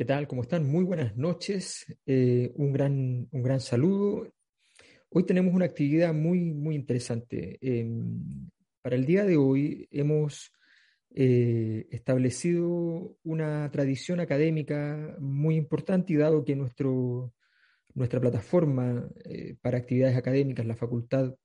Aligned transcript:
¿Qué 0.00 0.06
tal? 0.06 0.26
¿Cómo 0.26 0.40
están? 0.40 0.66
Muy 0.66 0.82
buenas 0.82 1.14
noches. 1.14 1.84
Eh, 2.06 2.50
un, 2.54 2.72
gran, 2.72 3.28
un 3.30 3.42
gran 3.42 3.60
saludo. 3.60 4.32
Hoy 5.10 5.26
tenemos 5.26 5.52
una 5.52 5.66
actividad 5.66 6.14
muy, 6.14 6.54
muy 6.54 6.74
interesante. 6.74 7.58
Em, 7.60 8.48
para 8.80 8.96
el 8.96 9.04
día 9.04 9.26
de 9.26 9.36
hoy 9.36 9.86
hemos 9.90 10.54
eh, 11.14 11.86
establecido 11.90 13.14
una 13.24 13.70
tradición 13.70 14.20
académica 14.20 15.16
muy 15.18 15.56
importante 15.56 16.14
y 16.14 16.16
dado 16.16 16.46
que 16.46 16.56
nuestro, 16.56 17.34
nuestra 17.92 18.22
plataforma 18.22 19.06
eh, 19.26 19.56
para 19.60 19.76
actividades 19.76 20.16
académicas, 20.16 20.64
la 20.64 20.76
facultad.cl, 20.76 21.36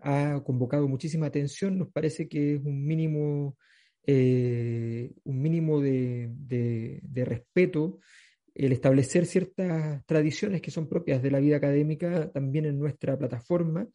ha 0.00 0.42
convocado 0.44 0.88
muchísima 0.88 1.26
atención, 1.26 1.78
nos 1.78 1.92
parece 1.92 2.26
que 2.26 2.54
es 2.54 2.60
un 2.64 2.84
mínimo 2.84 3.56
eh, 4.06 5.12
un 5.24 5.42
mínimo 5.42 5.80
de, 5.80 7.00
respeto, 7.24 8.00
el 8.54 8.72
establecer 8.72 9.26
ciertas 9.26 10.04
tradiciones 10.06 10.60
que 10.60 10.70
son 10.70 10.88
propias 10.88 11.22
de 11.22 11.30
la 11.30 11.40
vida 11.40 11.56
académica 11.56 12.30
también 12.32 12.66
en 12.66 12.78
nuestra 12.78 13.18
plataforma 13.18 13.86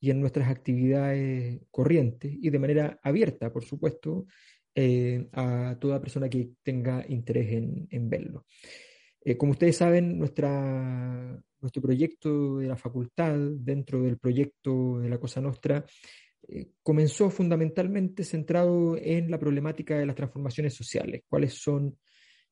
y 0.00 0.10
en 0.10 0.20
nuestras 0.20 0.48
actividades 0.48 1.60
corrientes 1.70 2.32
y 2.40 2.50
de 2.50 2.58
manera 2.58 2.98
abierta, 3.02 3.52
por 3.52 3.64
supuesto, 3.64 4.26
eh, 4.74 5.28
a 5.32 5.76
toda 5.80 6.00
persona 6.00 6.28
que 6.28 6.50
tenga 6.62 7.04
interés 7.08 7.52
en, 7.90 8.08
verlo. 8.08 8.46
Eh, 9.24 9.36
como 9.36 9.52
ustedes 9.52 9.76
saben, 9.76 10.18
nuestro 10.18 11.82
proyecto 11.82 12.58
de 12.58 12.68
la 12.68 12.76
facultad, 12.76 13.36
dentro 13.36 14.02
del 14.02 14.18
proyecto 14.18 15.00
de 15.00 15.08
la 15.08 15.18
Cosa 15.18 15.40
Nostra, 15.40 15.84
eh, 16.50 16.70
comenzó 16.82 17.28
fundamentalmente 17.28 18.24
centrado 18.24 18.96
en 18.96 19.30
la 19.30 19.38
problemática 19.38 19.98
de 19.98 20.06
las 20.06 20.16
transformaciones 20.16 20.74
sociales, 20.74 21.22
cuáles 21.28 21.52
son 21.54 21.98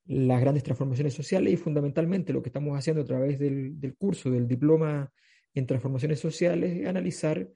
las 0.05 0.41
grandes 0.41 0.62
transformaciones 0.62 1.14
sociales 1.14 1.55
y 1.55 1.56
fundamentalmente 1.56 2.33
lo 2.33 2.42
que 2.42 2.50
estamos 2.50 2.77
haciendo 2.77 3.02
a 3.02 3.06
través 3.06 3.39
del, 3.39 3.94
curso 3.98 4.30
del 4.30 4.47
diploma 4.47 5.11
en 5.55 5.67
transformaciones 5.67 6.20
sociales 6.20 6.77
es 6.77 6.86
analizar 6.86 7.48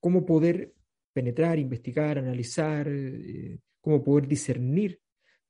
cómo 0.00 0.26
poder 0.26 0.74
penetrar, 1.12 1.58
investigar, 1.58 2.18
analizar, 2.18 2.86
eh, 2.88 3.58
cómo 3.80 4.02
poder 4.02 4.26
discernir 4.26 5.00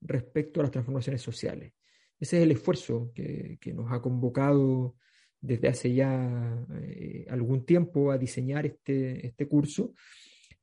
respecto 0.03 0.61
a 0.61 0.65
las 0.65 0.71
transformaciones 0.71 1.23
sociales. 1.23 1.73
Ese 2.21 2.37
es 2.37 2.43
el 2.43 2.53
esfuerzo 2.53 3.11
que, 3.15 3.59
que 3.61 3.73
nos 3.73 3.91
ha 3.91 4.01
convocado 4.01 4.97
desde 5.41 5.69
hace 5.69 5.95
ya 5.95 6.67
eh, 6.83 7.27
algún 7.29 7.65
tiempo 7.65 8.11
a 8.11 8.19
diseñar 8.19 8.67
este, 8.67 9.27
este 9.27 9.47
curso. 9.47 9.95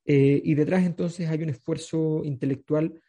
Eh, 0.05 0.41
y 0.43 0.53
detrás 0.55 0.85
entonces 0.85 1.29
hay 1.29 1.43
un 1.43 1.49
esfuerzo 1.49 2.21
intelectual 2.23 3.01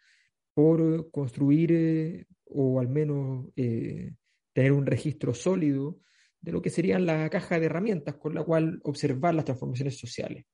por 0.55 1.11
construir 1.11 1.73
eh, 1.73 2.27
o 2.47 2.79
al 2.79 2.89
menos 2.89 3.53
tener 3.55 4.71
un 4.71 4.87
registro 4.87 5.35
sólido 5.35 5.99
de 6.41 6.53
lo 6.53 6.63
que 6.63 6.71
serían 6.71 7.05
la 7.05 7.29
caja 7.31 7.59
de 7.59 7.67
herramientas 7.67 8.15
con 8.15 8.35
la 8.35 8.45
cual 8.45 8.81
observar 8.85 9.35
las 9.35 9.45
transformaciones 9.45 9.99
sociales. 9.99 10.47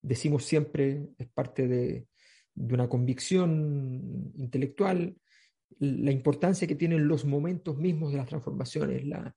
Decimos 0.00 0.46
siempre, 0.46 1.10
es 1.18 1.28
parte 1.28 1.68
de, 1.68 2.06
de 2.54 2.74
una 2.74 2.88
convicción 2.88 4.32
intelectual, 4.36 5.14
la 5.78 6.10
importancia 6.10 6.66
que 6.66 6.74
tienen 6.74 7.06
los 7.06 7.26
momentos 7.26 7.76
mismos 7.76 8.12
de 8.12 8.18
las 8.18 8.28
transformaciones, 8.28 9.04
la, 9.04 9.34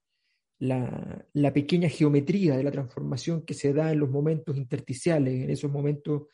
la, 0.58 1.52
pequeña 1.52 1.88
geometría 1.88 2.56
de 2.56 2.62
la 2.62 2.70
transformación 2.70 3.44
que 3.44 3.54
se 3.54 3.72
da 3.72 3.92
en 3.92 4.00
los 4.00 4.10
momentos 4.10 4.56
intersticiales, 4.56 5.34
en 5.34 5.50
esos 5.50 5.70
momentos 5.70 6.28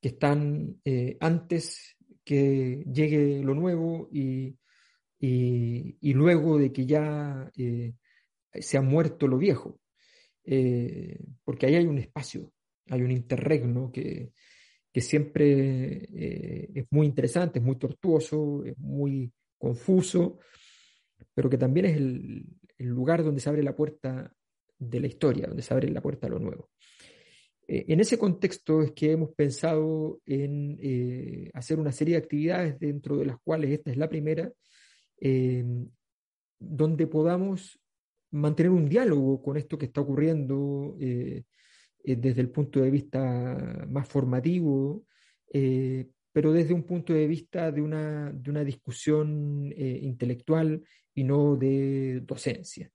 que 0.00 0.08
están 0.08 0.80
eh, 0.84 1.16
antes 1.20 1.96
que 2.24 2.84
llegue 2.92 3.42
lo 3.42 3.54
nuevo 3.54 4.08
y, 4.12 4.56
luego 6.00 6.58
de 6.58 6.72
que 6.72 6.86
ya 6.86 7.50
eh, 7.56 7.94
se 8.52 8.76
ha 8.76 8.82
muerto 8.82 9.26
lo 9.26 9.38
viejo. 9.38 9.80
Eh, 10.44 11.18
porque 11.44 11.66
ahí 11.66 11.76
hay 11.76 11.86
un 11.86 11.98
espacio, 11.98 12.52
hay 12.88 13.02
un 13.02 13.12
interregno 13.12 13.92
que, 13.92 14.32
que 14.92 15.00
siempre 15.00 16.08
es 16.74 16.84
muy 16.90 17.06
interesante, 17.06 17.60
es 17.60 17.64
muy 17.64 17.76
tortuoso, 17.76 18.64
es 18.64 18.76
muy 18.78 19.32
confuso, 19.56 20.40
pero 21.32 21.48
que 21.48 21.58
también 21.58 21.86
es 21.86 21.96
el, 21.96 22.44
el 22.82 22.88
lugar 22.88 23.22
donde 23.22 23.40
se 23.40 23.48
abre 23.48 23.62
la 23.62 23.76
puerta 23.76 24.32
de 24.78 25.00
la 25.00 25.06
historia, 25.06 25.46
donde 25.46 25.62
se 25.62 25.72
abre 25.72 25.88
la 25.90 26.00
puerta 26.00 26.26
a 26.26 26.30
lo 26.30 26.38
nuevo. 26.38 26.70
Eh, 27.66 27.84
en 27.88 28.00
ese 28.00 28.18
contexto 28.18 28.82
es 28.82 28.92
que 28.92 29.12
hemos 29.12 29.30
pensado 29.34 30.20
en 30.26 30.78
eh, 30.82 31.50
hacer 31.54 31.78
una 31.78 31.92
serie 31.92 32.16
de 32.16 32.22
actividades 32.22 32.78
dentro 32.78 33.16
de 33.16 33.26
las 33.26 33.38
cuales 33.42 33.70
esta 33.70 33.90
es 33.90 33.96
la 33.96 34.08
primera, 34.08 34.52
eh, 35.20 35.64
donde 36.58 37.06
podamos 37.06 37.78
mantener 38.32 38.72
un 38.72 38.88
diálogo 38.88 39.42
con 39.42 39.56
esto 39.56 39.78
que 39.78 39.86
está 39.86 40.00
ocurriendo 40.00 40.96
desde 40.98 42.40
el 42.40 42.50
punto 42.50 42.80
de 42.80 42.90
vista 42.90 43.86
más 43.88 44.08
formativo, 44.08 45.04
pero 46.32 46.52
desde 46.52 46.74
un 46.74 46.84
punto 46.84 47.12
de 47.12 47.26
vista 47.26 47.70
de 47.70 47.82
una, 47.82 48.32
de 48.32 48.50
una 48.50 48.64
discusión 48.64 49.72
intelectual 49.76 50.82
y 51.14 51.24
no 51.24 51.56
de 51.56 52.20
docencia. 52.24 52.90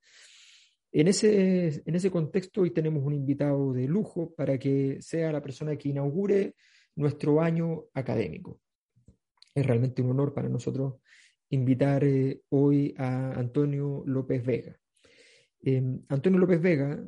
En 0.91 1.07
ese, 1.07 1.83
en 1.85 1.95
ese 1.95 2.09
contexto 2.09 2.61
hoy 2.61 2.71
tenemos 2.71 3.03
un 3.03 3.13
invitado 3.13 3.73
de 3.73 3.87
lujo 3.87 4.33
para 4.35 4.57
que 4.57 4.97
sea 5.01 5.31
la 5.31 5.41
persona 5.41 5.75
que 5.75 5.89
inaugure 5.89 6.55
nuestro 6.95 7.41
año 7.41 7.85
académico. 7.93 8.59
Es 9.53 9.65
realmente 9.65 10.01
un 10.01 10.11
honor 10.11 10.33
para 10.33 10.49
nosotros 10.49 10.95
invitar 11.49 12.03
eh, 12.03 12.41
hoy 12.49 12.93
a 12.97 13.31
Antonio 13.33 14.03
López 14.05 14.45
Vega. 14.45 14.77
Em, 15.61 16.01
Antonio 16.09 16.39
López 16.39 16.61
Vega 16.61 17.03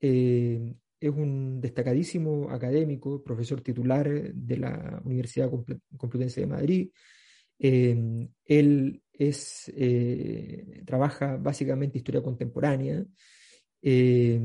eh, 0.00 0.74
es 1.00 1.10
un 1.10 1.60
destacadísimo 1.60 2.50
académico, 2.50 3.22
profesor 3.22 3.60
titular 3.60 4.08
de 4.34 4.56
la 4.56 5.00
Universidad 5.04 5.50
Complutense 5.96 6.40
de 6.40 6.46
Madrid. 6.46 6.90
Em, 7.58 8.28
él 8.44 9.02
es, 9.12 9.70
eh, 9.76 10.82
trabaja 10.86 11.36
básicamente 11.36 11.98
historia 11.98 12.22
contemporánea. 12.22 13.04
Eh, 13.82 14.40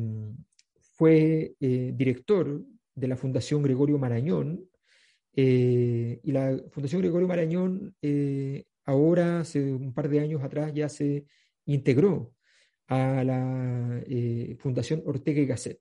fue 0.96 1.56
eh, 1.60 1.92
director 1.96 2.64
de 2.96 3.08
la 3.08 3.18
Fundación 3.18 3.64
Gregorio 3.64 3.98
Marañón 3.98 4.70
y 5.36 6.32
la 6.32 6.62
Fundación 6.70 7.02
Gregorio 7.02 7.28
Marañón 7.28 7.96
ahora, 8.86 9.40
hace 9.40 9.74
un 9.74 9.92
par 9.92 10.08
de 10.08 10.20
años 10.20 10.44
atrás, 10.44 10.72
ya 10.76 10.90
se 10.90 11.26
integró 11.66 12.36
a 12.88 13.24
la 13.24 14.04
Fundación 14.60 15.02
Ortega 15.06 15.42
y 15.42 15.48
Gasset, 15.48 15.80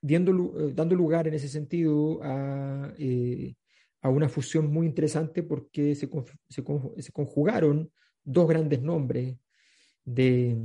dando, 0.00 0.94
lugar 0.94 1.28
en 1.28 1.34
ese 1.34 1.48
sentido 1.48 2.20
a 2.22 2.92
a 4.02 4.08
una 4.08 4.28
fusión 4.28 4.70
muy 4.70 4.86
interesante 4.86 5.42
porque 5.42 5.94
se, 5.94 6.10
se, 6.48 7.12
conjugaron 7.12 7.90
dos 8.24 8.48
grandes 8.48 8.82
nombres 8.82 9.36
de, 10.04 10.56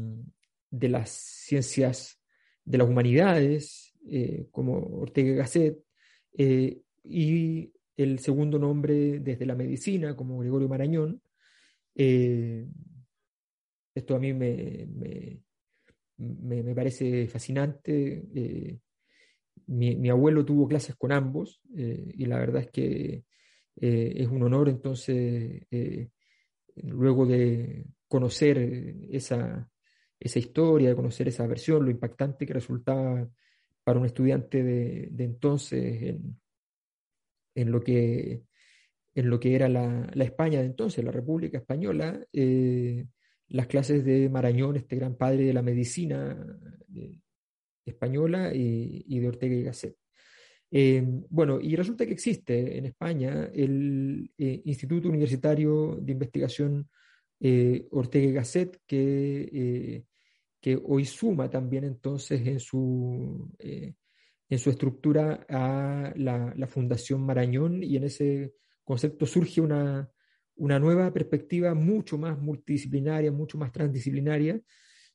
de, 0.72 0.90
las 0.90 1.12
ciencias 1.12 2.20
de 2.66 2.80
las 2.80 2.90
humanidades, 2.90 3.94
eh, 4.10 4.48
como 4.52 4.78
Ortega 4.78 5.30
y 5.30 5.36
Gasset, 5.36 5.78
eh, 6.36 6.82
y 7.04 7.72
el 7.96 8.20
segundo 8.20 8.58
nombre 8.58 9.20
desde 9.20 9.46
la 9.46 9.56
medicina, 9.56 10.16
como 10.16 10.40
Gregorio 10.40 10.68
Marañón. 10.68 11.22
Eh, 11.94 12.68
esto 13.94 14.16
a 14.16 14.20
mí 14.20 14.34
me, 14.34 15.40
me 16.18 16.76
parece 16.76 17.28
fascinante 17.28 18.24
mi, 19.68 20.10
abuelo 20.10 20.46
tuvo 20.46 20.68
clases 20.68 20.96
con 20.96 21.12
ambos 21.12 21.62
eh, 21.76 22.12
y 22.14 22.26
la 22.26 22.40
verdad 22.40 22.64
es 22.64 22.72
que 22.72 23.24
eh, 23.76 24.14
es 24.16 24.28
un 24.28 24.44
honor 24.44 24.70
entonces, 24.70 25.64
eh, 25.70 26.10
luego 26.76 27.26
de 27.26 27.86
conocer 28.08 28.58
esa, 29.12 29.70
esa 30.20 30.40
historia, 30.40 30.90
de 30.90 30.96
conocer 30.96 31.28
esa 31.28 31.46
versión, 31.48 31.84
lo 31.84 31.92
impactante 31.92 32.46
que 32.46 32.54
resultaba 32.54 33.28
para 33.84 34.00
un 34.00 34.06
estudiante 34.06 34.64
de, 34.64 35.12
entonces 35.24 36.16
en, 37.56 37.72
lo 37.72 37.82
que, 37.82 38.44
en 39.16 39.30
lo 39.30 39.40
que 39.40 39.56
era 39.56 39.70
la, 39.70 40.10
España 40.16 40.60
de 40.60 40.66
entonces, 40.66 41.04
la 41.04 41.12
República 41.12 41.58
Española, 41.58 42.26
las 43.50 43.68
clases 43.68 44.04
de 44.04 44.30
Marañón, 44.30 44.76
este 44.76 44.96
gran 44.96 45.16
padre 45.16 45.46
de 45.46 45.54
la 45.54 45.62
medicina, 45.62 46.38
española 47.86 48.54
y, 48.54 49.20
de 49.20 49.28
Ortega 49.28 49.56
y 49.56 49.64
Gasset. 49.64 49.96
Eh, 50.70 51.02
bueno, 51.30 51.60
y 51.62 51.76
resulta 51.76 52.06
que 52.06 52.12
existe 52.12 52.78
en 52.78 52.86
España 52.86 53.50
el 53.54 54.30
eh, 54.38 54.62
Instituto 54.66 55.08
Universitario 55.08 55.98
de 56.02 56.12
Investigación 56.12 56.90
eh, 57.40 57.88
Ortega 57.92 58.28
y 58.28 58.34
Gasset, 58.34 58.82
que, 58.86 60.04
que 60.60 60.82
hoy 60.84 61.06
suma 61.06 61.50
también 61.50 61.86
entonces 61.86 62.46
en 62.46 62.60
su, 62.60 63.50
en 63.60 64.60
su 64.60 64.70
estructura 64.70 65.46
a 65.50 66.14
la, 66.16 66.68
Fundación 66.68 67.22
Marañón 67.22 67.84
y 67.84 67.96
en 67.96 68.04
ese 68.04 68.54
concepto 68.84 69.26
surge 69.26 69.62
una, 69.62 70.10
una 70.58 70.80
nueva 70.80 71.12
perspectiva 71.14 71.74
mucho 71.74 72.18
más 72.18 72.38
multidisciplinaria, 72.40 73.32
mucho 73.32 73.58
más 73.58 73.72
transdisciplinaria, 73.72 74.60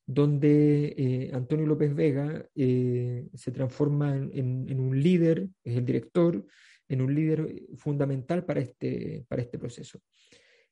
donde 0.06 0.94
eh, 0.96 1.30
Antonio 1.32 1.66
López 1.66 1.94
Vega 1.94 2.46
eh, 2.54 3.28
se 3.34 3.52
transforma 3.52 4.16
en, 4.16 4.80
un 4.80 5.00
líder, 5.00 5.48
es 5.62 5.76
el 5.76 5.84
director, 5.84 6.44
en 6.88 7.00
un 7.00 7.14
líder 7.14 7.62
fundamental 7.76 8.44
para 8.44 8.60
este, 8.60 9.24
para 9.28 9.42
este 9.42 9.58
proceso, 9.58 10.00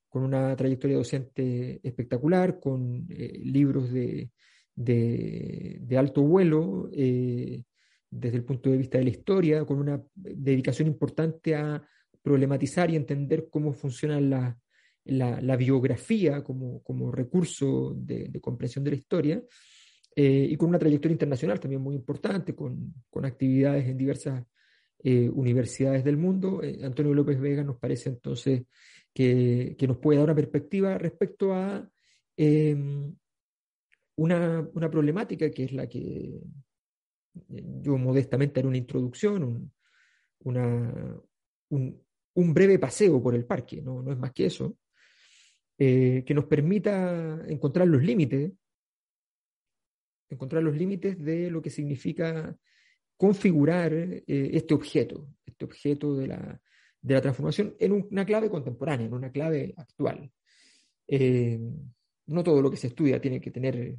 con 0.09 0.25
una 0.25 0.55
trayectoria 0.57 0.97
docente 0.97 1.81
espectacular, 1.83 2.59
con 2.59 3.07
eh, 3.09 3.41
libros 3.45 3.93
de, 3.93 4.31
de, 4.75 5.97
alto 5.97 6.23
vuelo 6.23 6.91
desde 6.91 8.37
el 8.37 8.45
punto 8.45 8.71
de 8.71 8.79
vista 8.79 8.99
de 8.99 9.05
la 9.05 9.11
historia, 9.11 9.65
con 9.65 9.79
una 9.79 10.03
dedicación 10.15 10.89
importante 10.89 11.55
a 11.55 11.83
problematizar 12.23 12.91
y 12.91 12.97
entender 12.97 13.49
cómo 13.51 13.73
funcionan 13.73 14.31
las 14.31 14.57
la, 15.05 15.57
biografía 15.57 16.43
como, 16.43 16.83
como 16.83 17.11
recurso 17.11 17.95
de, 17.97 18.41
comprensión 18.41 18.85
de 18.85 18.91
la 18.91 18.97
historia, 18.97 19.43
eh, 20.15 20.49
y 20.51 20.57
con 20.57 20.69
una 20.69 20.79
trayectoria 20.79 21.15
internacional 21.15 21.61
también 21.61 21.83
muy 21.83 21.95
importante, 21.95 22.55
con, 22.55 22.95
con 23.09 23.25
actividades 23.25 23.87
en 23.87 23.97
diversas 23.97 24.45
eh, 25.03 25.29
universidades 25.29 26.05
del 26.05 26.17
mundo. 26.17 26.63
Eh, 26.63 26.81
Antonio 26.83 27.15
López 27.15 27.41
Vega 27.41 27.63
nos 27.63 27.79
parece 27.79 28.11
entonces 28.11 28.65
que, 29.15 29.77
que, 29.79 29.87
nos 29.87 29.99
puede 29.99 30.19
dar 30.19 30.25
una 30.25 30.35
perspectiva 30.35 30.99
respecto 30.99 31.55
a 31.55 31.89
em, 32.37 33.15
una, 34.17 34.69
una, 34.75 34.91
problemática 34.91 35.51
que 35.51 35.65
es 35.65 35.73
la 35.73 35.89
que 35.89 36.41
yo 37.49 37.97
modestamente 37.97 38.61
haré 38.61 38.69
una 38.69 38.77
introducción, 38.77 39.43
un, 39.43 39.73
una, 40.41 41.21
un, 41.71 42.03
un 42.35 42.55
breve 42.55 42.79
paseo 42.79 43.23
por 43.23 43.35
el 43.35 43.44
parque, 43.44 43.82
no, 43.82 44.03
no 44.03 44.12
es 44.12 44.19
más 44.19 44.32
que 44.32 44.47
eso, 44.47 44.77
eh, 45.82 46.25
que 46.27 46.35
nos 46.35 46.44
permita 46.44 47.43
encontrar 47.49 47.88
los 47.88 48.03
límites, 48.03 48.53
encontrar 50.29 50.62
los 50.62 50.77
límites 50.77 51.19
de 51.19 51.50
lo 51.50 51.62
que 51.62 51.71
significa 51.71 52.55
configurar 53.17 53.94
eh, 53.94 54.23
este 54.27 54.75
objeto, 54.75 55.31
este 55.47 55.65
objeto 55.65 56.15
de 56.17 56.27
la, 56.27 56.61
de 57.00 57.15
la, 57.15 57.23
transformación 57.23 57.77
en 57.79 57.93
una 57.93 58.27
clave 58.27 58.50
contemporánea, 58.50 59.06
en 59.06 59.15
una 59.15 59.33
clave 59.33 59.73
actual. 59.75 60.31
Eh, 61.09 61.59
no 62.26 62.44
todo 62.44 62.61
lo 62.61 62.71
que 62.71 62.76
se 62.76 62.88
estudia 62.88 63.19
tiene 63.19 63.41
que 63.41 63.50
tener 63.50 63.97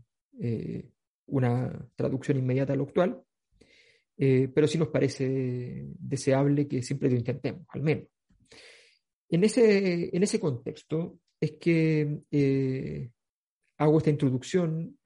una 1.25 1.89
traducción 1.95 2.37
inmediata 2.37 2.73
a 2.73 2.75
lo 2.75 2.83
actual, 2.83 3.23
pero 4.15 4.67
sí 4.67 4.77
nos 4.77 4.89
parece 4.89 5.83
deseable 5.97 6.67
que 6.67 6.83
siempre 6.83 7.09
lo 7.09 7.17
intentemos, 7.17 7.65
al 7.69 7.81
menos. 7.81 8.05
En 9.31 9.45
ese, 9.45 10.15
en 10.15 10.23
ese 10.23 10.41
contexto, 10.41 11.17
es 11.39 11.53
que 11.53 12.21
eh, 12.29 13.11
hago 13.77 13.97
esta 13.97 14.09
introducción 14.09 14.99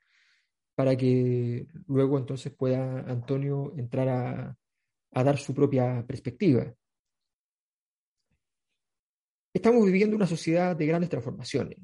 para 0.74 0.98
que 0.98 1.68
luego 1.88 2.18
entonces 2.18 2.52
pueda 2.52 3.02
Antonio 3.02 3.74
entrar 3.78 4.10
a, 4.10 5.24
dar 5.24 5.38
su 5.38 5.54
propia 5.54 6.04
perspectiva. 6.08 6.74
Estamos 9.54 9.86
viviendo 9.86 10.16
una 10.16 10.28
sociedad 10.28 10.76
de 10.76 10.88
grandes 10.88 11.10
transformaciones. 11.12 11.78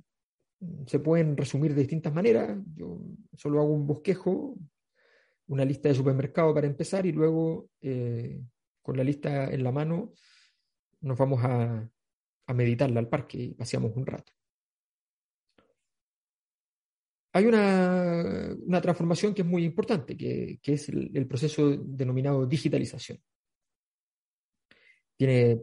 Se 0.87 0.99
pueden 0.99 1.37
resumir 1.37 1.73
de 1.73 1.81
distintas 1.81 2.13
maneras. 2.13 2.59
Yo 2.75 2.99
solo 3.33 3.61
hago 3.61 3.71
un 3.71 3.87
bosquejo, 3.87 4.57
una 5.47 5.63
lista 5.63 5.89
de 5.89 5.95
supermercado 5.95 6.53
para 6.55 6.67
empezar 6.67 7.05
y 7.05 7.11
luego 7.11 7.69
eh, 7.81 8.41
con 8.81 8.97
la 8.97 9.03
lista 9.03 9.45
en 9.45 9.63
la 9.63 9.71
mano 9.71 10.11
nos 10.99 11.17
vamos 11.17 11.39
a, 11.44 11.89
a 12.47 12.53
meditarla 12.53 12.99
al 12.99 13.09
parque 13.09 13.38
y 13.38 13.53
paseamos 13.53 13.95
un 13.95 14.05
rato 14.05 14.33
hay 17.33 17.45
una, 17.45 18.81
transformación 18.81 19.33
que 19.33 19.41
es 19.41 19.47
muy 19.47 19.63
importante, 19.63 20.17
que, 20.17 20.59
es 20.61 20.89
el, 20.89 21.27
proceso 21.27 21.69
denominado 21.77 22.45
digitalización. 22.45 23.19
Tiene 25.15 25.61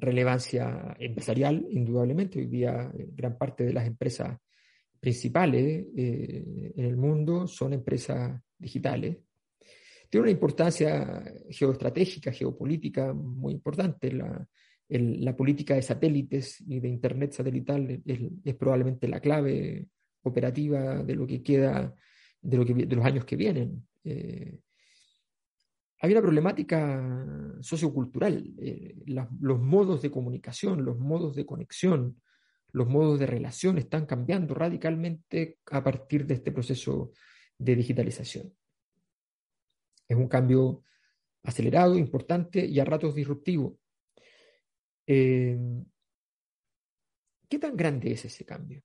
relevancia 0.00 0.96
empresarial, 0.98 1.66
indudablemente. 1.70 2.38
Hoy 2.38 2.46
día 2.46 2.90
eh, 2.96 3.08
gran 3.12 3.36
parte 3.36 3.64
de 3.64 3.72
las 3.72 3.86
empresas 3.86 4.38
principales 4.98 5.86
eh, 5.96 6.72
en 6.76 6.84
el 6.84 6.96
mundo 6.96 7.46
son 7.46 7.74
empresas 7.74 8.40
digitales. 8.56 9.18
Tiene 10.08 10.22
una 10.22 10.32
importancia 10.32 11.22
geoestratégica, 11.50 12.32
geopolítica 12.32 13.12
muy 13.12 13.52
importante. 13.52 14.12
La, 14.12 14.46
la 14.90 15.36
política 15.36 15.74
de 15.74 15.82
satélites 15.82 16.60
y 16.66 16.80
de 16.80 16.88
Internet 16.88 17.32
satelital 17.32 18.02
es 18.04 18.54
probablemente 18.56 19.06
la 19.06 19.20
clave 19.20 19.86
operativa 20.22 21.02
de 21.02 21.14
lo 21.14 21.26
que 21.26 21.42
queda 21.42 21.94
de, 22.42 22.56
lo 22.56 22.64
que, 22.64 22.74
de 22.74 22.96
los 22.96 23.04
años 23.04 23.24
que 23.24 23.36
vienen. 23.36 23.86
Eh, 24.04 24.58
hay 26.02 26.12
una 26.12 26.22
problemática 26.22 27.58
sociocultural. 27.60 28.54
Eh, 28.58 28.96
los 29.06 29.60
modos 29.60 30.02
de 30.02 30.10
comunicación, 30.10 30.84
los 30.84 30.98
modos 30.98 31.36
de 31.36 31.44
conexión, 31.44 32.20
los 32.72 32.88
modos 32.88 33.18
de 33.18 33.26
relación 33.26 33.78
están 33.78 34.06
cambiando 34.06 34.54
radicalmente 34.54 35.58
a 35.70 35.82
partir 35.82 36.26
de 36.26 36.34
este 36.34 36.52
proceso 36.52 37.12
de 37.58 37.76
digitalización. 37.76 38.54
Es 40.08 40.16
un 40.16 40.28
cambio 40.28 40.84
acelerado, 41.42 41.98
importante 41.98 42.64
y 42.64 42.80
a 42.80 42.84
ratos 42.84 43.14
disruptivo. 43.14 43.78
Eh, 45.12 45.58
¿Qué 47.48 47.58
tan 47.58 47.76
grande 47.76 48.12
es 48.12 48.24
ese 48.26 48.44
cambio? 48.44 48.80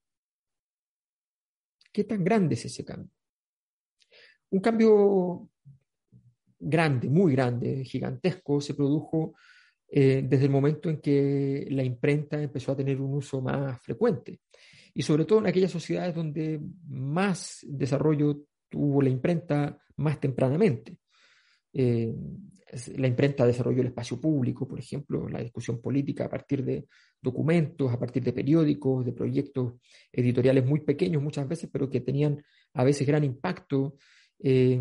¿Qué 1.93 2.03
tan 2.03 2.23
grande 2.23 2.55
es 2.55 2.65
ese 2.65 2.83
cambio? 2.83 3.11
Un 4.49 4.59
cambio 4.59 5.51
grande, 6.57 7.09
muy 7.09 7.33
grande, 7.33 7.85
gigantesco, 7.85 8.59
se 8.59 8.73
produjo 8.73 9.35
eh, 9.87 10.25
desde 10.27 10.45
el 10.45 10.51
momento 10.51 10.89
en 10.89 10.99
que 10.99 11.67
la 11.69 11.83
imprenta 11.83 12.41
empezó 12.41 12.71
a 12.71 12.77
tener 12.77 12.99
un 12.99 13.13
uso 13.13 13.39
más 13.39 13.79
frecuente. 13.83 14.39
Y 14.95 15.03
sobre 15.03 15.25
todo 15.25 15.37
en 15.39 15.47
aquellas 15.47 15.71
sociedades 15.71 16.15
donde 16.15 16.59
más 16.87 17.59
desarrollo 17.69 18.47
tuvo 18.67 18.99
la 19.03 19.09
imprenta 19.09 19.79
más 19.97 20.19
tempranamente. 20.19 20.97
Eh, 21.77 22.15
la 22.97 23.07
imprenta 23.07 23.45
desarrolló 23.45 23.81
el 23.81 23.87
espacio 23.87 24.19
público, 24.19 24.67
por 24.67 24.79
ejemplo, 24.79 25.27
la 25.29 25.41
discusión 25.41 25.81
política 25.81 26.25
a 26.25 26.29
partir 26.29 26.63
de 26.63 26.85
documentos, 27.21 27.91
a 27.91 27.99
partir 27.99 28.23
de 28.23 28.33
periódicos, 28.33 29.05
de 29.05 29.13
proyectos 29.13 29.73
editoriales 30.11 30.65
muy 30.65 30.79
pequeños 30.81 31.21
muchas 31.21 31.47
veces, 31.47 31.69
pero 31.71 31.89
que 31.89 32.01
tenían 32.01 32.43
a 32.73 32.83
veces 32.83 33.05
gran 33.05 33.23
impacto 33.23 33.95
eh, 34.39 34.79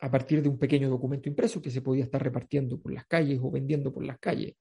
a 0.00 0.10
partir 0.10 0.42
de 0.42 0.48
un 0.48 0.58
pequeño 0.58 0.88
documento 0.88 1.28
impreso 1.28 1.62
que 1.62 1.70
se 1.70 1.82
podía 1.82 2.04
estar 2.04 2.22
repartiendo 2.22 2.80
por 2.80 2.92
las 2.92 3.06
calles 3.06 3.38
o 3.42 3.50
vendiendo 3.50 3.92
por 3.92 4.04
las 4.04 4.18
calles. 4.18 4.54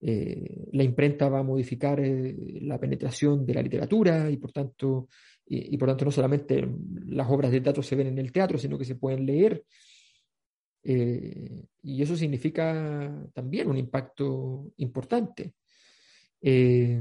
Eh, 0.00 0.66
la 0.72 0.82
imprenta 0.82 1.28
va 1.28 1.40
a 1.40 1.44
modificar 1.44 2.02
la 2.02 2.78
penetración 2.80 3.46
de 3.46 3.54
la 3.54 3.62
literatura 3.62 4.28
y 4.30 4.36
por 4.36 4.50
tanto 4.50 5.08
y, 5.46 5.76
por 5.76 5.88
tanto 5.88 6.06
no 6.06 6.10
solamente 6.10 6.66
las 7.06 7.28
obras 7.30 7.52
de 7.52 7.60
teatro 7.60 7.82
se 7.82 7.94
ven 7.94 8.08
en 8.08 8.18
el 8.18 8.32
teatro, 8.32 8.58
sino 8.58 8.78
que 8.78 8.84
se 8.84 8.94
pueden 8.94 9.26
leer 9.26 9.64
eh, 10.84 11.64
y 11.82 12.02
eso 12.02 12.16
significa 12.16 13.24
también 13.32 13.68
un 13.68 13.76
impacto 13.76 14.72
importante. 14.78 15.54
Eh, 16.40 17.00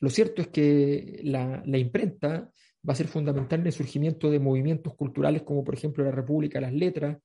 lo 0.00 0.10
cierto 0.10 0.42
es 0.42 0.48
que 0.48 1.20
la, 1.24 1.62
imprenta 1.78 2.50
va 2.86 2.92
a 2.92 2.96
ser 2.96 3.06
fundamental 3.06 3.60
en 3.60 3.66
el 3.66 3.72
surgimiento 3.72 4.30
de 4.30 4.40
movimientos 4.40 4.94
culturales 4.94 5.42
como 5.42 5.62
por 5.62 5.74
ejemplo 5.74 6.04
la 6.04 6.10
República 6.10 6.58
de 6.58 6.66
las 6.66 6.74
Letras, 6.74 7.18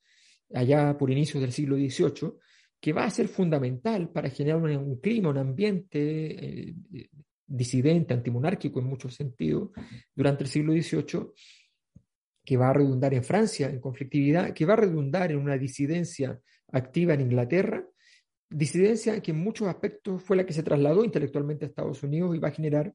allá 0.53 0.97
por 0.97 1.11
inicios 1.11 1.41
del 1.41 1.51
siglo 1.51 1.75
XVIII, 1.75 2.33
que 2.79 2.93
va 2.93 3.05
a 3.05 3.09
ser 3.09 3.27
fundamental 3.27 4.09
para 4.11 4.29
generar 4.29 4.61
un, 4.61 4.99
clima, 5.01 5.29
un 5.29 5.39
ambiente 5.39 6.69
eh, 6.69 6.75
disidente, 7.45 8.13
antimonárquico 8.13 8.79
en 8.79 8.85
muchos 8.85 9.15
sentidos, 9.15 9.71
durante 10.15 10.43
el 10.43 10.49
siglo 10.49 10.73
XVIII, 10.73 11.31
que 12.47 12.55
va 12.55 12.69
a 12.69 12.73
redundar 12.73 13.13
en 13.13 13.25
Francia 13.25 13.69
en 13.69 13.81
conflictividad, 13.81 14.53
que 14.53 14.65
va 14.65 14.71
a 14.71 14.77
redundar 14.77 15.33
en 15.33 15.39
una 15.39 15.57
disidencia 15.57 16.39
activa 16.71 17.13
en 17.13 17.19
Inglaterra, 17.19 17.85
disidencia 18.49 19.21
que 19.21 19.31
en 19.31 19.43
muchos 19.43 19.67
aspectos 19.67 20.23
fue 20.23 20.37
la 20.37 20.45
que 20.45 20.53
se 20.53 20.63
trasladó 20.63 21.03
intelectualmente 21.03 21.65
a 21.65 21.67
Estados 21.67 22.01
Unidos 22.03 22.33
y 22.33 22.39
va 22.39 22.47
a 22.47 22.51
generar 22.51 22.93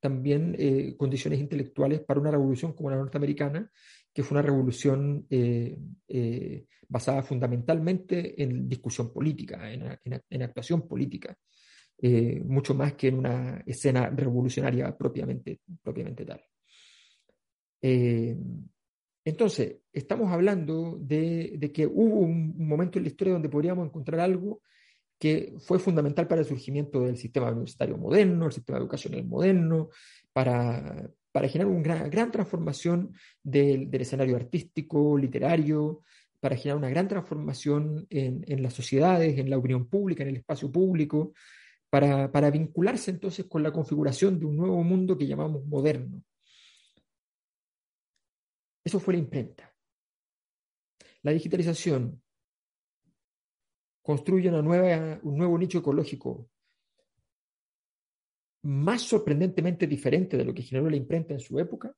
también 0.00 0.56
eh, 0.58 0.94
condiciones 0.96 1.38
intelectuales 1.38 2.00
para 2.00 2.18
una 2.18 2.30
revolución 2.30 2.72
como 2.72 2.88
la 2.88 2.96
norteamericana, 2.96 3.70
que 4.10 4.22
fue 4.22 4.36
una 4.36 4.46
revolución 4.46 5.26
eh, 5.28 5.76
eh, 6.08 6.64
basada 6.88 7.22
fundamentalmente 7.22 8.42
en 8.42 8.66
discusión 8.66 9.12
política, 9.12 9.70
en, 9.70 10.42
actuación 10.42 10.88
política, 10.88 11.36
mucho 12.46 12.74
más 12.74 12.94
que 12.94 13.08
en 13.08 13.18
una 13.18 13.62
escena 13.66 14.08
revolucionaria 14.08 14.96
propiamente, 14.96 15.60
propiamente 15.82 16.24
tal. 16.24 16.40
Entonces, 19.24 19.78
estamos 19.92 20.30
hablando 20.30 20.98
de, 21.00 21.70
que 21.72 21.86
hubo 21.86 22.20
un, 22.20 22.54
momento 22.58 22.98
en 22.98 23.04
la 23.04 23.08
historia 23.08 23.32
donde 23.32 23.48
podríamos 23.48 23.86
encontrar 23.86 24.20
algo 24.20 24.60
que 25.18 25.54
fue 25.60 25.78
fundamental 25.78 26.28
para 26.28 26.42
el 26.42 26.46
surgimiento 26.46 27.00
del 27.00 27.16
sistema 27.16 27.50
universitario 27.50 27.96
moderno, 27.96 28.46
el 28.46 28.52
sistema 28.52 28.78
educacional 28.78 29.24
moderno, 29.24 29.88
para, 30.32 31.10
generar 31.48 31.72
una 31.72 32.08
gran, 32.08 32.30
transformación 32.30 33.14
del, 33.42 33.88
escenario 33.94 34.36
artístico, 34.36 35.16
literario, 35.16 36.02
para 36.38 36.56
generar 36.56 36.76
una 36.76 36.90
gran 36.90 37.08
transformación 37.08 38.06
en, 38.10 38.62
las 38.62 38.74
sociedades, 38.74 39.38
en 39.38 39.48
la 39.48 39.56
opinión 39.56 39.88
pública, 39.88 40.22
en 40.22 40.30
el 40.30 40.36
espacio 40.36 40.70
público, 40.70 41.32
para 41.88 42.50
vincularse 42.50 43.12
entonces 43.12 43.46
con 43.46 43.62
la 43.62 43.72
configuración 43.72 44.38
de 44.38 44.46
un 44.46 44.56
nuevo 44.56 44.82
mundo 44.82 45.16
que 45.16 45.26
llamamos 45.26 45.64
moderno. 45.64 46.22
Eso 48.84 49.00
fue 49.00 49.14
la 49.14 49.20
imprenta. 49.20 49.74
La 51.22 51.32
digitalización 51.32 52.22
construye 54.02 54.50
una 54.50 54.60
nueva, 54.60 55.18
un 55.22 55.38
nuevo 55.38 55.56
nicho 55.56 55.78
ecológico 55.78 56.50
más 58.64 59.02
sorprendentemente 59.02 59.86
diferente 59.86 60.36
de 60.36 60.44
lo 60.44 60.54
que 60.54 60.62
generó 60.62 60.88
la 60.88 60.96
imprenta 60.96 61.34
en 61.34 61.40
su 61.40 61.58
época, 61.58 61.94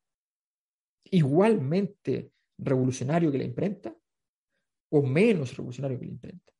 igualmente 1.04 2.32
revolucionario 2.58 3.30
que 3.30 3.38
la 3.38 3.44
imprenta, 3.44 3.96
o 4.90 5.02
menos 5.02 5.56
revolucionario 5.56 5.98
que 5.98 6.06
la 6.06 6.12
imprenta. 6.12 6.52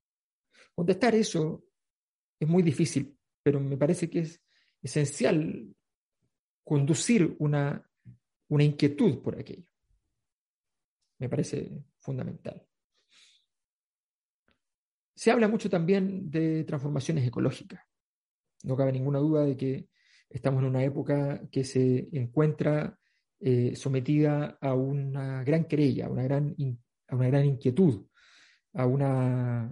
Contestar 0.74 1.14
eso 1.14 1.64
es 2.38 2.48
muy 2.48 2.62
difícil, 2.62 3.16
pero 3.42 3.60
me 3.60 3.76
parece 3.76 4.10
que 4.10 4.20
es 4.20 4.40
esencial 4.82 5.74
conducir 6.64 7.34
una, 7.38 7.88
una 8.48 8.64
inquietud 8.64 9.22
por 9.22 9.38
aquello. 9.38 9.66
Me 11.18 11.28
parece 11.28 11.84
fundamental. 11.98 12.66
Se 15.14 15.30
habla 15.30 15.48
mucho 15.48 15.70
también 15.70 16.30
de 16.30 16.64
transformaciones 16.64 17.26
ecológicas. 17.26 17.80
No 18.64 18.76
cabe 18.76 18.92
ninguna 18.92 19.18
duda 19.18 19.44
de 19.44 19.56
que 19.56 19.88
estamos 20.28 20.62
en 20.62 20.68
una 20.68 20.84
época 20.84 21.40
que 21.50 21.64
se 21.64 22.08
encuentra 22.12 22.98
eh, 23.40 23.74
sometida 23.76 24.58
a 24.60 24.74
una 24.74 25.42
gran 25.44 25.64
querella, 25.64 26.06
a 26.06 26.10
una 26.10 26.22
gran, 26.24 26.54
a 27.08 27.16
una 27.16 27.28
gran 27.28 27.46
inquietud, 27.46 28.06
a 28.74 28.86
una, 28.86 29.66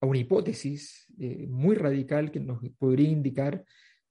a 0.00 0.06
una 0.06 0.18
hipótesis 0.18 1.06
eh, 1.18 1.46
muy 1.48 1.76
radical 1.76 2.30
que 2.30 2.40
nos 2.40 2.60
podría 2.78 3.08
indicar 3.08 3.64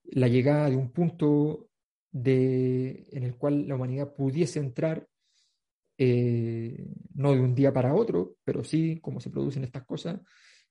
la 0.04 0.28
llegada 0.28 0.70
de 0.70 0.78
un 0.78 0.92
punto 0.92 1.70
de, 2.12 3.08
en 3.12 3.24
el 3.24 3.36
cual 3.36 3.68
la 3.68 3.76
humanidad 3.76 4.14
pudiese 4.14 4.60
entrar 4.60 5.08
eh, 5.98 6.88
no 7.14 7.34
de 7.34 7.40
un 7.40 7.56
día 7.56 7.74
para 7.74 7.94
otro, 7.94 8.36
pero 8.44 8.64
sí, 8.64 9.00
como 9.02 9.20
se 9.20 9.30
producen 9.30 9.64
estas 9.64 9.86
cosas, 9.86 10.20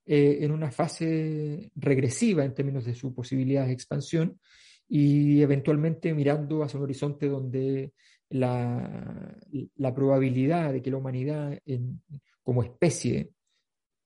eh, 0.06 0.38
en 0.42 0.50
una 0.50 0.70
fase 0.70 1.72
regresiva 1.76 2.44
en 2.44 2.54
términos 2.54 2.84
de 2.84 2.94
su 2.94 3.14
posibilidad 3.14 3.66
de 3.66 3.72
expansión 3.72 4.38
y 4.86 5.40
eventualmente 5.40 6.12
mirando 6.12 6.62
hacia 6.62 6.78
un 6.78 6.84
horizonte 6.84 7.26
donde 7.28 7.92
la, 8.28 9.34
la 9.76 9.94
probabilidad 9.94 10.72
de 10.72 10.82
que 10.82 10.90
la 10.90 10.98
humanidad 10.98 11.58
como 12.42 12.62
especie 12.62 13.32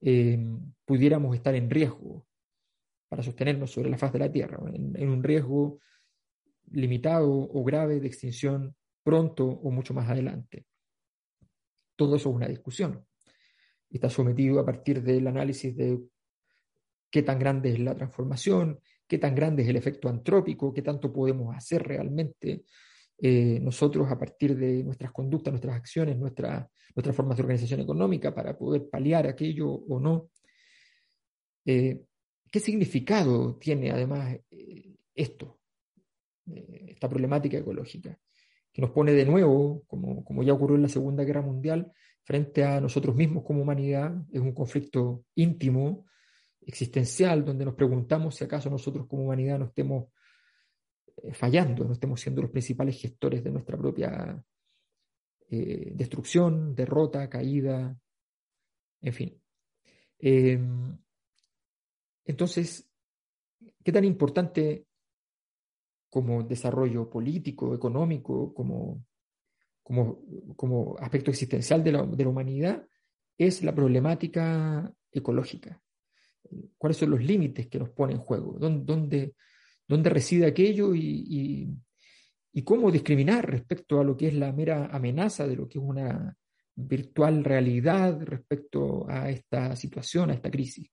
eh, 0.01 0.39
pudiéramos 0.85 1.35
estar 1.35 1.53
en 1.55 1.69
riesgo 1.69 2.25
para 3.09 3.23
sostenernos 3.23 3.71
sobre 3.71 3.89
la 3.89 3.97
faz 3.97 4.13
de 4.13 4.19
la 4.19 4.31
Tierra, 4.31 4.59
en 4.73 5.09
un 5.09 5.23
riesgo 5.23 5.79
limitado 6.71 7.29
o 7.29 7.63
grave 7.63 7.99
de 7.99 8.07
extinción 8.07 8.75
pronto 9.03 9.45
o 9.45 9.71
mucho 9.71 9.93
más 9.93 10.09
adelante. 10.09 10.65
Todo 11.99 12.15
eso 12.15 12.29
es 12.29 12.35
una 12.37 12.47
discusión. 12.47 13.05
Está 13.89 14.09
sometido 14.09 14.57
a 14.61 14.65
partir 14.65 15.03
del 15.03 15.27
análisis 15.27 15.75
de 15.75 15.99
qué 17.11 17.23
tan 17.23 17.37
grande 17.37 17.73
es 17.73 17.79
la 17.79 17.93
transformación, 17.93 18.79
qué 19.05 19.17
tan 19.17 19.35
grande 19.35 19.63
es 19.63 19.67
el 19.67 19.75
efecto 19.75 20.07
antrópico, 20.07 20.73
qué 20.73 20.81
tanto 20.81 21.11
podemos 21.11 21.53
hacer 21.53 21.83
realmente 21.83 22.63
eh, 23.17 23.59
nosotros 23.61 24.09
a 24.09 24.17
partir 24.17 24.55
de 24.55 24.81
nuestras 24.81 25.11
conductas, 25.11 25.51
nuestras 25.51 25.75
acciones, 25.75 26.17
nuestra, 26.17 26.69
nuestras 26.95 27.13
formas 27.13 27.35
de 27.35 27.43
organización 27.43 27.81
económica 27.81 28.33
para 28.33 28.57
poder 28.57 28.89
paliar 28.89 29.27
aquello 29.27 29.69
o 29.69 29.99
no. 29.99 30.29
Eh, 31.65 31.99
¿Qué 32.49 32.59
significado 32.61 33.57
tiene 33.57 33.91
además 33.91 34.37
eh, 34.49 34.95
esto, 35.13 35.59
esta 36.45 37.09
problemática 37.09 37.57
ecológica? 37.57 38.17
Nos 38.79 38.91
pone 38.91 39.13
de 39.13 39.25
nuevo, 39.25 39.83
como, 39.87 40.23
como 40.23 40.43
ya 40.43 40.53
ocurrió 40.53 40.75
en 40.75 40.83
la 40.83 40.89
Segunda 40.89 41.23
Guerra 41.23 41.41
Mundial, 41.41 41.91
frente 42.23 42.63
a 42.63 42.79
nosotros 42.79 43.15
mismos 43.15 43.43
como 43.43 43.61
humanidad. 43.61 44.13
Es 44.31 44.41
un 44.41 44.53
conflicto 44.53 45.25
íntimo, 45.35 46.05
existencial, 46.69 47.43
donde 47.43 47.65
nos 47.65 47.75
preguntamos 47.75 48.35
si 48.35 48.43
acaso 48.43 48.69
nosotros 48.69 49.07
como 49.07 49.23
humanidad 49.23 49.59
no 49.59 49.65
estemos 49.65 50.11
eh, 51.17 51.33
fallando, 51.33 51.83
no 51.83 51.93
estemos 51.93 52.21
siendo 52.21 52.41
los 52.41 52.51
principales 52.51 52.99
gestores 52.99 53.43
de 53.43 53.51
nuestra 53.51 53.77
propia 53.77 54.43
eh, 55.49 55.91
destrucción, 55.95 56.75
derrota, 56.75 57.27
caída, 57.29 57.97
en 59.01 59.13
fin. 59.13 59.41
Em, 60.19 60.97
entonces, 62.25 62.87
¿qué 63.83 63.91
tan 63.91 64.05
importante 64.05 64.85
como 66.09 66.43
desarrollo 66.43 67.09
político, 67.09 67.75
económico, 67.75 68.53
como, 68.53 69.05
como, 69.83 70.21
como 70.55 70.95
aspecto 70.99 71.31
existencial 71.31 71.83
de 71.83 71.91
la, 71.91 72.03
de 72.03 72.23
la, 72.23 72.29
humanidad, 72.29 72.87
es 73.37 73.63
la 73.63 73.73
problemática 73.73 74.91
ecológica. 75.11 75.81
¿Cuáles 76.77 76.97
son 76.97 77.11
los 77.11 77.23
límites 77.23 77.67
que 77.67 77.79
nos 77.79 77.89
pone 77.89 78.13
en 78.13 78.19
juego? 78.19 78.57
¿Dónde, 78.57 79.33
dónde, 79.87 80.09
reside 80.09 80.47
aquello 80.47 80.95
y, 80.95 81.75
y, 82.51 82.63
cómo 82.63 82.91
discriminar 82.91 83.49
respecto 83.49 83.99
a 83.99 84.03
lo 84.03 84.17
que 84.17 84.27
es 84.27 84.33
la 84.33 84.51
mera 84.51 84.87
amenaza 84.87 85.47
de 85.47 85.55
lo 85.55 85.67
que 85.67 85.77
es 85.77 85.83
una 85.83 86.35
virtual 86.75 87.43
realidad 87.43 88.19
respecto 88.21 89.09
a 89.09 89.29
esta 89.29 89.75
situación, 89.75 90.31
a 90.31 90.33
esta 90.33 90.51
crisis? 90.51 90.91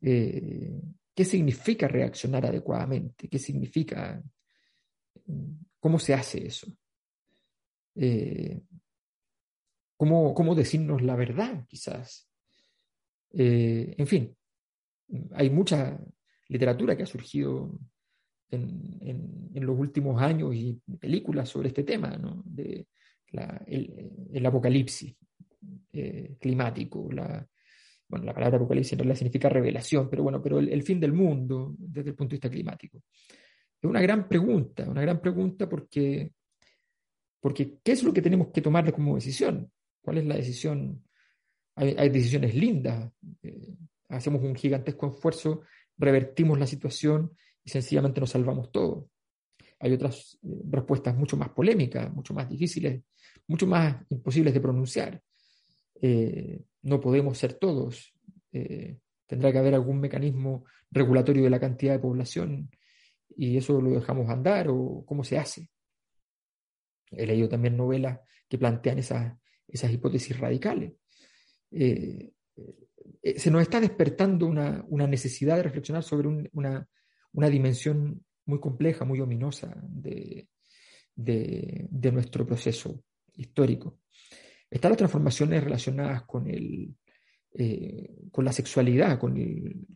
Eh, 0.00 0.80
¿Qué 1.18 1.24
significa 1.24 1.88
reaccionar 1.88 2.46
adecuadamente? 2.46 3.26
¿Qué 3.28 3.40
significa? 3.40 4.22
¿Cómo 5.80 5.98
se 5.98 6.14
hace 6.14 6.46
eso? 6.46 6.68
Eh, 7.96 8.60
¿cómo, 9.96 10.54
decirnos 10.54 11.02
la 11.02 11.16
verdad, 11.16 11.66
quizás? 11.66 12.30
Eh, 13.32 13.96
en 13.98 14.06
fin, 14.06 14.36
hay 15.32 15.50
mucha 15.50 15.98
literatura 16.46 16.96
que 16.96 17.02
ha 17.02 17.06
surgido 17.06 17.80
en, 18.48 19.50
los 19.54 19.76
últimos 19.76 20.22
años 20.22 20.54
y 20.54 20.80
películas 21.00 21.48
sobre 21.48 21.70
este 21.70 21.82
tema, 21.82 22.16
de 22.44 22.86
el, 23.66 24.46
apocalipsis 24.46 25.16
eh, 25.92 26.36
climático, 26.38 27.10
la, 27.10 27.44
bueno, 28.08 28.24
la 28.24 28.34
palabra 28.34 28.56
apocalipsis 28.56 28.94
en 28.94 29.00
realidad 29.00 29.16
significa 29.16 29.48
revelación, 29.48 30.08
pero 30.08 30.22
bueno, 30.22 30.42
pero 30.42 30.58
el, 30.58 30.82
fin 30.82 30.98
del 30.98 31.12
mundo 31.12 31.74
desde 31.78 32.10
el 32.10 32.16
punto 32.16 32.30
de 32.30 32.36
vista 32.36 32.50
climático. 32.50 33.02
Es 33.80 33.88
una 33.88 34.00
gran 34.00 34.28
pregunta, 34.28 34.88
una 34.88 35.02
gran 35.02 35.20
pregunta 35.20 35.68
porque, 35.68 36.32
porque 37.40 37.78
¿qué 37.84 37.92
es 37.92 38.02
lo 38.02 38.12
que 38.12 38.22
tenemos 38.22 38.48
que 38.48 38.62
tomar 38.62 38.90
como 38.92 39.14
decisión? 39.14 39.70
¿Cuál 40.00 40.18
es 40.18 40.26
la 40.26 40.36
decisión? 40.36 41.04
Hay, 41.76 42.08
decisiones 42.08 42.56
lindas, 42.56 43.12
eh, 43.42 43.76
hacemos 44.08 44.42
un 44.42 44.56
gigantesco 44.56 45.14
esfuerzo, 45.14 45.60
revertimos 45.96 46.58
la 46.58 46.66
situación 46.66 47.36
y 47.62 47.70
sencillamente 47.70 48.20
nos 48.20 48.30
salvamos 48.30 48.72
todo. 48.72 49.10
Hay 49.78 49.92
otras 49.92 50.38
eh, 50.42 50.48
respuestas 50.70 51.16
mucho 51.16 51.36
más 51.36 51.50
polémicas, 51.50 52.12
mucho 52.12 52.34
más 52.34 52.48
difíciles, 52.48 53.02
mucho 53.46 53.66
más 53.66 53.96
imposibles 54.08 54.54
de 54.54 54.60
pronunciar. 54.60 55.22
Eh, 56.00 56.64
no 56.82 57.00
podemos 57.00 57.38
ser 57.38 57.54
todos. 57.54 58.14
Eh, 58.52 58.98
tendrá 59.26 59.52
que 59.52 59.58
haber 59.58 59.74
algún 59.74 60.00
mecanismo 60.00 60.64
regulatorio 60.90 61.44
de 61.44 61.50
la 61.50 61.60
cantidad 61.60 61.92
de 61.92 61.98
población 61.98 62.70
y 63.36 63.56
eso 63.56 63.80
lo 63.80 63.90
dejamos 63.90 64.28
andar 64.30 64.68
o 64.68 65.04
cómo 65.06 65.24
se 65.24 65.38
hace. 65.38 65.70
He 67.10 67.26
leído 67.26 67.48
también 67.48 67.76
novelas 67.76 68.20
que 68.48 68.58
plantean 68.58 68.98
esas, 68.98 69.36
esas 69.66 69.92
hipótesis 69.92 70.38
radicales. 70.38 70.92
Eh, 71.70 72.32
se 73.36 73.50
nos 73.50 73.62
está 73.62 73.80
despertando 73.80 74.46
una, 74.46 75.06
necesidad 75.06 75.56
de 75.56 75.62
reflexionar 75.62 76.02
sobre 76.02 76.28
una, 76.52 76.88
una, 77.32 77.50
dimensión 77.50 78.24
muy 78.46 78.60
compleja, 78.60 79.04
muy 79.04 79.20
ominosa 79.20 79.74
de, 79.82 80.48
de 81.14 82.12
nuestro 82.12 82.46
proceso 82.46 83.02
histórico. 83.36 83.98
Están 84.70 84.90
las 84.90 84.98
transformaciones 84.98 85.64
relacionadas 85.64 86.22
con, 86.24 86.48
el, 86.48 86.94
eh, 87.54 88.14
con 88.30 88.44
la 88.44 88.52
sexualidad, 88.52 89.18
con, 89.18 89.34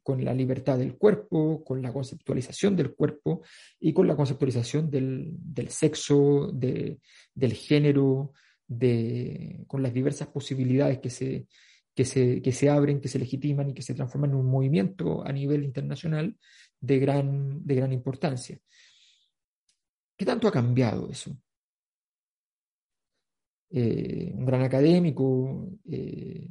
con, 0.02 0.24
la 0.24 0.32
libertad 0.32 0.78
del 0.78 0.96
cuerpo, 0.96 1.62
con 1.64 1.82
la 1.82 1.92
conceptualización 1.92 2.74
del 2.76 2.94
cuerpo 2.94 3.42
y 3.78 3.92
con 3.92 4.06
la 4.06 4.16
conceptualización 4.16 4.90
del, 4.90 5.30
del 5.32 5.68
sexo, 5.68 6.50
de, 6.52 7.00
del 7.34 7.52
género, 7.52 8.32
de, 8.66 9.64
con 9.66 9.82
las 9.82 9.92
diversas 9.92 10.28
posibilidades 10.28 10.98
que 11.00 11.10
se, 11.10 11.46
que 11.94 12.04
se, 12.04 12.40
que 12.40 12.52
se 12.52 12.70
abren, 12.70 13.00
que 13.00 13.08
se 13.08 13.18
legitiman 13.18 13.70
y 13.70 13.74
que 13.74 13.82
se 13.82 13.94
transforman 13.94 14.30
en 14.30 14.36
un 14.36 14.46
movimiento 14.46 15.26
a 15.26 15.32
nivel 15.32 15.64
internacional 15.64 16.36
de 16.80 16.98
gran, 16.98 17.64
de 17.64 17.74
gran 17.74 17.92
importancia. 17.92 18.58
¿Qué 20.16 20.24
tanto 20.24 20.48
ha 20.48 20.52
cambiado 20.52 21.10
eso? 21.10 21.36
Eh, 23.74 24.30
un 24.34 24.44
gran 24.44 24.60
académico 24.60 25.66
eh, 25.88 26.46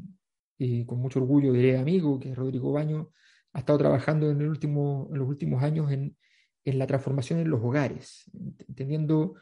y 0.57 0.85
con 0.85 0.97
mucho 0.97 1.19
orgullo 1.19 1.53
diré 1.53 1.77
amigo, 1.77 2.19
que 2.19 2.31
es 2.31 2.35
Rodrigo 2.35 2.71
Baño, 2.71 3.11
ha 3.53 3.59
estado 3.59 3.77
trabajando 3.77 4.31
en, 4.31 4.39
los 4.39 5.27
últimos 5.29 5.63
años 5.63 5.91
en, 5.91 6.17
la 6.65 6.87
transformación 6.87 7.39
en 7.39 7.51
los 7.51 7.61
hogares, 7.63 8.23
entendiendo 8.67 9.35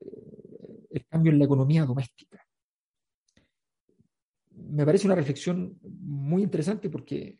eh, 0.00 0.86
el 0.90 1.06
cambio 1.06 1.32
en 1.32 1.38
la 1.38 1.44
economía 1.44 1.84
doméstica. 1.84 2.42
Me 4.52 4.86
parece 4.86 5.06
una 5.06 5.14
reflexión 5.14 5.78
muy 5.82 6.42
interesante 6.42 6.88
porque, 6.88 7.38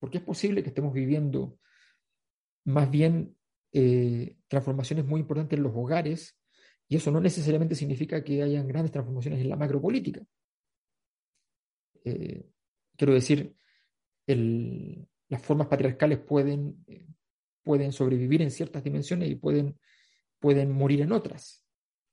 porque 0.00 0.18
es 0.18 0.24
posible 0.24 0.64
que 0.64 0.70
estemos 0.70 0.92
viviendo 0.92 1.58
más 2.64 2.90
bien 2.90 3.36
transformaciones 4.48 5.06
muy 5.06 5.20
importantes 5.20 5.56
en 5.56 5.62
los 5.62 5.72
hogares 5.74 6.41
y 6.92 6.96
eso 6.96 7.10
no 7.10 7.20
necesariamente 7.20 7.74
significa 7.74 8.22
que 8.22 8.42
hayan 8.42 8.68
grandes 8.68 8.92
transformaciones 8.92 9.40
en 9.40 9.48
la 9.48 9.56
macropolítica. 9.56 10.20
Eh, 12.04 12.50
quiero 12.96 13.14
decir, 13.14 13.54
las 14.26 15.42
formas 15.42 15.68
patriarcales 15.68 16.18
pueden 16.18 16.84
pueden 17.62 17.92
sobrevivir 17.92 18.42
en 18.42 18.50
ciertas 18.50 18.82
dimensiones 18.82 19.30
y 19.30 19.36
pueden, 19.36 19.78
pueden 20.38 20.72
morir 20.72 21.02
en 21.02 21.12
otras. 21.12 21.64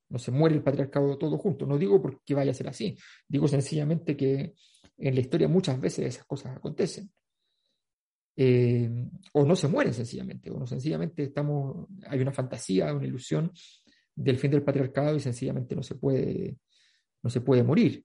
No 0.09 0.17
se 0.17 0.31
muere 0.31 0.55
el 0.55 0.63
patriarcado 0.63 1.17
todo 1.17 1.37
junto. 1.37 1.65
No 1.65 1.77
digo 1.77 2.01
porque 2.01 2.33
vaya 2.33 2.51
a 2.51 2.55
ser 2.55 2.67
así. 2.67 2.97
Digo 3.27 3.47
sencillamente 3.47 4.15
que 4.15 4.55
en 4.97 5.15
la 5.15 5.21
historia 5.21 5.47
muchas 5.47 5.79
veces 5.79 6.05
esas 6.05 6.25
cosas 6.25 6.55
acontecen. 6.55 7.11
Eh, 8.35 8.89
o 9.33 9.43
no 9.43 9.55
se 9.55 9.67
mueren 9.67 9.93
sencillamente, 9.93 10.49
o 10.49 10.57
no 10.57 10.65
sencillamente 10.65 11.23
estamos, 11.23 11.87
hay 12.07 12.21
una 12.21 12.31
fantasía, 12.31 12.93
una 12.93 13.05
ilusión 13.05 13.51
del 14.19 14.37
fin 14.37 14.51
del 14.51 14.63
patriarcado 14.63 15.15
y 15.15 15.19
sencillamente 15.19 15.75
no 15.75 15.83
se 15.83 15.95
puede, 15.95 16.57
no 17.23 17.29
se 17.29 17.41
puede 17.41 17.63
morir. 17.63 18.03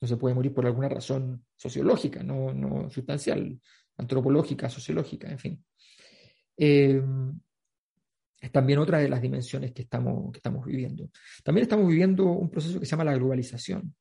No 0.00 0.08
se 0.08 0.16
puede 0.16 0.34
morir 0.34 0.54
por 0.54 0.64
alguna 0.64 0.88
razón 0.88 1.44
sociológica, 1.56 2.22
no, 2.22 2.54
no 2.54 2.88
sustancial, 2.88 3.60
antropológica, 3.98 4.70
sociológica, 4.70 5.30
en 5.30 5.38
fin. 5.38 5.64
Eh, 6.56 7.02
es 8.40 8.52
también 8.52 8.78
otra 8.78 8.98
de 8.98 9.08
las 9.08 9.20
dimensiones 9.20 9.72
que 9.72 9.82
estamos, 9.82 10.32
que 10.32 10.38
estamos 10.38 10.64
viviendo. 10.64 11.10
También 11.44 11.64
estamos 11.64 11.86
viviendo 11.86 12.24
un 12.24 12.48
proceso 12.48 12.80
que 12.80 12.86
se 12.86 12.90
llama 12.92 13.04
la 13.04 13.14
globalización. 13.14 13.94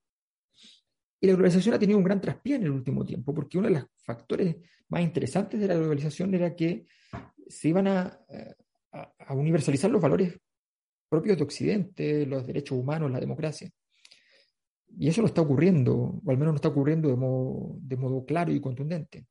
Y 1.19 1.27
la 1.27 1.33
globalización 1.33 1.75
ha 1.75 1.79
tenido 1.79 1.97
un 1.97 2.05
gran 2.05 2.21
traspié 2.21 2.55
en 2.55 2.63
el 2.63 2.71
último 2.71 3.03
tiempo, 3.03 3.33
porque 3.33 3.57
uno 3.57 3.67
de 3.67 3.73
los 3.73 3.85
factores 3.97 4.55
más 4.87 5.01
interesantes 5.01 5.59
de 5.59 5.67
la 5.67 5.75
globalización 5.75 6.33
era 6.33 6.55
que 6.55 6.85
se 7.45 7.67
iban 7.67 7.87
a, 7.87 8.19
a, 8.91 9.33
universalizar 9.33 9.91
los 9.91 10.01
valores 10.01 10.39
propios 11.09 11.37
de 11.37 11.43
Occidente, 11.43 12.25
los 12.25 12.45
derechos 12.45 12.77
humanos, 12.77 13.11
la 13.11 13.19
democracia. 13.19 13.69
Y 14.97 15.07
eso 15.07 15.21
no 15.21 15.27
está 15.27 15.41
ocurriendo, 15.41 16.21
o 16.23 16.31
al 16.31 16.37
menos 16.37 16.53
no 16.53 16.55
está 16.55 16.69
ocurriendo 16.69 17.09
de 17.09 17.97
modo, 17.97 18.25
claro 18.25 18.51
y 18.51 18.59
contundente. 18.59 19.25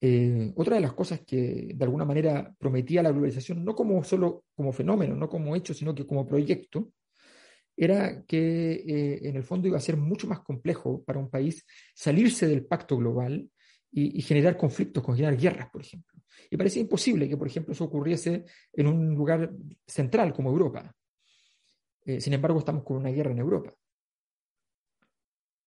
Eh, 0.00 0.52
otra 0.56 0.76
de 0.76 0.80
las 0.80 0.94
cosas 0.94 1.20
que 1.20 1.72
de 1.74 1.84
alguna 1.84 2.04
manera 2.04 2.54
prometía 2.58 3.02
la 3.02 3.10
globalización, 3.10 3.64
no 3.64 3.74
como 3.74 4.02
solo 4.02 4.44
como 4.54 4.72
fenómeno, 4.72 5.14
no 5.14 5.28
como 5.28 5.54
hecho, 5.54 5.74
sino 5.74 5.94
que 5.94 6.06
como 6.06 6.26
proyecto, 6.26 6.92
era 7.76 8.22
que 8.24 8.72
eh, 8.72 9.28
en 9.28 9.36
el 9.36 9.42
fondo 9.42 9.66
iba 9.66 9.78
a 9.78 9.80
ser 9.80 9.96
mucho 9.96 10.26
más 10.26 10.40
complejo 10.40 11.02
para 11.04 11.18
un 11.18 11.30
país 11.30 11.64
salirse 11.94 12.46
del 12.46 12.66
pacto 12.66 12.96
global 12.96 13.50
y, 13.92 14.22
generar 14.22 14.56
conflictos, 14.56 15.02
con 15.02 15.16
generar 15.16 15.36
guerras, 15.36 15.68
por 15.70 15.82
ejemplo. 15.82 16.09
Y 16.48 16.56
parecía 16.56 16.82
imposible 16.82 17.28
que, 17.28 17.36
por 17.36 17.46
ejemplo, 17.46 17.72
eso 17.72 17.84
ocurriese 17.84 18.44
en 18.72 18.86
un 18.86 19.14
lugar 19.14 19.50
central 19.86 20.32
como 20.32 20.50
Europa. 20.50 20.94
Eh, 22.04 22.20
sin 22.20 22.32
embargo, 22.32 22.58
estamos 22.58 22.82
con 22.84 22.98
una 22.98 23.10
guerra 23.10 23.32
en 23.32 23.38
Europa. 23.38 23.74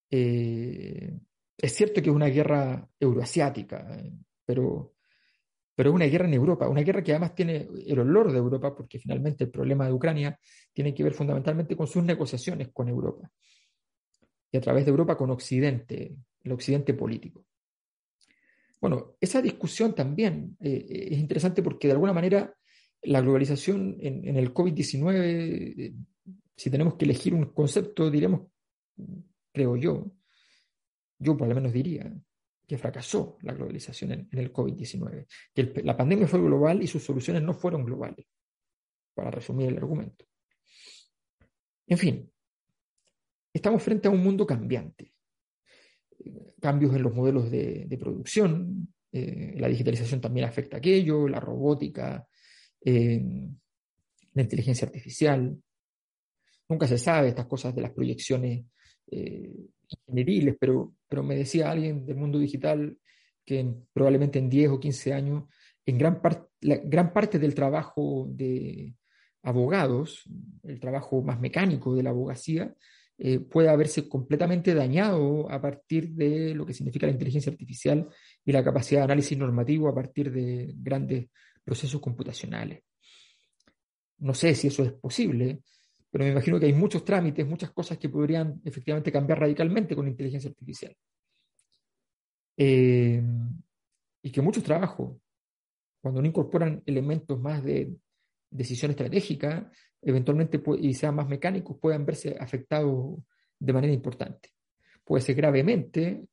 Es 0.09 1.73
cierto 1.73 2.01
que 2.01 2.09
es 2.09 2.15
una 2.15 2.27
guerra 2.27 2.87
euroasiática, 2.99 3.97
eh, 3.97 4.13
pero, 4.45 4.93
pero 5.73 5.89
es 5.89 5.95
una 5.95 6.05
guerra 6.05 6.27
en 6.27 6.33
Europa, 6.33 6.67
una 6.67 6.81
guerra 6.81 7.03
que 7.03 7.11
además 7.11 7.33
tiene 7.33 7.67
el 7.87 7.99
olor 7.99 8.31
de 8.31 8.37
Europa, 8.37 8.75
porque 8.75 8.99
finalmente 8.99 9.45
el 9.45 9.49
problema 9.49 9.87
de 9.87 9.93
Ucrania 9.93 10.39
tiene 10.71 10.93
que 10.93 11.03
ver 11.03 11.13
fundamentalmente 11.13 11.75
con 11.75 11.87
sus 11.87 12.03
negociaciones 12.03 12.69
con 12.71 12.89
Europa 12.89 13.31
y 14.51 14.57
a 14.57 14.61
través 14.61 14.85
de 14.85 14.91
Europa 14.91 15.17
con 15.17 15.31
Occidente, 15.31 16.15
el 16.43 16.51
Occidente 16.51 16.93
político. 16.93 17.45
Bueno, 18.83 19.15
esa 19.21 19.41
discusión 19.41 19.95
también 19.95 20.57
eh, 20.59 21.07
es 21.11 21.17
interesante 21.17 21.63
porque 21.63 21.87
de 21.87 21.93
alguna 21.93 22.11
manera 22.11 22.53
la 23.03 23.21
globalización 23.21 23.95
en, 24.01 24.27
en 24.27 24.35
el 24.35 24.53
COVID-19, 24.53 25.13
eh, 25.15 25.93
si 26.53 26.69
tenemos 26.69 26.95
que 26.95 27.05
elegir 27.05 27.33
un 27.33 27.45
concepto, 27.53 28.11
diremos, 28.11 28.41
creo 29.53 29.77
yo, 29.77 30.11
yo 31.17 31.37
por 31.37 31.47
lo 31.47 31.55
menos 31.55 31.71
diría 31.71 32.13
que 32.67 32.77
fracasó 32.77 33.37
la 33.43 33.53
globalización 33.53 34.11
en, 34.11 34.27
el 34.33 34.51
COVID-19, 34.51 35.27
que 35.53 35.81
la 35.81 35.95
pandemia 35.95 36.27
fue 36.27 36.41
global 36.41 36.83
y 36.83 36.87
sus 36.87 37.03
soluciones 37.03 37.41
no 37.41 37.53
fueron 37.53 37.85
globales, 37.85 38.27
para 39.13 39.31
resumir 39.31 39.69
el 39.69 39.77
argumento. 39.77 40.25
En 41.87 41.97
fin, 41.97 42.29
estamos 43.53 43.81
frente 43.81 44.09
a 44.09 44.11
un 44.11 44.21
mundo 44.21 44.45
cambiante. 44.45 45.12
Cambios 46.63 46.95
en 46.95 47.03
los 47.03 47.13
modelos 47.13 47.51
de, 47.51 47.97
producción, 47.99 48.87
eh, 49.11 49.53
la 49.57 49.67
digitalización 49.67 50.21
también 50.21 50.47
afecta 50.47 50.77
aquello, 50.77 51.27
la 51.27 51.41
robótica, 51.41 52.25
la 52.85 54.41
inteligencia 54.41 54.87
artificial. 54.87 55.57
Nunca 56.69 56.87
se 56.87 56.97
sabe 56.97 57.27
estas 57.27 57.47
cosas 57.47 57.75
de 57.75 57.81
las 57.81 57.91
proyecciones 57.91 58.63
eh, 59.11 59.67
pero, 60.57 60.93
pero 61.07 61.23
me 61.23 61.35
decía 61.35 61.69
alguien 61.69 62.05
del 62.05 62.15
mundo 62.15 62.39
digital 62.39 62.97
que 63.45 63.75
probablemente 63.91 64.39
en 64.39 64.49
10 64.49 64.71
o 64.71 64.79
15 64.79 65.13
años, 65.13 65.43
en 65.85 65.97
gran, 65.97 66.21
la, 66.61 66.77
gran 66.77 67.11
parte 67.11 67.39
del 67.39 67.53
trabajo 67.53 68.25
de 68.29 68.95
abogados, 69.43 70.23
el 70.63 70.79
trabajo 70.79 71.21
más 71.21 71.39
mecánico 71.39 71.93
de 71.93 72.03
la 72.03 72.11
abogacía, 72.11 72.73
eh, 73.25 73.39
puede 73.39 73.69
haberse 73.69 74.09
completamente 74.09 74.73
dañado 74.73 75.49
a 75.49 75.61
partir 75.61 76.09
de 76.09 76.53
lo 76.53 76.65
que 76.65 76.73
significa 76.73 77.05
la 77.05 77.13
inteligencia 77.13 77.53
artificial 77.53 78.09
y 78.43 78.51
la 78.51 78.61
capacidad 78.61 78.99
de 78.99 79.05
análisis 79.05 79.37
normativo 79.37 79.87
a 79.87 79.95
partir 79.95 80.29
de 80.29 80.73
grandes 80.75 81.29
procesos 81.63 82.01
computacionales. 82.01 82.83
No 84.17 84.33
sé 84.33 84.53
si 84.55 84.67
eso 84.67 84.83
es 84.83 84.91
posible, 84.91 85.61
pero 86.11 86.25
me 86.25 86.31
imagino 86.31 86.59
que 86.59 86.65
hay 86.65 86.73
muchos 86.73 87.05
trámites, 87.05 87.47
muchas 87.47 87.71
cosas 87.71 87.97
que 87.97 88.09
podrían 88.09 88.59
efectivamente 88.65 89.09
cambiar 89.09 89.39
radicalmente 89.39 89.95
con 89.95 90.05
inteligencia 90.05 90.49
artificial. 90.49 90.93
Eh, 92.57 93.23
y 94.21 94.31
que 94.31 94.41
muchos 94.41 94.65
trabajos, 94.65 95.15
cuando 96.01 96.21
no 96.21 96.27
incorporan 96.27 96.83
elementos 96.85 97.39
más 97.39 97.63
de 97.63 97.95
decisión 98.49 98.91
estratégica, 98.91 99.71
eventualmente 100.03 100.61
y 100.79 100.93
sean 100.93 101.15
más 101.15 101.27
mecánicos, 101.27 101.77
puedan 101.79 102.05
verse 102.05 102.35
afectados 102.39 103.19
de 103.59 103.73
manera 103.73 103.93
importante. 103.93 104.49
Puede 105.03 105.21
ser 105.21 105.35
gravemente 105.35 106.25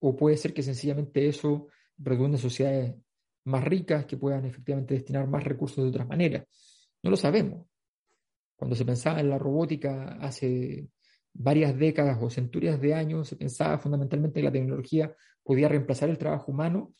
o 0.00 0.14
puede 0.14 0.36
ser 0.36 0.52
que 0.52 0.62
sencillamente 0.62 1.26
eso 1.26 1.68
redunde 1.98 2.38
sociedades 2.38 2.94
más 3.44 3.64
ricas 3.64 4.06
que 4.06 4.16
puedan 4.16 4.44
efectivamente 4.44 4.94
destinar 4.94 5.26
más 5.28 5.44
recursos 5.44 5.84
de 5.84 5.90
otras 5.90 6.08
maneras. 6.08 6.44
No 7.02 7.10
lo 7.10 7.16
sabemos. 7.16 7.66
Cuando 8.56 8.76
se 8.76 8.84
pensaba 8.84 9.20
en 9.20 9.30
la 9.30 9.38
robótica 9.38 10.18
hace 10.20 10.88
varias 11.32 11.76
décadas 11.76 12.18
o 12.20 12.30
centurias 12.30 12.80
de 12.80 12.94
años, 12.94 13.28
se 13.28 13.36
pensaba 13.36 13.78
fundamentalmente 13.78 14.40
que 14.40 14.44
la 14.44 14.52
tecnología 14.52 15.14
podía 15.42 15.68
reemplazar 15.68 16.08
el 16.08 16.18
trabajo 16.18 16.52
humano, 16.52 16.94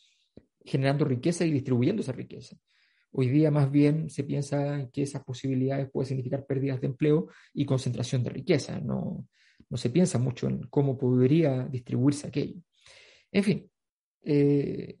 generando 0.63 1.05
riqueza 1.05 1.45
y 1.45 1.51
distribuyendo 1.51 2.01
esa 2.01 2.11
riqueza. 2.11 2.57
Hoy 3.17 3.29
día 3.29 3.49
más 3.49 3.71
bien 3.71 4.09
se 4.09 4.25
piensa 4.25 4.89
que 4.91 5.03
esas 5.03 5.23
posibilidades 5.23 5.89
pueden 5.89 6.09
significar 6.09 6.45
pérdidas 6.45 6.81
de 6.81 6.87
empleo 6.87 7.29
y 7.53 7.65
concentración 7.65 8.23
de 8.23 8.29
riqueza. 8.29 8.77
No, 8.81 9.25
no 9.69 9.77
se 9.77 9.89
piensa 9.89 10.19
mucho 10.19 10.47
en 10.47 10.67
cómo 10.67 10.97
podría 10.97 11.63
distribuirse 11.65 12.27
aquello. 12.27 12.61
En 13.31 13.43
fin, 13.43 13.71
eh, 14.21 14.97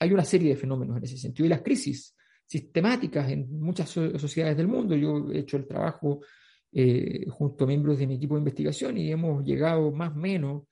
hay 0.00 0.12
una 0.12 0.24
serie 0.24 0.48
de 0.48 0.56
fenómenos 0.56 0.96
en 0.96 1.04
ese 1.04 1.16
sentido. 1.16 1.46
Y 1.46 1.50
las 1.50 1.62
crisis 1.62 2.16
sistemáticas 2.44 3.30
en 3.30 3.60
muchas 3.60 3.88
sociedades 3.88 4.56
del 4.56 4.66
mundo. 4.66 4.96
Yo 4.96 5.30
he 5.32 5.38
hecho 5.38 5.56
el 5.56 5.66
trabajo 5.66 6.22
eh, 6.72 7.24
junto 7.30 7.62
a 7.62 7.68
miembros 7.68 7.98
de 7.98 8.08
mi 8.08 8.16
equipo 8.16 8.34
de 8.34 8.40
investigación 8.40 8.98
y 8.98 9.12
hemos 9.12 9.44
llegado 9.44 9.92
más 9.92 10.10
o 10.10 10.18
menos 10.18 10.62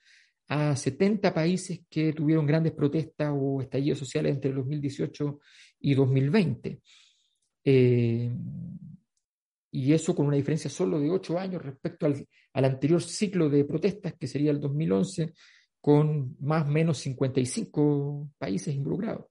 a 0.49 0.75
70 0.75 1.33
países 1.33 1.83
que 1.89 2.13
tuvieron 2.13 2.45
grandes 2.45 2.73
protestas 2.73 3.33
o 3.33 3.63
estallidos 3.63 4.01
sociales 4.01 4.35
entre 4.35 4.53
2018 4.53 5.39
y 5.81 5.95
2020. 5.95 6.81
Eh, 7.65 8.33
y 9.73 9.93
eso 9.93 10.15
con 10.15 10.27
una 10.27 10.37
diferencia 10.37 10.69
solo 10.69 10.99
de 10.99 11.11
ocho 11.11 11.39
años 11.39 11.63
respecto 11.63 12.07
al, 12.07 12.27
al, 12.53 12.65
anterior 12.65 13.03
ciclo 13.03 13.49
de 13.49 13.65
protestas, 13.65 14.15
que 14.15 14.27
sería 14.27 14.51
el 14.51 14.61
2011, 14.61 15.33
con 15.81 16.37
más 16.41 16.67
o 16.67 16.71
menos 16.71 16.99
55 16.99 18.31
países 18.37 18.75
involucrados. 18.75 19.27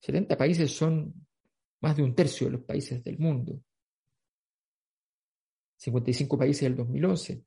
70 0.00 0.36
países 0.36 0.70
son 0.70 1.14
más 1.80 1.96
de 1.96 2.02
un 2.02 2.14
tercio 2.14 2.46
de 2.46 2.54
los 2.54 2.62
países 2.62 3.02
del 3.04 3.18
mundo. 3.18 3.60
55 5.76 6.38
países 6.38 6.62
del 6.62 6.76
2011. 6.76 7.44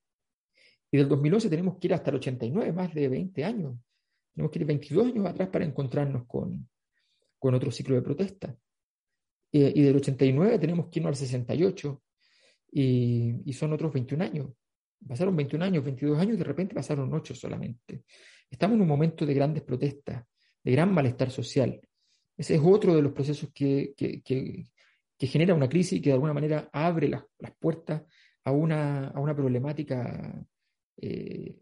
Y 0.92 0.98
del 0.98 1.10
2011 1.10 1.50
tenemos 1.50 1.78
que 1.78 1.88
ir 1.88 1.94
hasta 1.94 2.12
el 2.12 2.18
89, 2.18 2.72
más 2.72 2.94
de 2.94 3.10
20 3.10 3.44
años. 3.44 3.76
Tenemos 4.34 4.52
que 4.52 4.60
ir 4.60 4.66
22 4.66 5.08
años 5.08 5.26
atrás 5.26 5.50
para 5.50 5.66
encontrarnos 5.66 6.26
con, 6.28 6.70
con 7.40 7.54
otro 7.54 7.72
ciclo 7.72 7.96
de 7.96 8.02
protesta. 8.02 8.56
Y 9.52 9.82
del 9.82 9.96
89 9.96 10.60
tenemos 10.60 10.88
que 10.88 11.00
irnos 11.00 11.12
al 11.12 11.16
68 11.16 12.04
y, 12.72 13.42
y, 13.46 13.54
son 13.54 13.74
otros 13.74 13.94
21 13.94 14.24
años. 14.24 14.52
Pasaron 15.08 15.36
21 15.36 15.66
años, 15.66 15.84
22 15.84 16.20
años 16.20 16.36
y 16.36 16.38
de 16.38 16.44
repente 16.44 16.76
pasaron 16.76 17.12
8 17.14 17.34
solamente. 17.34 18.04
Estamos 18.50 18.76
en 18.76 18.82
un 18.82 18.88
momento 18.88 19.26
de 19.26 19.34
grandes 19.34 19.64
protestas, 19.64 20.26
de 20.64 20.72
gran 20.72 20.94
malestar 20.94 21.32
social. 21.32 21.80
Ese 22.36 22.56
es 22.56 22.62
otro 22.64 22.96
de 22.96 23.02
los 23.02 23.14
procesos 23.14 23.50
que, 23.54 23.94
que, 23.96 24.22
que, 24.22 24.66
que 25.18 25.28
genera 25.28 25.56
una 25.56 25.70
crisis 25.70 25.94
y 25.94 26.02
que 26.02 26.10
de 26.10 26.14
alguna 26.14 26.34
manera 26.34 26.70
abre 26.72 27.08
las, 27.08 27.24
las 27.40 27.52
puertas 27.56 28.04
a 28.44 28.52
una, 28.52 29.08
a 29.08 29.20
una 29.20 29.36
problemática 29.36 30.46
eh, 30.98 31.58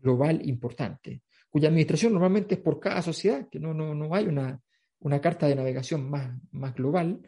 global 0.00 0.46
importante, 0.48 1.22
cuya 1.48 1.68
administración 1.68 2.12
normalmente 2.12 2.54
es 2.54 2.60
por 2.60 2.78
cada 2.78 3.02
sociedad, 3.02 3.48
que 3.48 3.58
no, 3.58 3.74
no, 3.74 3.94
no 3.94 4.14
hay 4.14 4.26
una, 4.26 4.60
una 5.00 5.20
carta 5.20 5.46
de 5.46 5.56
navegación 5.56 6.08
más, 6.08 6.30
más 6.52 6.74
global, 6.74 7.20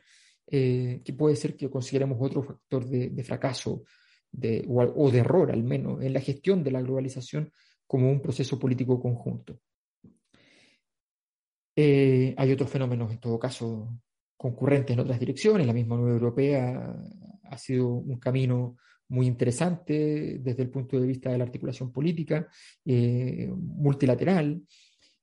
eh, 0.47 1.01
que 1.05 1.13
puede 1.13 1.37
ser 1.37 1.57
que 1.57 1.71
consideremos 1.71 2.19
otro 2.21 2.43
factor 2.43 2.87
de, 2.87 3.11
de 3.11 3.25
fracaso 3.25 3.85
de, 4.31 4.65
o, 4.69 4.83
o, 4.83 5.11
de 5.11 5.19
error, 5.19 5.51
al 5.51 5.63
menos, 5.63 6.03
en 6.03 6.13
la 6.13 6.21
gestión 6.21 6.63
de 6.63 6.71
la 6.71 6.83
globalización 6.83 7.51
como 7.87 8.11
un 8.11 8.21
proceso 8.21 8.59
político 8.59 9.01
conjunto. 9.01 9.59
Eh, 11.77 12.35
hay 12.37 12.53
otros 12.53 12.71
fenómenos, 12.71 13.11
en 13.13 13.19
todo 13.19 13.39
caso, 13.39 13.99
concurrentes 14.37 14.95
en 14.95 15.01
otras 15.01 15.19
direcciones. 15.19 15.67
La 15.67 15.73
misma 15.73 15.97
Unión 15.97 16.13
Europea 16.13 16.97
ha 17.45 17.59
sido 17.59 17.89
un 17.89 18.19
camino 18.19 18.77
muy 19.09 19.27
interesante 19.27 20.39
desde 20.41 20.63
el 20.63 20.71
punto 20.71 20.99
de 20.99 21.07
vista 21.07 21.31
de 21.31 21.39
la 21.39 21.45
articulación 21.45 21.93
política, 21.93 22.49
eh, 22.85 23.51
multilateral, 23.55 24.63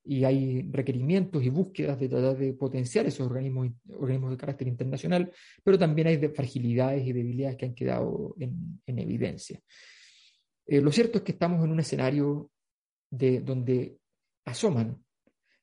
y 0.10 0.26
hay 0.26 0.64
requerimientos 0.72 1.44
y 1.44 1.50
búsquedas 1.50 2.00
de 2.00 2.10
tratar 2.10 2.36
de 2.36 2.54
potenciar 2.54 3.06
esos 3.06 3.28
organismos, 3.28 3.70
organismos 3.94 4.32
de 4.32 4.38
carácter 4.38 4.68
internacional, 4.68 5.32
pero 5.64 5.78
también 5.78 6.08
hay 6.08 6.18
de 6.18 6.30
fragilidades 6.30 7.06
y 7.06 7.14
debilidades 7.14 7.58
que 7.58 7.66
han 7.66 7.76
quedado 7.76 8.36
en, 8.40 8.82
en 8.88 8.98
evidencia. 8.98 9.62
Eh, 10.66 10.82
lo 10.82 10.92
cierto 10.92 11.20
es 11.20 11.24
que 11.24 11.34
estamos 11.34 11.64
en 11.64 11.70
un 11.70 11.80
escenario 11.80 12.50
de, 13.12 13.42
donde 13.42 14.00
asoman 14.46 14.98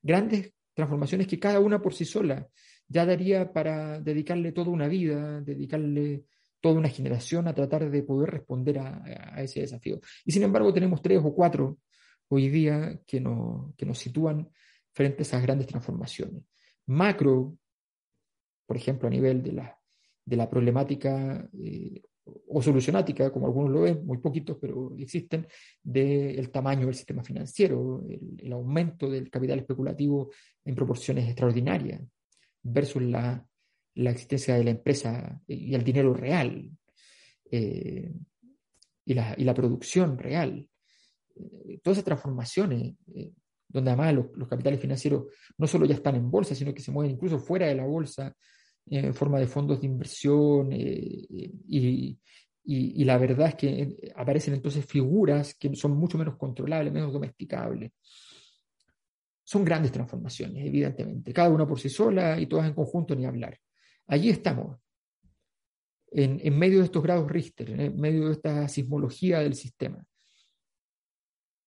grandes 0.01 0.53
transformaciones 0.75 1.27
que 1.27 1.41
cada 1.41 1.59
una 1.59 1.83
por 1.83 1.93
sí 1.93 2.05
sola 2.05 2.47
ya 2.87 3.05
daría 3.05 3.53
para 3.53 4.01
dedicarle 4.01 4.53
toda 4.53 4.71
una 4.71 4.87
vida, 4.87 5.41
dedicarle 5.41 6.23
toda 6.61 6.79
una 6.79 6.89
generación 6.89 7.49
a 7.49 7.55
tratar 7.55 7.91
de 7.91 8.03
poder 8.05 8.31
responder 8.31 8.79
a, 8.79 9.03
a, 9.35 9.43
ese 9.43 9.63
desafío. 9.63 9.99
Y 10.25 10.31
sin 10.31 10.45
embargo 10.45 10.73
tenemos 10.73 11.03
tres 11.03 11.21
o 11.25 11.35
cuatro 11.35 11.79
hoy 12.29 12.49
día 12.49 13.01
que, 13.07 13.21
no, 13.21 13.75
que 13.77 13.87
nos 13.87 13.99
sitúan 13.99 14.51
frente 14.93 15.19
a 15.21 15.23
esas 15.23 15.43
grandes 15.43 15.67
transformaciones. 15.67 16.43
Macro, 16.87 17.57
por 18.67 18.77
ejemplo, 18.77 19.09
a 19.09 19.11
nivel 19.11 19.43
de 19.43 19.53
la, 19.53 19.79
de 20.25 20.37
la 20.37 20.49
problemática 20.49 21.49
eh, 21.59 22.03
o 22.49 22.61
solucionática, 22.61 23.31
como 23.31 23.47
algunos 23.47 23.71
lo 23.71 23.83
ven, 23.83 24.05
muy 24.05 24.19
poquitos, 24.19 24.57
pero 24.61 24.95
existen, 24.99 25.47
del 25.83 26.51
tamaño 26.51 26.87
del 26.87 26.95
sistema 26.95 27.23
financiero, 27.23 28.05
el, 28.09 28.53
aumento 28.53 29.09
del 29.09 29.31
capital 29.31 29.61
especulativo 29.61 30.31
en 30.65 30.75
proporciones 30.75 31.27
extraordinarias, 31.27 32.03
versus 32.63 33.03
la, 33.03 33.47
la 33.95 34.11
existencia 34.11 34.57
de 34.57 34.65
la 34.65 34.71
empresa 34.71 35.41
y 35.47 35.75
el 35.75 35.85
dinero 35.85 36.15
real, 36.15 36.71
eh, 37.51 38.13
y, 39.05 39.15
la, 39.15 39.35
y, 39.39 39.45
la, 39.45 39.55
producción 39.55 40.19
real. 40.19 40.69
Eh, 41.39 41.81
todas 41.83 41.99
esas 41.99 42.05
transformaciones, 42.05 42.95
eh, 43.15 43.33
donde 43.69 43.91
además 43.91 44.15
los, 44.15 44.27
los, 44.37 44.49
capitales 44.49 44.81
financieros 44.81 45.25
no 45.59 45.67
solo 45.67 45.87
ya 45.87 45.95
están 45.95 46.15
en 46.15 46.31
bolsa, 46.31 46.55
sino 46.55 46.73
que 46.73 46.81
se 46.81 46.91
mueven 46.91 47.13
incluso 47.13 47.39
fuera 47.39 47.67
de 47.67 47.75
la 47.75 47.85
bolsa 47.85 48.35
en 48.89 49.15
forma 49.15 49.41
de 49.41 49.49
fondos 49.49 49.81
de 49.81 49.87
inversión, 49.87 50.71
y, 50.73 52.19
y, 52.65 53.05
la 53.05 53.19
verdad 53.19 53.49
es 53.49 53.55
que 53.57 54.13
aparecen 54.15 54.55
entonces 54.55 54.85
figuras 54.87 55.55
que 55.55 55.75
son 55.75 55.97
mucho 55.97 56.19
menos 56.19 56.37
controlables, 56.37 56.93
menos 56.93 57.13
domesticables. 57.13 57.93
Son 59.45 59.65
grandes 59.65 59.93
transformaciones, 59.93 60.67
evidentemente, 60.67 61.33
cada 61.33 61.49
una 61.49 61.67
por 61.67 61.79
sí 61.79 61.89
sola 61.89 62.39
y 62.41 62.47
todas 62.47 62.67
en 62.67 62.75
conjunto 62.75 63.15
ni 63.15 63.25
hablar. 63.25 63.59
Allí 64.07 64.31
estamos, 64.31 64.79
en, 66.11 66.41
en, 66.43 66.59
medio 66.59 66.79
de 66.79 66.87
estos 66.87 67.03
grados 67.03 67.31
Richter, 67.31 67.71
en 67.71 67.97
medio 68.01 68.27
de 68.27 68.33
esta 68.33 68.69
sismología 68.69 69.41
del 69.41 69.55
sistema. 69.55 70.05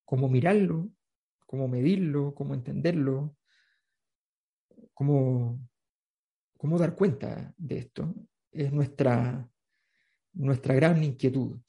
Cómo 0.09 0.27
mirarlo, 0.27 0.89
cómo 1.45 1.67
medirlo, 1.67 2.33
cómo 2.33 2.55
entenderlo, 2.55 3.37
cómo, 4.91 5.69
cómo 6.57 6.79
dar 6.79 6.95
cuenta 6.95 7.53
de 7.55 7.77
esto, 7.77 8.15
es 8.51 8.73
nuestra, 8.73 9.47
nuestra 10.33 10.73
gran 10.73 11.03
inquietud. 11.03 11.59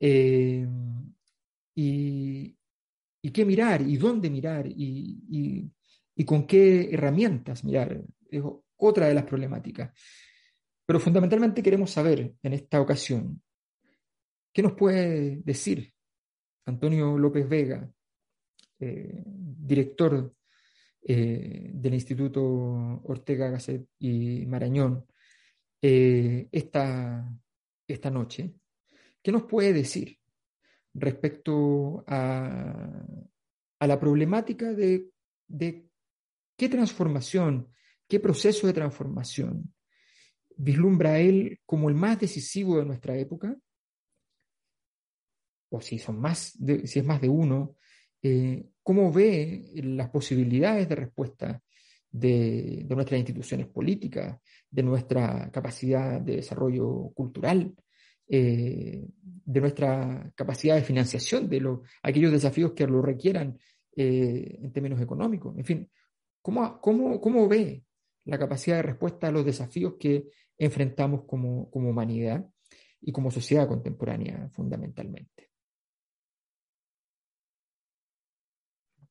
Eh, 0.00 0.66
y, 1.74 2.56
y, 3.20 3.30
qué 3.32 3.44
mirar, 3.44 3.82
y 3.82 3.98
dónde 3.98 4.30
mirar, 4.30 4.66
y, 4.66 5.22
y, 5.28 5.70
y 6.14 6.24
con 6.24 6.46
qué 6.46 6.88
herramientas 6.90 7.64
mirar 7.64 8.02
otra 8.78 9.08
de 9.08 9.14
las 9.14 9.24
problemáticas. 9.24 9.92
Pero 10.86 10.98
fundamentalmente 10.98 11.62
queremos 11.62 11.90
saber 11.90 12.32
en 12.42 12.52
esta 12.54 12.80
ocasión, 12.80 13.42
¿qué 14.54 14.62
nos 14.62 14.72
puede 14.72 15.42
decir 15.44 15.92
Antonio 16.68 17.18
López 17.18 17.48
Vega, 17.48 17.90
eh, 18.78 19.22
director 19.26 20.34
eh, 21.02 21.70
del 21.72 21.94
Instituto 21.94 22.42
Ortega 23.04 23.50
Gasset 23.50 23.86
y 23.98 24.46
Marañón, 24.46 25.04
eh, 25.82 26.48
esta, 26.52 27.28
esta 27.86 28.10
noche? 28.10 28.54
¿Qué 29.22 29.32
nos 29.32 29.44
puede 29.44 29.72
decir 29.72 30.18
respecto 30.94 32.04
a, 32.06 33.04
la 33.80 34.00
problemática 34.00 34.72
de 34.72 35.10
qué 36.56 36.68
transformación 36.68 37.68
¿Qué 38.08 38.18
proceso 38.20 38.66
de 38.66 38.72
transformación 38.72 39.74
vislumbra 40.56 41.18
él 41.20 41.60
como 41.66 41.90
el 41.90 41.94
más 41.94 42.18
decisivo 42.18 42.78
de 42.78 42.86
nuestra 42.86 43.16
época? 43.18 43.54
O 45.70 45.80
si, 45.80 45.98
son 45.98 46.20
más 46.20 46.56
si 46.84 46.98
es 46.98 47.04
más 47.04 47.20
de 47.20 47.28
uno, 47.28 47.76
eh, 48.22 48.66
¿cómo 48.82 49.12
ve 49.12 49.70
las 49.74 50.08
posibilidades 50.10 50.88
de 50.88 50.94
respuesta 50.94 51.62
de, 52.10 52.84
de, 52.86 52.94
nuestras 52.94 53.18
instituciones 53.18 53.66
políticas, 53.66 54.40
de 54.70 54.82
nuestra 54.82 55.50
capacidad 55.52 56.20
de 56.20 56.36
desarrollo 56.36 57.10
cultural, 57.14 57.74
eh, 58.28 59.06
de 59.20 59.60
nuestra 59.60 60.32
capacidad 60.34 60.74
de 60.74 60.82
financiación 60.82 61.48
de 61.48 61.60
lo, 61.60 61.82
aquellos 62.02 62.32
desafíos 62.32 62.72
que 62.72 62.86
lo 62.86 63.02
requieran 63.02 63.58
eh, 63.94 64.58
en 64.62 64.72
términos 64.72 65.00
económicos? 65.00 65.56
En 65.56 65.64
fin, 65.64 65.90
¿cómo, 66.42 66.80
cómo, 66.80 67.20
cómo 67.20 67.46
ve 67.46 67.84
la 68.24 68.38
capacidad 68.38 68.76
de 68.76 68.82
respuesta 68.82 69.28
a 69.28 69.32
los 69.32 69.44
desafíos 69.44 69.94
que 69.98 70.28
enfrentamos 70.58 71.24
como, 71.24 71.70
como 71.70 71.90
humanidad 71.90 72.44
y 73.00 73.12
como 73.12 73.30
sociedad 73.30 73.68
contemporánea 73.68 74.50
fundamentalmente. 74.52 75.47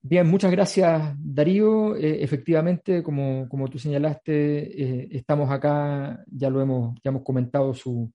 Bien, 0.09 0.25
muchas 0.25 0.51
gracias 0.51 1.15
Darío. 1.19 1.97
Eh, 1.97 2.23
efectivamente, 2.23 3.03
como, 3.03 3.49
como, 3.49 3.67
tú 3.67 3.77
señalaste, 3.77 4.31
eh, 4.31 5.07
estamos 5.11 5.51
acá, 5.51 6.23
ya 6.27 6.49
lo 6.49 6.61
hemos, 6.61 6.95
ya 7.03 7.09
hemos 7.09 7.23
comentado 7.23 7.73
su, 7.73 8.13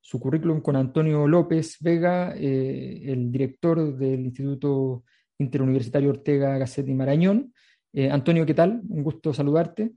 su 0.00 0.18
currículum 0.18 0.62
con 0.62 0.74
Antonio 0.74 1.28
López 1.28 1.76
Vega, 1.80 2.32
eh, 2.34 3.02
el 3.04 3.30
director 3.30 3.94
del 3.94 4.20
Instituto 4.20 5.04
Interuniversitario 5.36 6.08
Ortega 6.08 6.56
Gasset 6.56 6.88
y 6.88 6.94
Marañón. 6.94 7.52
Antonio, 8.10 8.46
¿qué 8.46 8.54
tal? 8.54 8.80
Un 8.88 9.04
gusto 9.04 9.34
saludarte. 9.34 9.92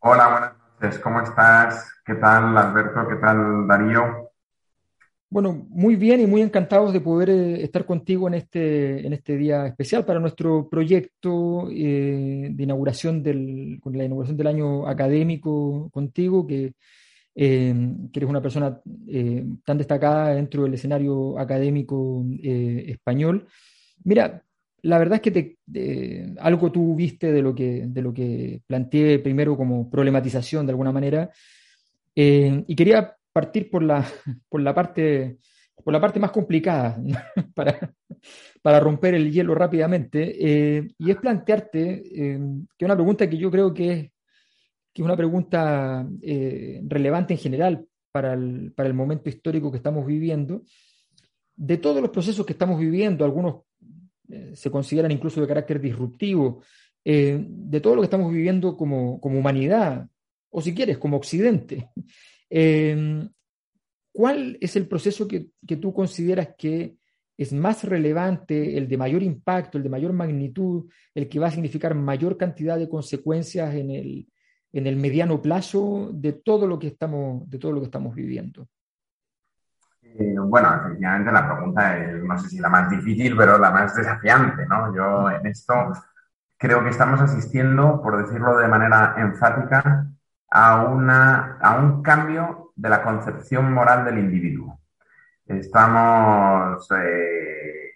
Hola, 0.00 0.28
buenas 0.30 0.52
noches. 0.80 0.98
¿Cómo 1.00 1.20
estás? 1.20 2.00
¿Qué 2.04 2.14
tal, 2.14 2.56
Alberto? 2.56 3.06
¿Qué 3.08 3.16
tal, 3.16 3.68
Darío? 3.68 4.31
Bueno, 5.32 5.66
muy 5.70 5.96
bien 5.96 6.20
y 6.20 6.26
muy 6.26 6.42
encantados 6.42 6.92
de 6.92 7.00
poder 7.00 7.30
eh, 7.30 7.64
estar 7.64 7.86
contigo 7.86 8.28
en 8.28 8.34
este, 8.34 9.06
en 9.06 9.14
este 9.14 9.38
día 9.38 9.66
especial 9.66 10.04
para 10.04 10.20
nuestro 10.20 10.68
proyecto 10.68 11.70
eh, 11.70 12.50
de 12.50 12.62
inauguración 12.62 13.22
del, 13.22 13.78
con 13.80 13.96
la 13.96 14.04
inauguración 14.04 14.36
del 14.36 14.46
año 14.48 14.86
académico 14.86 15.88
contigo, 15.90 16.46
que 16.46 16.74
que 17.34 18.10
eres 18.12 18.28
una 18.28 18.42
persona 18.42 18.78
tan 19.64 19.78
destacada 19.78 20.34
dentro 20.34 20.64
del 20.64 20.74
escenario 20.74 21.38
académico 21.38 22.26
español. 22.42 23.46
Mira, 24.04 24.44
la 24.82 24.98
verdad 24.98 25.18
es 25.24 25.32
que 25.32 26.34
algo 26.40 26.70
tú 26.70 26.94
viste 26.94 27.32
de 27.32 27.40
lo, 27.40 27.54
que, 27.54 27.84
de 27.86 28.02
lo 28.02 28.12
que 28.12 28.60
planteé 28.66 29.18
primero 29.20 29.56
como 29.56 29.88
problematización 29.88 30.66
de 30.66 30.72
alguna 30.72 30.92
manera, 30.92 31.30
y 32.14 32.76
quería 32.76 33.16
partir 33.32 33.70
por 33.70 33.82
la, 33.82 34.06
por 34.48 34.60
la 34.60 34.74
parte 34.74 35.38
por 35.84 35.92
la 35.92 36.00
parte 36.00 36.20
más 36.20 36.30
complicada 36.30 37.00
para, 37.54 37.94
para, 38.62 38.80
romper 38.80 39.14
el 39.14 39.32
hielo 39.32 39.54
rápidamente, 39.54 40.36
eh, 40.38 40.88
y 40.98 41.10
es 41.10 41.16
plantearte, 41.16 42.02
eh, 42.14 42.40
que 42.76 42.84
una 42.84 42.94
pregunta 42.94 43.28
que 43.28 43.36
yo 43.36 43.50
creo 43.50 43.72
que 43.72 43.92
es, 43.92 44.00
que 44.92 45.02
es 45.02 45.04
una 45.04 45.16
pregunta 45.16 46.06
eh, 46.20 46.80
relevante 46.84 47.34
en 47.34 47.40
general 47.40 47.86
para 48.12 48.34
el, 48.34 48.72
para 48.72 48.88
el, 48.88 48.94
momento 48.94 49.28
histórico 49.28 49.70
que 49.70 49.78
estamos 49.78 50.06
viviendo, 50.06 50.62
de 51.56 51.78
todos 51.78 52.00
los 52.00 52.10
procesos 52.10 52.44
que 52.44 52.52
estamos 52.52 52.78
viviendo, 52.78 53.24
algunos 53.24 53.62
se 54.54 54.70
consideran 54.70 55.10
incluso 55.10 55.42
de 55.42 55.46
carácter 55.46 55.78
disruptivo, 55.78 56.62
de 57.04 57.80
todo 57.82 57.96
lo 57.96 58.00
que 58.00 58.06
estamos 58.06 58.32
viviendo 58.32 58.78
como, 58.78 59.20
como 59.20 59.38
humanidad, 59.38 60.08
o 60.48 60.62
si 60.62 60.74
quieres, 60.74 60.96
como 60.96 61.18
occidente. 61.18 61.90
¿Cuál 64.12 64.58
es 64.60 64.76
el 64.76 64.86
proceso 64.86 65.26
que, 65.26 65.48
tú 65.76 65.94
consideras 65.94 66.50
que 66.56 66.96
es 67.36 67.52
más 67.52 67.82
relevante, 67.82 68.76
el 68.76 68.86
de 68.86 68.98
mayor 68.98 69.22
impacto, 69.22 69.78
el 69.78 69.84
de 69.84 69.90
mayor 69.90 70.12
magnitud, 70.12 70.90
el 71.14 71.28
que 71.28 71.40
va 71.40 71.46
a 71.46 71.50
significar 71.50 71.94
mayor 71.94 72.36
cantidad 72.36 72.78
de 72.78 72.90
consecuencias 72.90 73.74
en 73.74 73.90
el, 73.90 74.28
en 74.70 74.86
el 74.86 74.96
mediano 74.96 75.40
plazo 75.40 76.10
de 76.12 76.34
todo 76.34 76.66
lo 76.66 76.78
que 76.78 76.88
estamos, 76.88 77.48
de 77.48 77.58
todo 77.58 77.72
lo 77.72 77.80
que 77.80 77.86
estamos 77.86 78.14
viviendo? 78.14 78.68
Eh, 80.02 80.34
bueno, 80.38 80.76
efectivamente 80.76 81.32
la 81.32 81.50
pregunta 81.50 81.96
es, 81.96 82.22
no 82.22 82.38
sé 82.38 82.50
si 82.50 82.58
la 82.58 82.68
más 82.68 82.90
difícil, 82.90 83.34
pero 83.34 83.56
la 83.56 83.70
más 83.70 83.96
desafiante, 83.96 84.66
¿no? 84.66 84.94
Yo 84.94 85.30
en 85.30 85.46
esto 85.46 85.74
creo 86.58 86.84
que 86.84 86.90
estamos 86.90 87.18
asistiendo, 87.18 88.02
por 88.02 88.22
decirlo 88.22 88.58
de 88.58 88.68
manera 88.68 89.14
enfática, 89.16 90.11
a, 90.54 90.84
una, 90.84 91.56
a 91.60 91.76
un 91.76 92.02
cambio 92.02 92.72
de 92.76 92.88
la 92.90 93.02
concepción 93.02 93.72
moral 93.72 94.04
del 94.04 94.18
individuo. 94.18 94.78
Estamos 95.46 96.88
eh, 96.90 97.92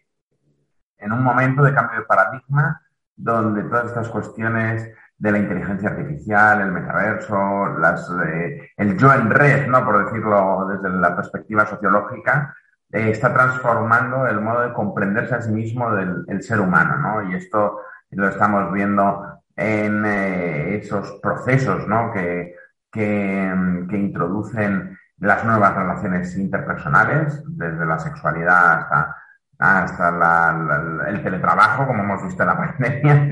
en 0.98 1.12
un 1.12 1.22
momento 1.22 1.62
de 1.62 1.74
cambio 1.74 2.00
de 2.00 2.06
paradigma 2.06 2.80
donde 3.14 3.62
todas 3.64 3.86
estas 3.86 4.08
cuestiones 4.08 4.90
de 5.18 5.32
la 5.32 5.38
inteligencia 5.38 5.90
artificial, 5.90 6.62
el 6.62 6.72
metaverso, 6.72 7.76
eh, 8.24 8.70
el 8.76 8.96
yo 8.96 9.12
en 9.12 9.30
red, 9.30 9.66
¿no? 9.66 9.84
por 9.84 10.04
decirlo 10.06 10.66
desde 10.66 10.96
la 10.96 11.14
perspectiva 11.14 11.66
sociológica, 11.66 12.54
eh, 12.90 13.10
está 13.10 13.34
transformando 13.34 14.26
el 14.26 14.40
modo 14.40 14.62
de 14.62 14.72
comprenderse 14.72 15.34
a 15.34 15.42
sí 15.42 15.50
mismo 15.50 15.90
del 15.94 16.42
ser 16.42 16.60
humano. 16.60 16.96
¿no? 16.96 17.30
Y 17.30 17.34
esto 17.34 17.80
lo 18.10 18.28
estamos 18.28 18.72
viendo 18.72 19.42
en 19.56 20.04
eh, 20.04 20.76
esos 20.76 21.18
procesos 21.22 21.86
¿no? 21.88 22.12
que, 22.12 22.54
que, 22.92 23.52
introducen 23.92 24.98
las 25.18 25.44
nuevas 25.44 25.74
relaciones 25.74 26.36
interpersonales, 26.36 27.42
desde 27.46 27.86
la 27.86 27.98
sexualidad 27.98 28.80
hasta, 28.80 29.16
hasta 29.58 31.08
el 31.08 31.22
teletrabajo, 31.22 31.86
como 31.86 32.02
hemos 32.02 32.22
visto 32.22 32.42
en 32.42 32.48
la 32.48 32.56
pandemia, 32.78 33.28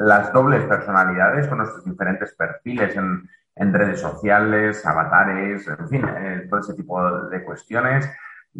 las 0.00 0.32
dobles 0.32 0.64
personalidades 0.64 1.46
con 1.46 1.58
nuestros 1.58 1.84
diferentes 1.84 2.34
perfiles 2.34 2.96
en, 2.96 3.28
en 3.56 3.72
redes 3.72 4.00
sociales, 4.00 4.84
avatares, 4.86 5.66
en 5.68 5.88
fin, 5.88 6.04
eh, 6.04 6.46
todo 6.48 6.60
ese 6.60 6.74
tipo 6.74 7.26
de 7.28 7.44
cuestiones. 7.44 8.08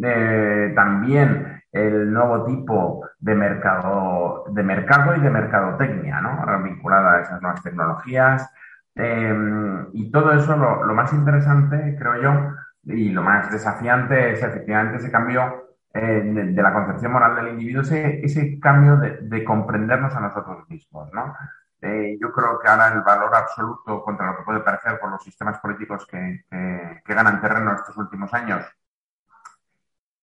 Eh, 0.01 0.73
también 0.75 1.63
el 1.71 2.11
nuevo 2.11 2.45
tipo 2.45 3.07
de 3.19 3.35
mercado, 3.35 4.45
de 4.49 4.63
mercado 4.63 5.15
y 5.15 5.21
de 5.21 5.29
mercadotecnia, 5.29 6.21
¿no? 6.21 6.63
vinculada 6.63 7.17
a 7.17 7.21
esas 7.21 7.41
nuevas 7.41 7.63
tecnologías. 7.63 8.49
Em, 8.95 9.87
y 9.93 10.11
todo 10.11 10.33
eso, 10.33 10.55
lo, 10.55 10.93
más 10.93 11.11
interesante, 11.13 11.95
creo 11.97 12.21
yo, 12.21 12.53
y 12.83 13.09
lo 13.09 13.23
más 13.23 13.51
desafiante 13.51 14.33
es 14.33 14.43
efectivamente 14.43 14.97
ese 14.97 15.11
cambio 15.11 15.75
eh, 15.93 16.21
de, 16.23 16.61
la 16.61 16.73
concepción 16.73 17.11
moral 17.11 17.35
del 17.35 17.49
individuo, 17.49 17.81
ese, 17.81 18.23
ese 18.23 18.59
cambio 18.59 18.97
de, 18.97 19.43
comprendernos 19.43 20.15
a 20.15 20.19
nosotros 20.21 20.69
mismos, 20.69 21.11
¿no? 21.13 21.35
Eh, 21.81 22.17
yo 22.21 22.31
creo 22.31 22.59
que 22.59 22.67
ahora 22.69 22.89
el 22.93 23.01
valor 23.01 23.35
absoluto 23.35 24.03
contra 24.03 24.27
lo 24.27 24.37
que 24.37 24.43
puede 24.43 24.59
parecer 24.61 24.99
por 24.99 25.11
los 25.11 25.23
sistemas 25.23 25.59
políticos 25.59 26.07
que, 26.09 26.45
que 26.49 27.13
ganan 27.13 27.41
terreno 27.41 27.73
estos 27.73 27.97
últimos 27.97 28.33
años 28.33 28.65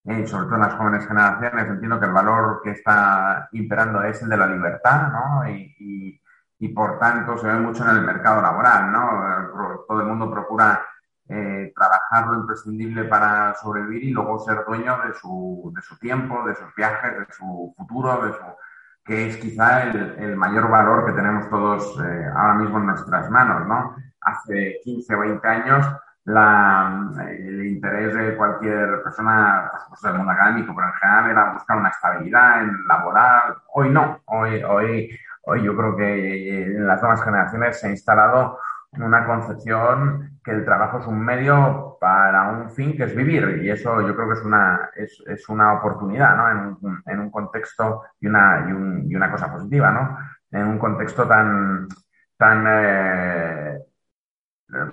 y 0.05 0.27
sobre 0.27 0.47
todo 0.47 0.55
en 0.55 0.61
las 0.63 0.75
jóvenes 0.75 1.07
generaciones, 1.07 1.69
entiendo 1.69 2.01
que 2.01 2.07
el 2.07 2.13
valor 2.13 2.61
que 2.65 2.71
está 2.71 3.49
imperando 3.53 4.03
es 4.03 4.23
el 4.23 4.31
de 4.31 4.37
la 4.37 4.47
libertad, 4.47 5.09
¿no? 5.13 5.49
Y, 5.49 6.21
y, 6.59 6.69
por 6.69 6.99
tanto 6.99 7.37
se 7.39 7.47
ve 7.47 7.55
mucho 7.55 7.85
en 7.85 7.97
el 7.97 8.03
mercado 8.03 8.41
laboral, 8.43 8.93
¿no? 8.93 9.85
Todo 9.87 10.01
el 10.01 10.07
mundo 10.07 10.31
procura 10.31 10.83
eh, 11.29 11.73
trabajar 11.75 12.27
lo 12.29 12.41
imprescindible 12.41 13.05
para 13.05 13.55
sobrevivir 13.55 14.05
y 14.05 14.11
luego 14.11 14.39
ser 14.41 14.65
dueño 14.67 14.99
de 15.07 15.15
su, 15.15 15.73
de 15.75 15.83
su 15.83 15.99
tiempo, 15.99 16.45
de 16.45 16.55
sus 16.55 16.75
viajes, 16.75 17.19
de 17.19 17.33
su 17.33 17.75
futuro, 17.77 18.27
de 18.27 18.33
su, 18.33 18.45
que 19.05 19.29
es 19.29 19.37
quizá 19.37 19.85
el, 19.85 20.17
el 20.19 20.37
mayor 20.37 20.69
valor 20.71 21.07
que 21.07 21.13
tenemos 21.13 21.49
todos 21.49 21.99
eh, 22.01 22.27
ahora 22.35 22.55
mismo 22.55 22.79
en 22.79 22.87
nuestras 22.87 23.31
manos, 23.31 23.67
¿no? 23.67 23.97
Hace 24.21 24.81
15 24.83 25.15
o 25.15 25.21
20 25.21 25.49
años 25.49 25.87
la, 26.25 27.11
el 27.29 27.67
interés 27.67 28.15
de 28.15 28.37
cualquier 28.37 29.03
persona 29.03 29.71
pues, 29.89 30.01
del 30.03 30.15
mundo 30.15 30.33
académico, 30.33 30.75
pero 30.75 30.89
en 30.89 30.95
general 30.95 31.31
era 31.31 31.53
buscar 31.53 31.77
una 31.79 31.89
estabilidad 31.89 32.63
en 32.63 32.87
laboral. 32.87 33.57
Hoy 33.75 33.91
no, 33.91 34.21
hoy, 34.27 34.63
hoy, 34.63 35.19
hoy 35.43 35.63
yo 35.63 35.77
creo 35.77 35.97
que 35.97 36.65
en 36.65 36.87
las 36.87 37.01
nuevas 37.01 37.23
generaciones 37.23 37.81
se 37.81 37.87
ha 37.87 37.91
instalado 37.91 38.59
una 38.93 39.25
concepción 39.25 40.41
que 40.43 40.51
el 40.51 40.65
trabajo 40.65 40.99
es 40.99 41.07
un 41.07 41.21
medio 41.21 41.97
para 42.01 42.51
un 42.51 42.71
fin 42.71 42.97
que 42.97 43.05
es 43.05 43.15
vivir 43.15 43.61
y 43.63 43.71
eso 43.71 44.01
yo 44.01 44.17
creo 44.17 44.29
que 44.29 44.35
es 44.35 44.45
una, 44.45 44.91
es, 44.97 45.23
es 45.27 45.49
una 45.49 45.75
oportunidad 45.75 46.37
¿no? 46.37 46.51
en, 46.51 46.77
un, 46.81 47.03
en 47.07 47.21
un 47.21 47.31
contexto 47.31 48.03
y 48.21 48.27
una, 48.27 48.67
y, 48.69 48.73
un, 48.73 49.05
y, 49.09 49.15
una 49.15 49.31
cosa 49.31 49.53
positiva, 49.53 49.91
¿no? 49.93 50.19
en 50.51 50.67
un 50.67 50.79
contexto 50.79 51.27
tan, 51.29 51.87
tan 52.37 52.65
eh, 52.69 53.79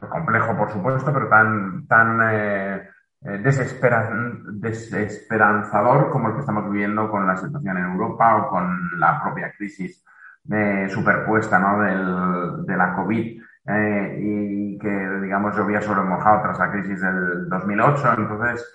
complejo, 0.09 0.57
por 0.57 0.71
supuesto, 0.71 1.13
pero 1.13 1.27
tan, 1.27 1.85
tan 1.87 2.19
eh, 2.31 2.89
eh, 3.25 3.41
desesperanzador 3.41 6.09
como 6.09 6.29
el 6.29 6.35
que 6.35 6.39
estamos 6.41 6.69
viviendo 6.69 7.09
con 7.09 7.25
la 7.27 7.37
situación 7.37 7.77
en 7.77 7.85
Europa 7.85 8.35
o 8.37 8.49
con 8.49 8.99
la 8.99 9.21
propia 9.21 9.53
crisis 9.57 10.03
superpuesta 10.89 11.59
¿no? 11.59 11.81
Del, 11.81 12.65
de 12.65 12.77
la 12.77 12.95
COVID 12.95 13.41
y 14.17 14.79
que, 14.79 15.09
digamos, 15.21 15.57
llovía 15.57 15.81
sobre 15.81 16.03
mojado 16.03 16.41
tras 16.41 16.57
la 16.57 16.71
crisis 16.71 17.01
del 17.01 17.49
2008. 17.49 18.13
Entonces, 18.17 18.73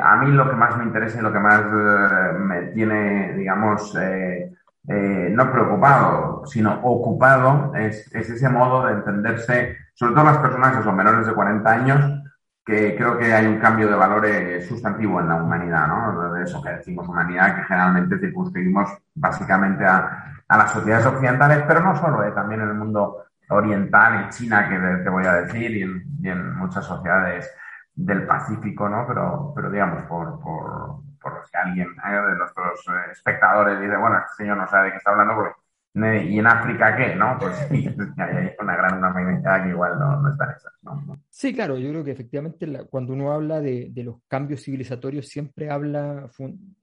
a 0.00 0.16
mí 0.16 0.32
lo 0.32 0.48
que 0.48 0.56
más 0.56 0.78
me 0.78 0.84
interesa 0.84 1.18
y 1.18 1.22
lo 1.22 1.30
que 1.30 1.40
más 1.40 1.62
me 2.38 2.62
tiene, 2.72 3.34
digamos, 3.34 3.94
eh, 4.90 5.28
no 5.30 5.52
preocupado, 5.52 6.46
sino 6.46 6.80
ocupado, 6.82 7.74
es, 7.74 8.10
ese 8.14 8.48
modo 8.48 8.86
de 8.86 8.94
entenderse, 8.94 9.76
sobre 9.98 10.14
todo 10.14 10.24
las 10.26 10.38
personas 10.38 10.76
que 10.76 10.84
son 10.84 10.94
menores 10.94 11.26
de 11.26 11.34
40 11.34 11.68
años, 11.68 12.22
que 12.64 12.94
creo 12.96 13.18
que 13.18 13.34
hay 13.34 13.46
un 13.46 13.58
cambio 13.58 13.88
de 13.88 13.96
valores 13.96 14.68
sustantivo 14.68 15.18
en 15.18 15.28
la 15.28 15.42
humanidad, 15.42 15.88
¿no? 15.88 16.34
De 16.34 16.44
eso 16.44 16.62
que 16.62 16.70
decimos 16.70 17.08
humanidad, 17.08 17.56
que 17.56 17.64
generalmente 17.64 18.16
circunscribimos 18.20 18.90
básicamente 19.16 19.84
a, 19.84 20.34
las 20.48 20.70
sociedades 20.70 21.04
occidentales, 21.04 21.64
pero 21.66 21.80
no 21.80 21.96
solo, 21.96 22.22
¿eh? 22.22 22.30
también 22.30 22.60
en 22.60 22.68
el 22.68 22.74
mundo 22.74 23.24
oriental, 23.48 24.22
en 24.22 24.28
China, 24.28 24.68
que 24.68 24.78
te 25.02 25.10
voy 25.10 25.26
a 25.26 25.32
decir, 25.32 25.68
y 25.72 25.82
en, 25.82 26.04
y 26.22 26.28
en 26.28 26.54
muchas 26.54 26.84
sociedades 26.84 27.52
del 27.92 28.24
Pacífico, 28.24 28.88
¿no? 28.88 29.04
Pero, 29.08 29.52
pero 29.56 29.68
digamos, 29.68 30.04
por, 30.04 30.38
por, 30.38 31.00
por 31.20 31.44
si 31.44 31.56
alguien 31.56 31.88
de 31.88 32.36
nuestros 32.36 32.86
eh, 32.86 33.10
espectadores 33.10 33.80
dice, 33.80 33.96
bueno, 33.96 34.18
este 34.18 34.44
señor 34.44 34.58
no 34.58 34.68
sabe 34.68 34.84
de 34.84 34.90
qué 34.92 34.96
está 34.98 35.10
hablando, 35.10 35.34
porque, 35.34 35.56
¿y 36.04 36.38
en 36.38 36.46
África 36.46 36.96
qué? 36.96 37.14
¿no? 37.14 37.38
Pues 37.40 37.54
hay 37.70 38.50
una 38.60 38.76
gran 38.76 38.98
una 38.98 39.62
que 39.62 39.68
igual 39.70 39.98
no, 39.98 40.20
no 40.22 40.30
están 40.30 40.50
esas. 40.50 40.72
¿no? 40.82 41.20
Sí, 41.28 41.54
claro, 41.54 41.78
yo 41.78 41.90
creo 41.90 42.04
que 42.04 42.12
efectivamente 42.12 42.66
cuando 42.90 43.12
uno 43.12 43.32
habla 43.32 43.60
de, 43.60 43.88
de, 43.90 44.04
los 44.04 44.16
cambios 44.28 44.62
civilizatorios, 44.62 45.28
siempre 45.28 45.70
habla 45.70 46.30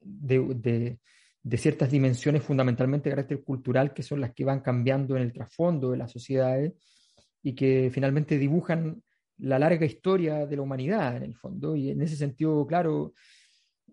de, 0.00 0.38
de, 0.54 0.98
de, 1.42 1.56
ciertas 1.56 1.90
dimensiones 1.90 2.42
fundamentalmente 2.42 3.08
de 3.08 3.16
carácter 3.16 3.42
cultural 3.42 3.92
que 3.92 4.02
son 4.02 4.20
las 4.20 4.32
que 4.32 4.44
van 4.44 4.60
cambiando 4.60 5.16
en 5.16 5.22
el 5.22 5.32
trasfondo 5.32 5.90
de 5.90 5.98
las 5.98 6.10
sociedades 6.12 6.72
y 7.42 7.54
que 7.54 7.90
finalmente 7.92 8.38
dibujan 8.38 9.02
la 9.38 9.58
larga 9.58 9.86
historia 9.86 10.46
de 10.46 10.56
la 10.56 10.62
humanidad 10.62 11.16
en 11.16 11.24
el 11.24 11.34
fondo. 11.34 11.76
Y 11.76 11.90
en 11.90 12.02
ese 12.02 12.16
sentido, 12.16 12.66
claro, 12.66 13.12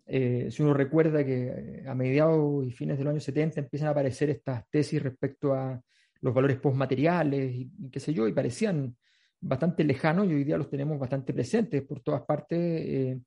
eh, 0.05 0.49
si 0.51 0.61
uno 0.61 0.73
recuerda 0.73 1.23
que 1.23 1.47
eh, 1.47 1.83
a 1.87 1.95
mediados 1.95 2.65
y 2.65 2.71
fines 2.71 2.97
de 2.97 3.03
los 3.03 3.11
años 3.11 3.23
70 3.23 3.61
empiezan 3.61 3.87
a 3.87 3.91
aparecer 3.91 4.29
estas 4.29 4.69
tesis 4.69 5.01
respecto 5.01 5.53
a 5.53 5.81
los 6.21 6.33
valores 6.33 6.57
postmateriales 6.57 7.53
y, 7.53 7.69
qué 7.91 7.99
sé 7.99 8.13
yo, 8.13 8.27
y 8.27 8.33
parecían 8.33 8.95
bastante 9.39 9.83
lejanos 9.83 10.27
y 10.27 10.33
hoy 10.33 10.43
día 10.43 10.57
los 10.57 10.69
tenemos 10.69 10.97
bastante 10.97 11.33
presentes 11.33 11.81
por 11.83 12.01
todas 12.01 12.21
partes, 12.21 12.59
eh, 12.59 13.19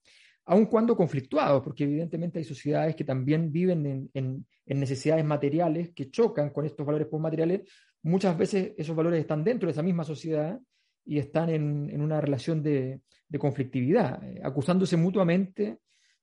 aun 0.46 0.66
cuando 0.66 0.96
conflictuados, 0.96 1.62
porque 1.62 1.84
evidentemente 1.84 2.38
hay 2.38 2.44
sociedades 2.44 2.94
que 2.94 3.04
también 3.04 3.52
viven 3.52 4.10
en, 4.12 4.46
necesidades 4.64 5.24
materiales 5.24 5.92
que 5.92 6.10
chocan 6.10 6.50
con 6.50 6.64
estos 6.64 6.86
valores 6.86 7.08
postmateriales. 7.08 7.62
Muchas 8.02 8.36
veces 8.36 8.72
esos 8.76 8.96
valores 8.96 9.20
están 9.20 9.44
dentro 9.44 9.66
de 9.66 9.72
esa 9.72 9.82
misma 9.82 10.04
sociedad 10.04 10.58
y 11.04 11.18
están 11.18 11.50
en, 11.50 12.00
una 12.00 12.20
relación 12.20 12.62
de, 12.62 13.00
conflictividad, 13.38 14.22
eh, 14.24 14.40
acusándose 14.42 14.96
mutuamente 14.96 15.78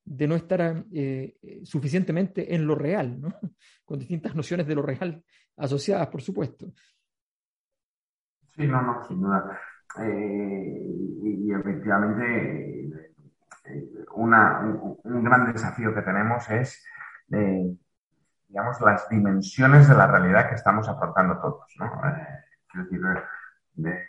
de 0.06 0.28
no 0.28 0.36
estar 0.36 0.86
eh, 0.92 1.62
suficientemente 1.64 2.54
en 2.54 2.68
lo 2.68 2.76
real, 2.76 3.20
¿no? 3.22 3.30
con 3.86 4.00
distintas 4.00 4.36
nociones 4.36 4.68
de 4.68 4.76
lo 4.76 4.82
real 4.82 5.24
asociadas, 5.58 6.08
por 6.08 6.22
supuesto. 6.22 6.68
Sí, 8.56 8.68
no, 8.68 8.82
no, 8.82 9.04
sin 9.08 9.22
duda. 9.22 9.60
Eh, 10.00 10.86
y, 11.24 11.52
efectivamente, 11.52 12.90
eh, 13.66 13.90
una, 14.16 14.60
un, 15.04 15.24
gran 15.24 15.52
desafío 15.52 15.94
que 15.94 16.02
tenemos 16.02 16.50
es, 16.50 16.86
digamos, 18.48 18.82
las 18.82 19.08
dimensiones 19.10 19.88
de 19.88 19.96
la 19.96 20.08
realidad 20.08 20.50
que 20.50 20.56
estamos 20.56 20.88
afrontando 20.88 21.40
todos. 21.40 21.76
¿no? 21.80 21.92
quiero 22.68 22.86
decir, 22.86 24.04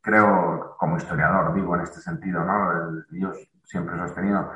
creo, 0.00 0.76
como 0.78 0.96
historiador, 0.96 1.54
digo 1.54 1.74
en 1.76 1.82
este 1.82 2.00
sentido, 2.00 2.44
¿no? 2.44 3.04
yo 3.10 3.32
siempre 3.64 3.96
he 3.96 3.98
sostenido 3.98 4.50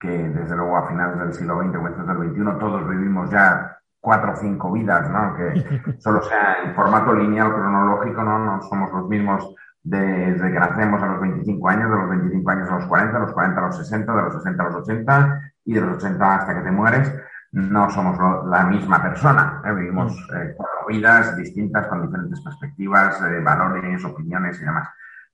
que 0.00 0.08
desde 0.08 0.56
luego 0.56 0.78
a 0.78 0.88
finales 0.88 1.18
del 1.18 1.34
siglo 1.34 1.60
XX, 1.60 1.76
comienzos 1.76 2.06
del 2.06 2.30
XXI, 2.30 2.58
todos 2.58 2.88
vivimos 2.88 3.30
ya 3.30 3.78
cuatro 4.00 4.32
o 4.32 4.36
cinco 4.36 4.72
vidas, 4.72 5.08
¿no? 5.10 5.34
Que 5.36 5.98
solo 6.00 6.22
sea 6.22 6.62
en 6.64 6.74
formato 6.74 7.12
lineal 7.12 7.52
cronológico, 7.52 8.22
¿no? 8.22 8.38
No 8.38 8.62
somos 8.62 8.90
los 8.92 9.06
mismos 9.08 9.54
desde 9.82 10.52
que 10.52 10.58
nacemos 10.58 11.02
a 11.02 11.06
los 11.06 11.20
25 11.20 11.68
años, 11.68 11.90
de 11.90 11.96
los 11.96 12.10
25 12.10 12.50
años 12.50 12.70
a 12.70 12.74
los 12.76 12.86
40, 12.86 13.12
de 13.12 13.24
los 13.24 13.32
40 13.32 13.60
a 13.60 13.66
los 13.66 13.76
60, 13.76 14.16
de 14.16 14.22
los 14.22 14.34
60 14.34 14.62
a 14.62 14.66
los 14.66 14.74
80 14.76 15.40
y 15.64 15.74
de 15.74 15.80
los 15.80 15.96
80 15.96 16.34
hasta 16.34 16.54
que 16.54 16.60
te 16.62 16.70
mueres. 16.70 17.14
No 17.52 17.90
somos 17.90 18.16
la 18.46 18.64
misma 18.64 19.02
persona, 19.02 19.60
¿eh? 19.64 19.72
vivimos 19.72 20.12
mm. 20.12 20.36
eh, 20.36 20.54
cuatro 20.56 20.86
vidas 20.88 21.36
distintas 21.36 21.86
con 21.88 22.02
diferentes 22.02 22.40
perspectivas, 22.40 23.20
eh, 23.22 23.40
valores, 23.40 24.04
opiniones 24.04 24.60
y 24.60 24.64
demás. 24.64 24.88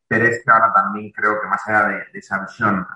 Pero 0.08 0.24
es 0.26 0.42
que 0.44 0.50
ahora 0.50 0.72
también 0.72 1.12
creo 1.12 1.40
que 1.40 1.48
más 1.48 1.66
allá 1.68 1.88
de, 1.88 1.94
de 2.12 2.18
esa 2.18 2.40
visión 2.40 2.86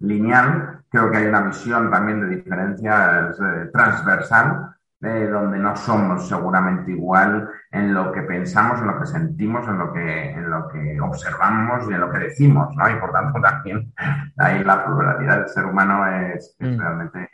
lineal, 0.00 0.84
creo 0.88 1.10
que 1.10 1.18
hay 1.18 1.26
una 1.26 1.42
visión 1.42 1.90
también 1.90 2.20
de 2.20 2.36
diferencias 2.36 3.38
eh, 3.40 3.70
transversal, 3.72 4.74
eh, 5.02 5.26
donde 5.26 5.58
no 5.58 5.76
somos 5.76 6.26
seguramente 6.26 6.92
igual 6.92 7.48
en 7.70 7.92
lo 7.92 8.10
que 8.10 8.22
pensamos, 8.22 8.80
en 8.80 8.86
lo 8.86 8.98
que 8.98 9.06
sentimos, 9.06 9.68
en 9.68 9.78
lo 9.78 9.92
que, 9.92 10.30
en 10.30 10.50
lo 10.50 10.68
que 10.68 10.98
observamos 11.00 11.90
y 11.90 11.94
en 11.94 12.00
lo 12.00 12.10
que 12.10 12.18
decimos, 12.18 12.74
¿no? 12.74 12.90
Y 12.90 12.98
por 12.98 13.12
tanto 13.12 13.40
también 13.42 13.92
ahí 14.38 14.64
la 14.64 14.84
pluralidad 14.84 15.40
del 15.40 15.48
ser 15.48 15.66
humano 15.66 16.06
es, 16.06 16.56
mm. 16.58 16.78
realmente 16.78 17.28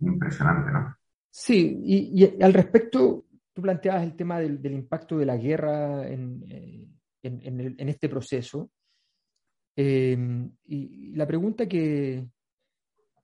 impresionante, 0.00 0.70
¿no? 0.70 0.96
Sí, 1.30 1.80
y, 1.84 2.42
al 2.42 2.52
respecto, 2.52 3.24
tú 3.54 3.62
planteabas 3.62 4.02
el 4.02 4.16
tema 4.16 4.38
del, 4.38 4.60
impacto 4.66 5.18
de 5.18 5.26
la 5.26 5.36
guerra 5.36 6.06
en, 6.06 6.44
eh, 6.48 6.88
en 7.22 7.88
este 7.88 8.08
proceso. 8.08 8.70
Em, 9.80 10.50
y 10.64 11.14
la 11.14 11.24
pregunta 11.24 11.68
que, 11.68 12.26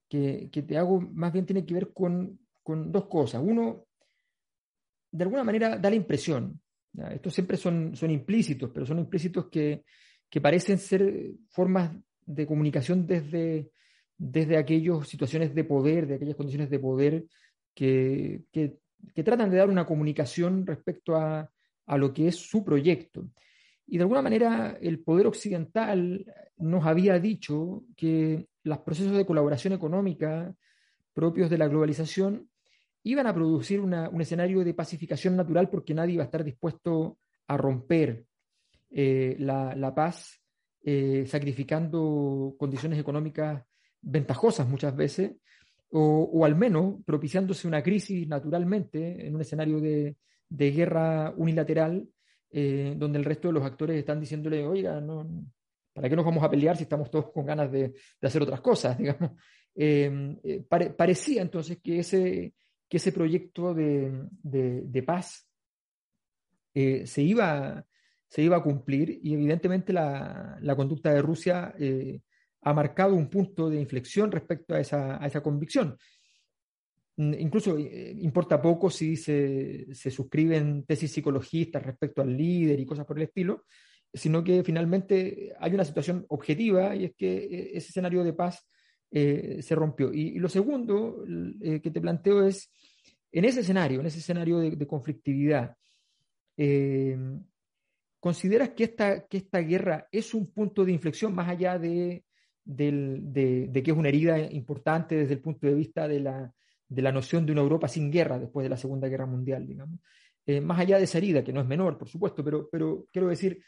que, 0.09 0.49
te 0.49 0.79
hago 0.79 1.01
más 1.01 1.33
bien 1.33 1.45
tiene 1.45 1.67
que 1.67 1.75
ver 1.75 1.93
con, 1.93 2.39
con, 2.63 2.93
dos 2.93 3.07
cosas. 3.07 3.43
Uno, 3.45 3.89
de 5.11 5.25
alguna 5.25 5.43
manera 5.43 5.77
da 5.77 5.91
la 5.91 5.97
impresión, 5.97 6.61
estos 7.11 7.35
siempre 7.35 7.57
son, 7.57 7.97
son 7.97 8.13
implícitos, 8.13 8.71
pero 8.73 8.87
son 8.87 9.01
implícitos 9.01 9.49
que, 9.49 9.85
que 10.31 10.41
parecen 10.41 10.79
ser 10.79 11.33
formas 11.49 11.91
de 12.25 12.47
comunicación 12.47 13.05
desde, 13.05 13.73
desde 14.17 14.57
aquellas 14.57 15.09
situaciones 15.09 15.57
de 15.57 15.65
poder, 15.65 16.07
de 16.07 16.15
aquellas 16.15 16.37
condiciones 16.37 16.71
de 16.71 16.79
poder 16.79 17.25
que, 17.75 18.45
que, 18.53 18.79
que 19.13 19.25
tratan 19.25 19.51
de 19.51 19.57
dar 19.57 19.69
una 19.69 19.87
comunicación 19.87 20.65
respecto 20.65 21.17
a, 21.17 21.51
a, 21.87 21.99
lo 21.99 22.15
que 22.15 22.29
es 22.29 22.37
su 22.37 22.65
proyecto. 22.65 23.29
Y 23.87 23.99
de 23.99 24.03
alguna 24.03 24.23
manera 24.23 24.79
el 24.81 25.01
poder 25.01 25.27
occidental 25.27 26.25
nos 26.57 26.87
había 26.87 27.19
dicho 27.19 27.85
que 27.97 28.49
los 28.63 28.79
procesos 28.79 29.17
de 29.17 29.27
colaboración 29.27 29.73
económica 29.73 30.55
propios 31.13 31.51
de 31.51 31.59
la 31.59 31.69
globalización 31.69 32.49
iban 33.05 33.27
a 33.27 33.35
producir 33.35 33.81
un 33.81 34.21
escenario 34.21 34.65
de 34.65 34.75
pacificación 34.75 35.37
natural 35.37 35.69
porque 35.69 35.95
nadie 35.95 36.15
iba 36.15 36.23
a 36.23 36.27
estar 36.27 36.43
dispuesto 36.43 37.19
a 37.47 37.57
romper 37.57 38.25
eh, 38.91 39.37
la, 39.39 39.93
paz 39.95 40.41
eh, 40.83 41.25
sacrificando 41.27 42.55
condiciones 42.59 42.99
económicas 42.99 43.63
ventajosas 44.01 44.67
muchas 44.67 44.97
veces, 44.97 45.33
o, 45.91 46.45
al 46.45 46.57
menos 46.57 46.97
propiciándose 47.05 47.69
una 47.69 47.83
crisis 47.83 48.27
naturalmente 48.27 49.27
en 49.27 49.35
un 49.35 49.43
escenario 49.43 49.81
de 49.81 50.17
guerra 50.73 51.33
unilateral 51.37 52.09
eh, 52.57 52.95
donde 52.97 53.19
el 53.19 53.25
resto 53.25 53.49
de 53.49 53.55
los 53.55 53.65
actores 53.65 53.99
están 53.99 54.21
diciéndole, 54.21 54.65
oiga, 54.65 55.03
¿para 55.93 56.09
qué 56.09 56.15
nos 56.15 56.25
vamos 56.25 56.45
a 56.45 56.49
pelear 56.49 56.77
si 56.77 56.85
estamos 56.85 57.11
todos 57.11 57.33
con 57.33 57.45
ganas 57.45 57.69
de, 57.73 57.93
hacer 58.23 58.43
otras 58.43 58.61
cosas? 58.61 58.97
Digamos. 58.99 59.33
Eh, 59.75 60.39
eh, 60.45 60.65
parecía 60.97 61.43
entonces 61.43 61.81
que 61.83 61.99
ese, 61.99 62.55
que 62.89 62.99
ese 62.99 63.11
proyecto 63.11 63.75
de, 63.75 65.03
paz 65.05 65.49
se, 66.73 67.23
iba, 67.23 67.85
se 68.29 68.43
iba 68.43 68.57
a 68.57 68.63
cumplir 68.63 69.19
y 69.21 69.35
evidentemente 69.35 69.93
la, 69.93 70.75
conducta 70.77 71.13
de 71.13 71.23
Rusia 71.23 71.75
ha 72.63 72.73
marcado 72.73 73.17
un 73.17 73.29
punto 73.29 73.69
de 73.69 73.81
inflexión 73.81 74.31
respecto 74.31 74.77
a 74.77 74.81
esa, 74.81 75.21
a 75.21 75.27
esa 75.27 75.43
convicción. 75.43 75.99
Mm, 77.17 77.35
incluso 77.35 77.79
eh, 77.79 78.17
importa 78.21 78.61
poco 78.61 78.91
si 78.91 79.17
se, 79.17 79.95
suscriben 79.95 80.85
tesis 80.85 81.13
psicologistas 81.13 81.83
respecto 81.83 82.23
al 82.23 82.37
líder 82.37 82.81
y 82.81 82.87
cosas 82.87 83.07
por 83.07 83.19
el 83.19 83.25
estilo, 83.25 83.65
sino 84.13 84.43
que 84.43 84.63
finalmente 84.65 85.53
hay 85.59 85.75
una 85.75 85.85
situación 85.85 86.25
objetiva 86.29 86.95
y 86.97 87.05
es 87.07 87.15
que 87.17 87.37
eh, 87.37 87.71
ese 87.75 87.89
escenario 87.89 88.25
de 88.25 88.33
paz 88.33 88.67
eh, 89.11 89.61
se 89.63 89.75
rompió. 89.75 90.13
Y, 90.13 90.39
lo 90.39 90.49
segundo 90.49 91.25
que 91.61 91.91
te 91.91 92.01
planteo 92.01 92.45
es, 92.47 92.71
en 93.31 93.45
ese 93.45 93.61
escenario, 93.61 94.01
en 94.01 94.07
ese 94.07 94.19
escenario 94.19 94.59
de, 94.59 94.87
conflictividad, 94.87 95.77
¿consideras 98.19 98.71
que 98.71 98.85
esta, 98.85 99.27
que 99.27 99.37
esta 99.39 99.61
guerra 99.61 100.09
es 100.11 100.35
un 100.35 100.53
punto 100.53 100.85
de 100.85 100.93
inflexión 100.93 101.35
más 101.35 101.49
allá 101.49 101.79
de, 101.79 102.25
de 102.65 103.83
que 103.85 103.91
es 103.91 103.97
una 103.97 104.09
herida 104.09 104.41
importante 104.53 105.17
desde 105.17 105.35
el 105.35 105.41
punto 105.41 105.67
de 105.67 105.75
vista 105.75 106.09
de 106.09 106.21
la 106.21 106.53
de 106.89 107.03
la 107.03 107.13
noción 107.13 107.47
de 107.47 107.53
una 107.53 107.63
Europa 107.63 107.89
sin 107.89 108.11
guerra 108.11 108.39
después 108.39 108.65
de 108.65 108.71
la 108.71 108.77
Segunda 108.77 109.09
Guerra 109.09 109.27
Mundial, 109.27 109.67
digamos. 109.67 110.01
Eh, 110.47 110.61
más 110.61 110.79
allá 110.79 110.99
de 110.99 111.05
esa 111.05 111.19
herida, 111.19 111.43
que 111.43 111.53
no 111.53 111.61
es 111.61 111.67
menor, 111.67 111.97
por 111.97 112.09
supuesto, 112.09 112.45
pero, 112.45 112.69
pero 112.71 113.07
quiero 113.11 113.29
decir, 113.29 113.63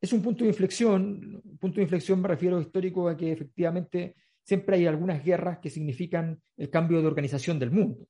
es 0.00 0.12
un 0.12 0.22
punto 0.22 0.44
de 0.44 0.50
inflexión, 0.50 1.42
punto 1.58 1.76
de 1.76 1.82
inflexión 1.82 2.20
me 2.20 2.28
refiero 2.28 2.60
histórico 2.60 3.08
a 3.08 3.16
que 3.16 3.32
efectivamente 3.32 4.14
siempre 4.44 4.76
hay 4.76 4.86
algunas 4.86 5.24
guerras 5.24 5.58
que 5.58 5.70
significan 5.70 6.38
el 6.56 6.70
cambio 6.70 7.00
de 7.00 7.06
organización 7.06 7.58
del 7.58 7.70
mundo, 7.70 8.06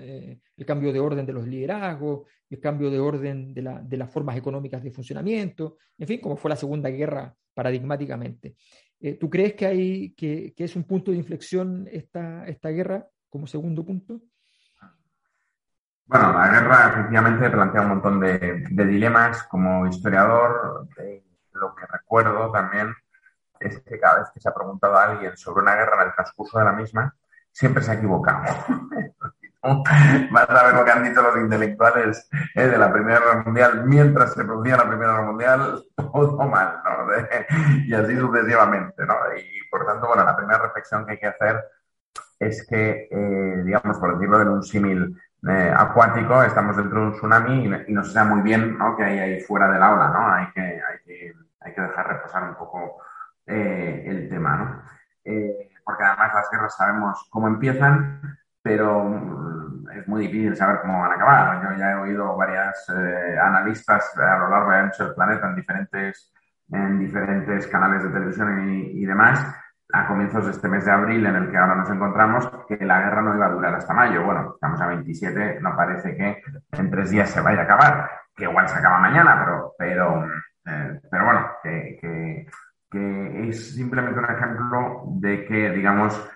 eh, 0.00 0.38
el 0.56 0.66
cambio 0.66 0.92
de 0.92 0.98
orden 0.98 1.24
de 1.24 1.32
los 1.32 1.46
liderazgos, 1.46 2.26
el 2.50 2.60
cambio 2.60 2.90
de 2.90 2.98
orden 2.98 3.54
de, 3.54 3.96
las 3.96 4.10
formas 4.10 4.36
económicas 4.36 4.82
de 4.82 4.90
funcionamiento, 4.90 5.78
en 5.96 6.08
fin, 6.08 6.20
como 6.20 6.36
fue 6.36 6.48
la 6.48 6.56
Segunda 6.56 6.90
Guerra 6.90 7.34
paradigmáticamente. 7.54 8.56
Eh, 9.00 9.14
¿Tú 9.14 9.30
crees 9.30 9.54
que, 9.54 9.66
hay, 9.66 10.10
que, 10.10 10.52
que, 10.54 10.64
es 10.64 10.74
un 10.74 10.84
punto 10.84 11.10
de 11.10 11.18
inflexión 11.18 11.88
esta, 11.90 12.46
esta 12.46 12.70
guerra? 12.70 13.08
Como 13.30 13.46
segundo 13.46 13.84
punto? 13.84 14.20
Bueno, 16.06 16.32
la 16.32 16.48
guerra 16.48 16.88
efectivamente 16.88 17.50
plantea 17.50 17.82
un 17.82 17.88
montón 17.88 18.20
de, 18.20 18.64
dilemas. 18.70 19.42
Como 19.44 19.86
historiador, 19.86 20.86
lo 21.52 21.74
que 21.74 21.86
recuerdo 21.86 22.52
también 22.52 22.94
es 23.58 23.80
que 23.80 23.98
cada 23.98 24.20
vez 24.20 24.30
que 24.32 24.40
se 24.40 24.48
ha 24.48 24.54
preguntado 24.54 24.96
a 24.96 25.04
alguien 25.04 25.36
sobre 25.36 25.62
una 25.62 25.74
guerra 25.74 26.02
en 26.02 26.08
el 26.08 26.14
transcurso 26.14 26.58
de 26.58 26.64
la 26.64 26.72
misma, 26.72 27.14
siempre 27.50 27.82
se 27.82 27.90
ha 27.90 27.94
equivocado. 27.94 28.44
Vas 30.30 30.48
a 30.48 30.64
ver 30.64 30.74
lo 30.74 30.84
que 30.84 30.90
han 30.92 31.02
dicho 31.02 31.22
los 31.22 31.36
intelectuales 31.38 32.28
eh, 32.54 32.68
de 32.68 32.78
la 32.78 32.92
Primera 32.92 33.18
Guerra 33.18 33.42
Mundial 33.42 33.84
mientras 33.84 34.34
se 34.34 34.44
producía 34.44 34.76
la 34.76 34.86
Primera 34.86 35.12
Guerra 35.12 35.26
Mundial, 35.26 35.84
todo 35.96 36.48
mal, 36.48 36.82
¿no? 36.84 37.06
y 37.86 37.92
así 37.92 38.16
sucesivamente, 38.16 39.04
¿no? 39.04 39.14
Y 39.36 39.68
por 39.68 39.84
tanto, 39.84 40.06
bueno, 40.06 40.24
la 40.24 40.36
primera 40.36 40.60
reflexión 40.60 41.04
que 41.04 41.12
hay 41.12 41.18
que 41.18 41.26
hacer 41.26 41.64
es 42.38 42.66
que, 42.68 43.08
eh, 43.10 43.62
digamos, 43.64 43.98
por 43.98 44.14
decirlo 44.14 44.42
en 44.42 44.48
un 44.48 44.62
símil 44.62 45.16
eh, 45.48 45.72
acuático, 45.76 46.42
estamos 46.42 46.76
dentro 46.76 47.00
de 47.00 47.06
un 47.06 47.12
tsunami 47.12 47.64
y, 47.64 47.92
no 47.92 48.04
se 48.04 48.12
sabe 48.12 48.30
muy 48.30 48.42
bien 48.42 48.76
¿no? 48.78 48.96
que 48.96 49.04
hay 49.04 49.18
ahí 49.18 49.40
fuera 49.40 49.70
de 49.70 49.78
la 49.78 49.92
ola, 49.92 50.08
¿no? 50.08 50.32
Hay 50.32 50.46
que, 50.52 50.60
hay 50.60 50.98
que, 51.04 51.32
hay 51.60 51.74
que 51.74 51.80
dejar 51.80 52.08
reposar 52.08 52.44
un 52.44 52.54
poco 52.56 52.98
eh, 53.46 54.04
el 54.06 54.28
tema, 54.28 54.56
¿no? 54.56 54.82
porque 55.84 56.04
además 56.04 56.34
las 56.34 56.50
guerras 56.50 56.76
sabemos 56.76 57.28
cómo 57.30 57.48
empiezan, 57.48 58.20
pero 58.62 59.04
mm, 59.04 59.90
es 59.90 60.08
muy 60.08 60.26
difícil 60.26 60.56
saber 60.56 60.80
cómo 60.82 61.00
van 61.00 61.12
a 61.12 61.14
acabar. 61.14 61.62
Yo 61.62 61.78
ya 61.78 61.92
he 61.92 61.94
oído 61.96 62.36
varias 62.36 62.88
analistas 63.40 64.16
a 64.16 64.38
lo 64.38 64.50
largo 64.50 64.72
y 64.72 64.76
ancho 64.76 65.04
del 65.04 65.14
planeta 65.14 65.48
en 65.48 65.56
diferentes 65.56 66.32
en 66.72 66.98
diferentes 66.98 67.66
canales 67.68 68.02
de 68.02 68.10
televisión 68.10 68.68
y, 68.68 69.04
demás 69.06 69.44
a 69.92 70.06
comienzos 70.06 70.44
de 70.44 70.50
este 70.50 70.68
mes 70.68 70.84
de 70.84 70.90
abril 70.90 71.24
en 71.26 71.36
el 71.36 71.50
que 71.50 71.56
ahora 71.56 71.76
nos 71.76 71.90
encontramos, 71.90 72.50
que 72.68 72.84
la 72.84 73.00
guerra 73.00 73.22
no 73.22 73.34
iba 73.34 73.46
a 73.46 73.50
durar 73.50 73.74
hasta 73.74 73.94
mayo. 73.94 74.24
Bueno, 74.24 74.52
estamos 74.54 74.80
a 74.80 74.86
27, 74.86 75.60
no 75.60 75.76
parece 75.76 76.16
que 76.16 76.42
en 76.72 76.90
tres 76.90 77.10
días 77.10 77.30
se 77.30 77.40
vaya 77.40 77.60
a 77.60 77.64
acabar, 77.64 78.10
que 78.34 78.44
igual 78.44 78.68
se 78.68 78.78
acaba 78.78 78.98
mañana, 78.98 79.42
pero, 79.44 79.74
pero, 79.78 80.24
eh, 80.66 81.00
pero 81.10 81.24
bueno, 81.24 81.50
que, 81.62 81.98
que, 82.00 82.46
es 83.48 83.74
simplemente 83.74 84.18
un 84.18 84.30
ejemplo 84.30 85.02
de 85.18 85.44
que, 85.44 85.70
digamos, 85.70 86.30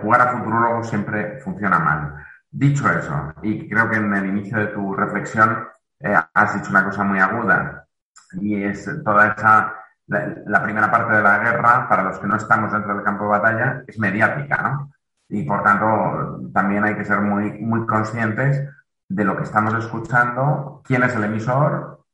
jugar 0.00 0.22
a 0.22 0.28
futurólogo 0.28 0.82
siempre 0.82 1.38
funciona 1.40 1.78
mal. 1.78 2.24
Dicho 2.50 2.88
eso, 2.90 3.34
y 3.42 3.68
creo 3.68 3.90
que 3.90 3.96
en 3.96 4.14
el 4.14 4.26
inicio 4.26 4.58
de 4.58 4.68
tu 4.68 4.94
reflexión 4.94 5.68
eh, 6.00 6.14
has 6.32 6.54
dicho 6.54 6.70
una 6.70 6.84
cosa 6.84 7.04
muy 7.04 7.18
aguda, 7.18 7.86
y 8.32 8.62
es 8.62 8.88
toda 9.04 9.28
esa, 9.28 9.74
la, 10.08 10.62
primera 10.62 10.90
parte 10.90 11.16
de 11.16 11.22
la 11.22 11.38
guerra, 11.38 11.88
para 11.88 12.02
los 12.02 12.18
que 12.18 12.26
no 12.26 12.36
estamos 12.36 12.72
dentro 12.72 12.94
del 12.94 13.04
campo 13.04 13.24
de 13.24 13.30
batalla, 13.30 13.82
es 13.86 13.98
mediática, 13.98 14.62
¿no? 14.62 14.92
Y 15.28 15.42
por 15.44 15.62
tanto, 15.62 16.50
también 16.52 16.84
hay 16.84 16.96
que 16.96 17.04
ser 17.04 17.20
muy, 17.20 17.52
muy 17.60 17.86
conscientes 17.86 18.66
de 19.08 19.24
lo 19.24 19.36
que 19.36 19.44
estamos 19.44 19.74
escuchando, 19.74 20.82
quién 20.84 21.02
es 21.02 21.14
el 21.14 21.24
emisor, 21.24 22.04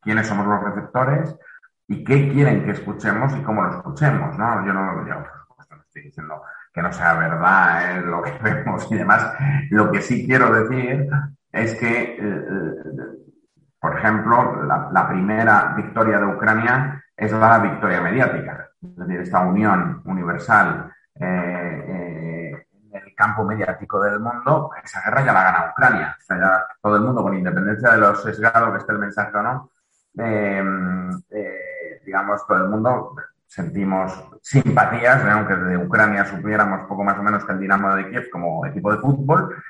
quiénes 0.00 0.26
somos 0.26 0.46
los 0.46 0.62
receptores 0.62 1.36
y 1.88 2.04
qué 2.04 2.28
quieren 2.30 2.64
que 2.64 2.70
escuchemos 2.70 3.36
y 3.36 3.42
cómo 3.42 3.62
lo 3.62 3.70
escuchemos, 3.76 4.38
¿no? 4.38 4.64
Yo 4.64 4.72
no, 4.72 5.06
yo, 5.06 5.14
por 5.16 5.46
supuesto, 5.48 5.76
no 5.76 5.82
estoy 5.82 6.02
diciendo 6.02 6.42
que 6.72 6.82
no 6.82 6.92
sea 6.92 7.14
verdad 7.14 7.98
¿eh? 7.98 8.00
lo 8.02 8.22
que 8.22 8.38
vemos 8.42 8.90
y 8.90 8.94
demás. 8.96 9.32
Lo 9.70 9.90
que 9.90 10.00
sí 10.00 10.24
quiero 10.24 10.52
decir 10.52 11.08
es 11.50 11.74
que 11.74 12.16
eh, 12.18 13.22
por 13.82 13.98
ejemplo, 13.98 14.62
la, 14.62 15.08
primera 15.08 15.74
victoria 15.76 16.20
de 16.20 16.26
Ucrania 16.26 17.04
es 17.16 17.32
la 17.32 17.58
victoria 17.58 18.00
mediática, 18.00 18.70
es 18.82 18.96
decir, 18.96 19.20
esta 19.20 19.40
unión 19.40 20.02
universal 20.04 20.92
eh, 21.20 21.84
eh, 21.88 22.66
en 22.90 22.96
el 22.96 23.14
campo 23.14 23.44
mediático 23.44 24.00
del 24.00 24.18
mundo, 24.18 24.70
esa 24.82 25.02
guerra 25.02 25.24
ya 25.24 25.32
la 25.32 25.42
gana 25.44 25.70
Ucrania. 25.70 26.16
O 26.18 26.24
sea, 26.24 26.38
ya 26.38 26.66
todo 26.80 26.96
el 26.96 27.02
mundo, 27.02 27.22
con 27.22 27.36
independencia 27.36 27.92
de 27.92 27.98
los 27.98 28.22
sesgados 28.22 28.72
que 28.72 28.78
esté 28.78 28.92
el 28.92 28.98
mensaje 28.98 29.36
o 29.36 29.42
no, 29.42 29.70
eh, 30.18 32.00
digamos, 32.04 32.46
todo 32.46 32.58
el 32.58 32.68
mundo 32.68 33.14
sentimos 33.46 34.12
simpatías, 34.40 35.24
aunque 35.26 35.54
de 35.54 35.76
Ucrania 35.76 36.24
supiéramos 36.24 36.84
poco 36.84 37.04
más 37.04 37.18
o 37.18 37.22
menos 37.22 37.44
que 37.44 37.52
el 37.52 37.60
Dinamo 37.60 37.94
de 37.94 38.08
Kiev 38.08 38.30
como 38.30 38.64
equipo 38.66 38.90
de 38.90 38.98
fútbol, 38.98 39.62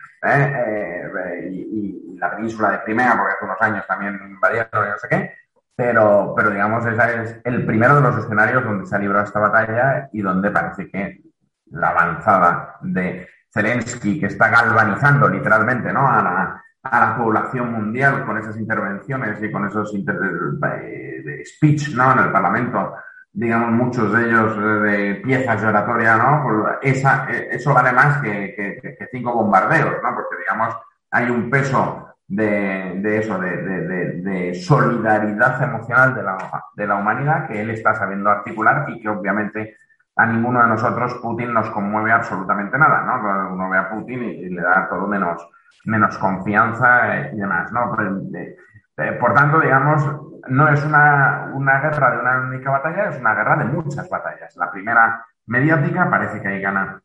y, 1.51 2.17
la 2.19 2.37
península 2.37 2.71
de 2.71 2.83
Crimea, 2.85 3.17
porque 3.17 3.33
hace 3.35 3.45
unos 3.45 3.61
años 3.61 3.85
también 3.89 4.15
invadieron 4.25 4.69
no 4.73 4.99
sé 4.99 5.09
qué. 5.09 5.42
Pero, 5.75 6.35
pero 6.37 6.51
digamos, 6.51 6.85
ese 6.87 7.23
es 7.23 7.41
el 7.45 7.65
primero 7.65 7.97
de 7.97 8.03
los 8.03 8.19
escenarios 8.19 8.65
donde 8.65 8.87
se 8.87 8.95
ha 8.95 8.99
librado 8.99 9.25
esta 9.25 9.41
batalla 9.41 10.09
y 10.13 10.21
donde 10.21 10.51
parece 10.51 10.91
que 10.91 11.23
la 11.71 11.89
avanzada 11.89 12.77
de 12.83 13.27
Zelensky, 13.53 14.21
que 14.21 14.27
está 14.27 14.49
galvanizando 14.49 15.29
literalmente 15.29 15.93
¿no? 15.93 16.07
a, 16.07 16.23
la, 16.23 16.65
a 16.83 17.01
la 17.01 17.17
población 17.17 17.73
mundial 17.73 18.25
con 18.27 18.37
esas 18.39 18.57
intervenciones 18.59 19.43
y 19.43 19.51
con 19.51 19.67
esos 19.67 19.95
inter 19.95 20.19
de 20.19 21.43
speech 21.47 21.95
¿no? 21.95 22.13
en 22.13 22.19
el 22.19 22.33
Parlamento 22.33 22.95
digamos, 23.33 23.71
muchos 23.71 24.13
de 24.13 24.27
ellos 24.27 24.83
de 24.83 25.15
piezas 25.25 25.61
de 25.61 25.69
oratoria, 25.69 26.17
¿no? 26.17 26.79
Eh, 26.83 27.49
eso 27.51 27.73
vale 27.73 27.93
más 27.93 28.21
que, 28.21 28.55
que, 28.55 29.09
cinco 29.11 29.33
bombardeos, 29.33 29.97
¿no? 30.03 30.15
Porque, 30.15 30.37
digamos, 30.39 30.77
hay 31.11 31.31
un 31.31 31.49
peso 31.49 32.12
de, 32.33 32.95
de 32.97 33.19
eso, 33.19 33.39
de, 33.39 33.57
de, 33.59 34.55
solidaridad 34.55 35.63
emocional 35.63 36.15
de 36.75 36.87
la, 36.87 36.95
humanidad 36.97 37.47
que 37.47 37.61
él 37.61 37.69
está 37.69 37.95
sabiendo 37.95 38.31
articular 38.31 38.87
y 38.89 39.03
que 39.03 39.09
obviamente 39.11 39.77
a 40.17 40.25
ninguno 40.27 40.63
de 40.63 40.69
nosotros 40.69 41.15
Putin 41.21 41.53
nos 41.53 41.69
conmueve 41.71 42.11
absolutamente 42.11 42.79
nada, 42.79 43.03
¿no? 43.03 43.53
Uno 43.53 43.69
ve 43.69 43.77
a 43.77 43.91
Putin 43.91 44.23
y, 44.23 44.49
le 44.49 44.63
da 44.63 44.89
todo 44.89 45.07
menos, 45.07 45.47
menos 45.85 46.17
confianza 46.17 47.33
y 47.33 47.37
demás, 47.37 47.71
¿no? 47.71 47.95
Pues, 47.95 49.19
por 49.21 49.35
tanto, 49.35 49.61
digamos, 49.61 50.03
no 50.49 50.69
es 50.69 50.83
una, 50.85 51.51
guerra 51.83 52.11
de 52.13 52.19
una 52.19 52.41
única 52.49 52.71
batalla, 52.71 53.11
es 53.11 53.21
una 53.21 53.35
guerra 53.35 53.57
de 53.57 53.65
muchas 53.67 54.09
batallas. 54.09 54.57
La 54.57 54.71
primera 54.71 55.23
mediática 55.47 56.09
parece 56.09 56.41
que 56.41 56.49
ahí 56.49 56.63
gana 56.63 56.99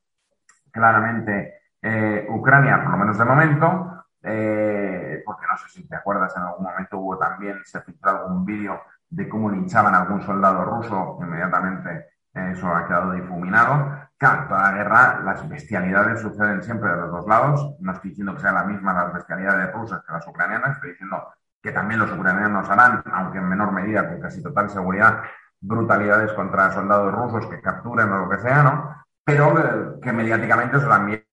claramente 0.71 1.55
eh, 1.82 2.25
Ucrania, 2.30 2.82
por 2.82 2.91
lo 2.91 2.97
menos 2.97 3.17
de 3.17 3.25
momento, 3.25 3.97
eh, 4.28 5.23
porque 5.25 5.45
no 5.49 5.57
sé 5.57 5.69
si 5.69 5.88
te 5.88 5.95
acuerdas, 5.95 6.36
en 6.36 6.43
algún 6.43 6.65
momento 6.65 6.97
hubo 6.97 7.17
también, 7.17 7.61
se 7.63 7.82
filtró 7.82 8.11
algún 8.11 8.45
vídeo 8.45 8.82
de 9.09 9.30
cómo 9.30 9.49
linchaban 9.49 9.95
a 9.95 9.99
algún 9.99 10.21
soldado 10.21 10.65
ruso, 10.65 11.17
inmediatamente 11.21 12.07
eso 12.34 12.67
ha 12.67 12.86
quedado 12.86 13.11
difuminado. 13.13 14.07
Claro, 14.17 14.47
toda 14.47 14.71
la 14.71 14.78
guerra, 14.78 15.21
las 15.23 15.47
bestialidades 15.47 16.21
suceden 16.21 16.63
siempre 16.63 16.89
de 16.89 16.97
los 16.97 17.11
dos 17.11 17.28
lados. 17.28 17.75
No 17.80 17.91
estoy 17.91 18.11
diciendo 18.11 18.36
que 18.36 18.41
sean 18.41 18.55
las 18.55 18.65
mismas 18.65 18.95
las 18.95 19.13
bestialidades 19.13 19.73
rusas 19.73 20.03
que 20.05 20.13
las 20.13 20.28
ucranianas, 20.28 20.75
estoy 20.75 20.91
diciendo 20.91 21.28
que 21.61 21.71
también 21.71 21.99
los 21.99 22.11
ucranianos 22.11 22.69
harán, 22.69 23.03
aunque 23.11 23.39
en 23.39 23.49
menor 23.49 23.71
medida, 23.71 24.07
con 24.07 24.21
casi 24.21 24.41
total 24.41 24.69
seguridad, 24.69 25.23
brutalidades 25.59 26.34
contra 26.34 26.71
soldados 26.71 27.13
rusos 27.13 27.47
que 27.47 27.61
capturen 27.61 28.11
o 28.11 28.19
lo 28.19 28.30
que 28.30 28.39
sea, 28.39 28.63
¿no? 28.63 29.03
Pero 29.23 29.59
eh, 29.59 29.99
que 30.01 30.13
mediáticamente 30.13 30.80
se 30.80 30.86
también 30.88 31.26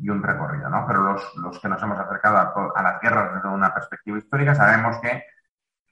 y 0.00 0.08
un 0.08 0.22
recorrido, 0.22 0.68
¿no? 0.68 0.84
Pero 0.86 1.02
los, 1.02 1.36
los 1.36 1.58
que 1.60 1.68
nos 1.68 1.82
hemos 1.82 1.98
acercado 1.98 2.72
a, 2.74 2.82
las 2.82 3.00
guerras 3.00 3.34
desde 3.34 3.48
una 3.48 3.72
perspectiva 3.72 4.18
histórica 4.18 4.54
sabemos 4.54 4.98
que 5.00 5.24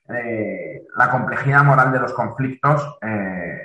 eh, 0.08 0.82
la 0.96 1.10
complejidad 1.10 1.64
moral 1.64 1.92
de 1.92 2.00
los 2.00 2.12
conflictos 2.12 2.98
eh, 3.00 3.62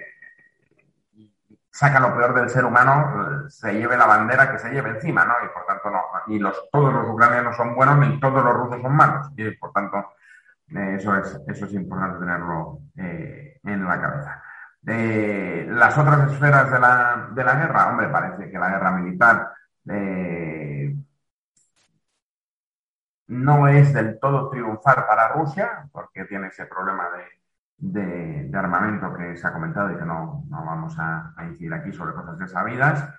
saca 1.72 2.00
lo 2.00 2.16
peor 2.16 2.34
del 2.36 2.50
ser 2.50 2.66
humano, 2.66 3.50
se 3.50 3.74
lleve 3.74 3.98
la 3.98 4.06
bandera 4.06 4.52
que 4.52 4.60
se 4.60 4.70
lleve 4.70 4.92
encima, 4.92 5.26
¿no? 5.26 5.34
Y 5.44 5.50
por 5.50 5.66
tanto, 5.66 5.90
no, 5.90 6.02
y 6.28 6.40
los, 6.40 6.70
todos 6.72 6.94
los 6.94 7.10
ucranianos 7.10 7.56
son 7.56 7.76
buenos 7.76 7.98
ni 7.98 8.20
todos 8.20 8.44
los 8.44 8.54
rusos 8.54 8.82
son 8.82 8.96
malos. 8.96 9.28
Y 9.36 9.52
por 9.52 9.72
tanto, 9.72 10.14
eh, 10.70 10.96
eso, 10.98 11.16
es, 11.16 11.42
eso 11.48 11.66
es 11.66 11.74
importante 11.74 12.20
tenerlo 12.20 12.80
en 12.96 13.88
la 13.88 14.00
cabeza. 14.00 14.42
Las 14.84 15.98
otras 15.98 16.32
esferas 16.32 16.72
de 16.72 16.80
la, 16.80 17.28
de 17.32 17.44
la 17.44 17.56
guerra, 17.56 17.90
hombre, 17.90 18.08
parece 18.08 18.50
que 18.50 18.60
la 18.60 18.70
guerra 18.70 18.92
militar 18.92 19.52
no 23.28 23.68
es 23.68 23.94
del 23.94 24.20
todo 24.20 24.50
triunfar 24.50 25.08
para 25.08 25.30
Rusia, 25.30 25.88
porque 25.92 26.26
tiene 26.26 26.48
ese 26.48 26.66
problema 26.66 27.10
de 27.78 28.50
armamento 28.58 29.14
que 29.14 29.36
se 29.38 29.48
ha 29.48 29.54
comentado 29.54 29.92
y 29.92 29.98
que 29.98 30.06
no, 30.06 30.44
vamos 30.48 30.96
a, 31.00 31.34
incidir 31.44 31.74
aquí 31.74 31.92
sobre 31.92 32.14
cosas 32.14 32.38
desabidas. 32.40 33.14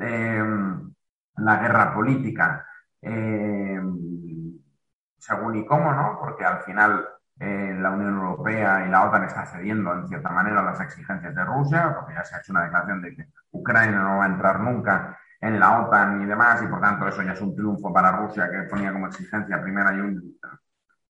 Eh, 0.00 0.42
la 1.36 1.56
guerra 1.56 1.94
política, 1.94 2.66
eh, 3.02 3.80
según 5.18 5.56
y 5.56 5.66
cómo, 5.66 5.92
¿no? 5.92 6.18
Porque 6.20 6.44
al 6.44 6.62
final 6.62 7.06
eh, 7.38 7.76
la 7.78 7.90
Unión 7.90 8.16
Europea 8.18 8.86
y 8.86 8.90
la 8.90 9.04
OTAN 9.08 9.24
está 9.24 9.46
cediendo 9.46 9.92
en 9.94 10.08
cierta 10.08 10.30
manera 10.30 10.60
a 10.60 10.64
las 10.64 10.80
exigencias 10.80 11.34
de 11.34 11.44
Rusia, 11.44 11.94
porque 11.94 12.14
ya 12.14 12.24
se 12.24 12.34
ha 12.34 12.38
hecho 12.38 12.52
una 12.52 12.64
declaración 12.64 13.02
de 13.02 13.16
que 13.16 13.26
Ucrania 13.52 13.98
no 13.98 14.18
va 14.18 14.24
a 14.24 14.28
entrar 14.28 14.60
nunca 14.60 15.18
en 15.40 15.58
la 15.58 15.80
OTAN 15.80 16.22
y 16.22 16.26
demás, 16.26 16.62
y 16.62 16.66
por 16.66 16.80
tanto 16.80 17.08
eso 17.08 17.22
ya 17.22 17.32
es 17.32 17.40
un 17.40 17.54
triunfo 17.54 17.92
para 17.92 18.12
Rusia 18.12 18.50
que 18.50 18.64
ponía 18.64 18.92
como 18.92 19.06
exigencia 19.06 19.60
primera 19.62 19.94
y 19.94 20.00
un... 20.00 20.38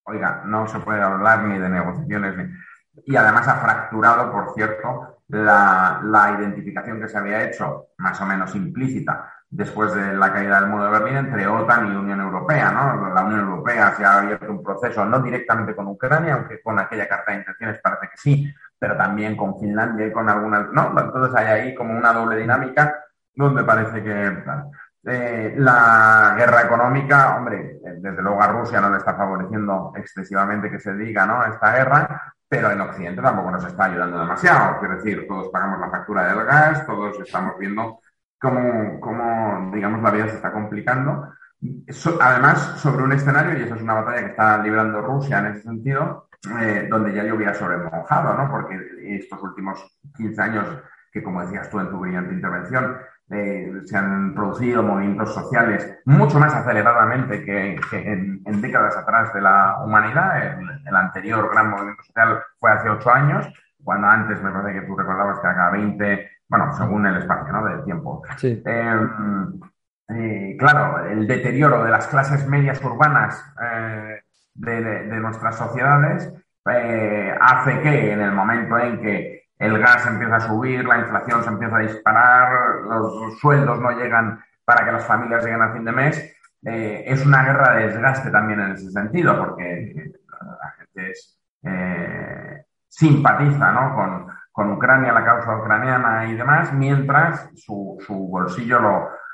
Oiga, 0.03 0.43
no 0.45 0.67
se 0.67 0.79
puede 0.79 1.01
hablar 1.01 1.43
ni 1.43 1.59
de 1.59 1.69
negociaciones 1.69 2.37
ni 2.37 2.45
y 3.05 3.15
además 3.15 3.47
ha 3.47 3.55
fracturado, 3.55 4.31
por 4.31 4.53
cierto, 4.53 5.19
la, 5.29 6.35
identificación 6.37 6.99
que 6.99 7.07
se 7.07 7.17
había 7.17 7.43
hecho, 7.43 7.87
más 7.97 8.19
o 8.21 8.25
menos 8.25 8.53
implícita, 8.55 9.31
después 9.49 9.93
de 9.93 10.13
la 10.13 10.31
caída 10.31 10.59
del 10.59 10.69
muro 10.69 10.85
de 10.85 10.91
Berlín 10.91 11.17
entre 11.17 11.47
OTAN 11.47 11.91
y 11.91 11.95
Unión 11.95 12.19
Europea. 12.19 12.71
¿no? 12.71 13.13
La 13.13 13.23
Unión 13.23 13.41
Europea 13.41 13.93
se 13.95 14.03
ha 14.03 14.19
abierto 14.19 14.51
un 14.51 14.63
proceso, 14.63 15.05
no 15.05 15.19
directamente 15.21 15.75
con 15.75 15.87
Ucrania, 15.87 16.35
aunque 16.35 16.61
con 16.61 16.79
aquella 16.79 17.07
carta 17.07 17.31
de 17.31 17.39
intenciones 17.39 17.79
parece 17.81 18.09
que 18.09 18.17
sí, 18.17 18.53
pero 18.77 18.97
también 18.97 19.35
con 19.37 19.59
Finlandia 19.59 20.07
y 20.07 20.11
con 20.11 20.29
algunas. 20.29 20.69
¿no? 20.71 20.93
Entonces 20.97 21.35
hay 21.35 21.47
ahí 21.47 21.75
como 21.75 21.97
una 21.97 22.13
doble 22.13 22.37
dinámica 22.37 22.93
donde 23.35 23.63
parece 23.63 24.03
que. 24.03 24.43
Eh, 25.03 25.55
la 25.57 26.35
guerra 26.37 26.61
económica, 26.61 27.35
hombre, 27.35 27.79
desde 27.97 28.21
luego 28.21 28.39
a 28.39 28.47
Rusia 28.47 28.79
no 28.79 28.91
le 28.91 28.97
está 28.97 29.15
favoreciendo 29.15 29.93
excesivamente 29.95 30.69
que 30.69 30.79
se 30.79 30.93
diga, 30.93 31.25
¿no? 31.25 31.43
Esta 31.43 31.73
guerra, 31.73 32.33
pero 32.47 32.69
en 32.69 32.81
Occidente 32.81 33.21
tampoco 33.21 33.49
nos 33.49 33.65
está 33.65 33.85
ayudando 33.85 34.19
demasiado. 34.19 34.79
Quiero 34.79 34.97
decir, 34.97 35.25
todos 35.27 35.49
pagamos 35.49 35.79
la 35.79 35.89
factura 35.89 36.27
del 36.27 36.45
gas, 36.45 36.85
todos 36.85 37.19
estamos 37.19 37.57
viendo 37.57 37.99
cómo, 38.41 38.99
cómo 38.99 39.71
digamos, 39.73 40.01
la 40.01 40.11
vida 40.11 40.27
se 40.27 40.35
está 40.35 40.51
complicando. 40.51 41.33
además, 42.19 42.79
sobre 42.79 43.03
un 43.03 43.13
escenario, 43.13 43.57
y 43.57 43.63
esa 43.63 43.75
es 43.75 43.81
una 43.81 43.93
batalla 43.93 44.21
que 44.21 44.31
está 44.31 44.57
librando 44.57 45.01
Rusia 45.01 45.39
en 45.39 45.45
ese 45.47 45.61
sentido, 45.61 46.27
eh, 46.59 46.87
donde 46.89 47.13
ya 47.13 47.23
llovía 47.23 47.53
sobre 47.53 47.77
mojado, 47.77 48.33
¿no? 48.33 48.49
Porque 48.49 48.79
estos 49.03 49.41
últimos 49.43 49.99
15 50.17 50.41
años, 50.41 50.67
que 51.11 51.21
como 51.21 51.41
decías 51.41 51.69
tú 51.69 51.79
en 51.79 51.89
tu 51.89 51.99
brillante 51.99 52.33
intervención, 52.33 52.97
eh, 53.33 53.71
se 53.85 53.97
han 53.97 54.35
producido 54.35 54.83
movimientos 54.83 55.33
sociales 55.33 56.01
mucho 56.03 56.37
más 56.37 56.53
aceleradamente 56.53 57.45
que, 57.45 57.79
en, 57.91 58.61
décadas 58.61 58.97
atrás 58.97 59.33
de 59.33 59.41
la 59.41 59.77
humanidad. 59.85 60.59
El, 60.85 60.95
anterior 60.95 61.49
gran 61.49 61.69
movimiento 61.69 62.03
social 62.03 62.41
fue 62.59 62.71
hace 62.71 62.89
ocho 62.89 63.09
años, 63.09 63.47
cuando 63.81 64.07
antes 64.07 64.41
me 64.41 64.51
parece 64.51 64.81
que 64.81 64.85
tú 64.85 64.97
recordabas 64.97 65.39
que 65.39 65.47
era 65.47 65.69
20, 65.71 66.29
bueno, 66.49 66.73
según 66.73 67.07
el 67.07 67.17
espacio 67.17 67.53
¿no? 67.53 67.65
del 67.65 67.83
tiempo. 67.85 68.21
Em, 68.41 69.59
eh, 70.09 70.57
claro, 70.59 71.05
el 71.05 71.25
deterioro 71.25 71.85
de 71.85 71.91
las 71.91 72.07
clases 72.07 72.45
medias 72.47 72.83
urbanas 72.83 73.41
eh, 73.63 74.23
de, 74.55 75.19
nuestras 75.21 75.57
sociedades 75.57 76.33
hace 76.65 77.79
que 77.79 78.11
en 78.11 78.21
el 78.21 78.33
momento 78.33 78.77
en 78.77 79.01
que 79.01 79.40
el 79.61 79.77
gas 79.77 80.07
empieza 80.07 80.37
a 80.37 80.39
subir, 80.39 80.83
la 80.85 80.97
inflación 80.97 81.43
se 81.43 81.49
empieza 81.49 81.75
a 81.75 81.81
disparar, 81.81 82.81
los 82.81 83.39
sueldos 83.39 83.79
no 83.79 83.91
llegan 83.91 84.43
para 84.65 84.83
que 84.83 84.91
las 84.91 85.05
familias 85.05 85.45
lleguen 85.45 85.61
a 85.61 85.71
fin 85.71 85.85
de 85.85 85.91
mes. 85.91 86.35
Eh, 86.65 87.03
es 87.05 87.23
una 87.23 87.43
guerra 87.43 87.75
de 87.75 87.87
desgaste 87.89 88.31
también 88.31 88.59
en 88.59 88.71
ese 88.71 88.89
sentido, 88.89 89.37
porque 89.37 90.13
la 90.41 90.71
gente 90.71 91.13
eh, 91.63 92.65
simpatiza 92.87 93.93
con, 94.51 94.71
Ucrania, 94.71 95.13
la 95.13 95.25
causa 95.25 95.55
ucraniana 95.55 96.25
y 96.25 96.35
demás, 96.35 96.73
mientras 96.73 97.49
su, 97.55 97.99
bolsillo 98.31 98.79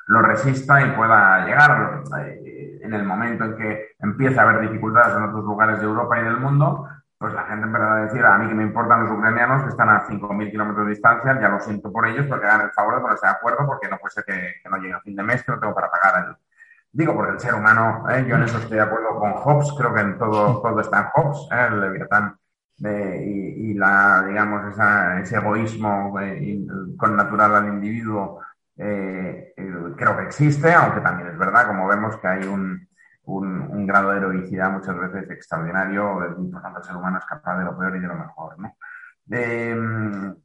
lo, 0.07 0.21
resista 0.21 0.81
y 0.81 0.91
pueda 0.91 1.45
llegar. 1.45 2.03
Eh, 2.19 2.79
en 2.81 2.93
el 2.93 3.03
momento 3.03 3.45
en 3.45 3.55
que 3.55 3.95
empiece 3.99 4.39
a 4.39 4.43
haber 4.43 4.61
dificultades 4.61 5.15
en 5.15 5.23
otros 5.23 5.43
lugares 5.43 5.79
de 5.79 5.85
Europa 5.85 6.19
y 6.19 6.23
del 6.23 6.37
mundo, 6.37 6.87
pues 7.17 7.33
la 7.33 7.45
gente 7.45 7.65
empezará 7.65 7.95
a 7.95 8.05
decir, 8.05 8.23
a 8.23 8.37
mí 8.37 8.47
que 8.47 8.53
me 8.53 8.63
importan 8.63 9.01
los 9.01 9.11
ucranianos 9.11 9.63
que 9.63 9.69
están 9.69 9.89
a 9.89 10.05
5.000 10.05 10.51
kilómetros 10.51 10.85
de 10.85 10.91
distancia, 10.91 11.39
ya 11.41 11.49
lo 11.49 11.59
siento 11.59 11.91
por 11.91 12.05
ellos, 12.07 12.27
porque 12.27 12.45
hagan 12.45 12.67
el 12.67 12.71
favor 12.71 12.95
de 12.95 13.01
ponerse 13.01 13.25
de 13.25 13.31
acuerdo, 13.31 13.65
porque 13.65 13.87
no 13.89 13.97
puede 13.97 14.11
ser 14.11 14.25
que, 14.25 14.69
no 14.69 14.77
llegue 14.77 14.93
a 14.93 15.01
fin 15.01 15.15
de 15.15 15.23
mes, 15.23 15.43
que 15.43 15.51
no 15.51 15.59
tengo 15.59 15.73
para 15.73 15.89
pagar 15.89 16.27
el... 16.27 16.35
Digo, 16.91 17.15
porque 17.15 17.33
el 17.33 17.39
ser 17.39 17.55
humano, 17.55 18.05
¿eh? 18.09 18.25
yo 18.27 18.35
en 18.35 18.43
eso 18.43 18.57
estoy 18.59 18.77
de 18.77 18.83
acuerdo 18.83 19.19
con 19.19 19.33
Hobbes, 19.33 19.73
creo 19.77 19.93
que 19.93 20.01
en 20.01 20.17
todo, 20.17 20.61
todo 20.61 20.79
está 20.79 20.99
en 20.99 21.05
Hobbes, 21.13 21.47
¿eh? 21.51 21.67
el 21.69 21.81
Leviatán, 21.81 22.37
y, 22.79 23.73
la, 23.73 24.23
digamos, 24.27 24.75
ese 25.21 25.37
egoísmo 25.37 26.19
eh, 26.19 26.59
con 26.97 27.15
natural 27.15 27.55
al 27.55 27.67
individuo, 27.67 28.41
creo 28.75 30.17
que 30.17 30.23
existe, 30.23 30.71
aunque 30.71 31.01
también 31.01 31.29
es 31.29 31.37
verdad, 31.37 31.67
como 31.67 31.87
vemos, 31.87 32.17
que 32.17 32.27
hay 32.27 32.43
un, 32.43 32.86
un, 33.27 33.85
grado 33.85 34.11
de 34.11 34.17
heroicidad 34.17 34.71
muchas 34.71 34.97
veces 34.97 35.29
extraordinario. 35.29 36.23
Es 36.23 36.37
importante 36.37 36.79
el 36.79 36.85
ser 36.85 36.95
humano 36.95 37.17
es 37.19 37.25
capaz 37.25 37.57
de 37.57 37.65
lo 37.65 37.77
peor 37.77 37.95
y 37.95 37.99
de 37.99 38.07
lo 38.07 38.15
mejor. 38.15 38.55
Em, 39.29 40.35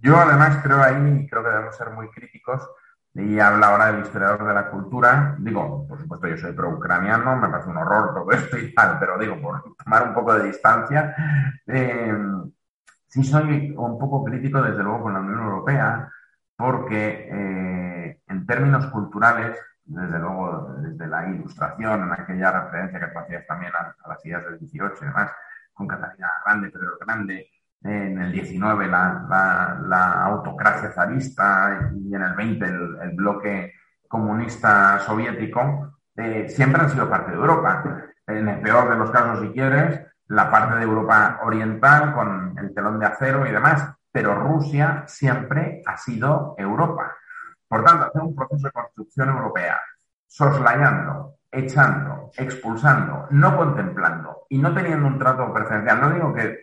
yo 0.00 0.16
además 0.16 0.60
creo 0.62 0.82
ahí, 0.82 1.26
creo 1.28 1.42
que 1.42 1.50
debemos 1.50 1.76
ser 1.76 1.90
muy 1.90 2.08
críticos 2.10 2.68
y 3.14 3.40
habla 3.40 3.68
ahora 3.68 3.92
del 3.92 4.02
historiador 4.02 4.46
de 4.46 4.54
la 4.54 4.70
cultura. 4.70 5.36
Digo, 5.40 5.86
por 5.88 6.00
supuesto, 6.00 6.28
yo 6.28 6.36
soy 6.36 6.52
pro-ucraniano, 6.52 7.36
me 7.36 7.48
parece 7.48 7.70
un 7.70 7.76
horror 7.78 8.14
todo 8.14 8.30
esto 8.30 8.56
y 8.56 8.72
tal, 8.74 8.98
pero 9.00 9.18
digo, 9.18 9.40
por 9.40 9.74
tomar 9.84 10.08
un 10.08 10.14
poco 10.14 10.34
de 10.34 10.44
distancia, 10.44 11.14
em, 11.66 12.50
sí 13.08 13.24
soy 13.24 13.74
un 13.76 13.98
poco 13.98 14.24
crítico, 14.24 14.62
desde 14.62 14.82
luego, 14.82 15.02
con 15.02 15.14
la 15.14 15.20
Unión 15.20 15.40
Europea, 15.40 16.08
porque 16.56 17.28
eh, 17.30 18.20
en 18.28 18.46
términos 18.46 18.86
culturales 18.88 19.58
desde 19.88 20.18
luego 20.18 20.74
desde 20.78 21.06
la 21.06 21.28
ilustración, 21.28 22.02
en 22.04 22.12
aquella 22.12 22.52
referencia 22.52 23.00
que 23.00 23.06
tú 23.06 23.18
hacías 23.18 23.46
también 23.46 23.72
a, 23.74 24.08
las 24.08 24.24
ideas 24.24 24.44
del 24.44 24.58
18 24.58 24.94
y 25.00 25.06
demás, 25.06 25.30
con 25.72 25.88
Catalina 25.88 26.28
Grande, 26.44 26.70
Pedro 26.70 26.98
Grande, 27.00 27.50
en 27.82 28.20
el 28.20 28.32
19 28.32 28.88
la, 28.88 30.22
autocracia 30.24 30.90
zarista 30.90 31.90
y 31.94 32.14
en 32.14 32.22
el 32.22 32.34
20 32.34 32.64
el, 32.66 33.10
bloque 33.14 33.72
comunista 34.08 34.98
soviético, 35.00 35.94
eh, 36.16 36.48
siempre 36.48 36.82
han 36.82 36.90
sido 36.90 37.08
parte 37.08 37.30
de 37.30 37.36
Europa. 37.36 37.82
En 38.26 38.48
el 38.48 38.60
peor 38.60 38.90
de 38.90 38.96
los 38.96 39.10
casos, 39.10 39.40
si 39.40 39.52
quieres, 39.52 40.00
la 40.26 40.50
parte 40.50 40.76
de 40.76 40.82
Europa 40.82 41.40
oriental 41.42 42.12
con 42.12 42.58
el 42.58 42.74
telón 42.74 42.98
de 42.98 43.06
acero 43.06 43.46
y 43.46 43.52
demás, 43.52 43.94
pero 44.12 44.34
Rusia 44.34 45.04
siempre 45.06 45.82
ha 45.86 45.96
sido 45.96 46.54
Europa. 46.58 47.17
Por 47.68 47.84
tanto, 47.84 48.06
hacer 48.06 48.22
un 48.22 48.34
proceso 48.34 48.66
de 48.66 48.72
construcción 48.72 49.28
europea, 49.28 49.78
soslayando, 50.26 51.34
echando, 51.50 52.30
expulsando, 52.36 53.26
no 53.30 53.56
contemplando 53.56 54.46
y 54.48 54.58
no 54.58 54.74
teniendo 54.74 55.06
un 55.06 55.18
trato 55.18 55.52
preferencial. 55.52 56.00
No 56.00 56.10
digo 56.10 56.34
que 56.34 56.60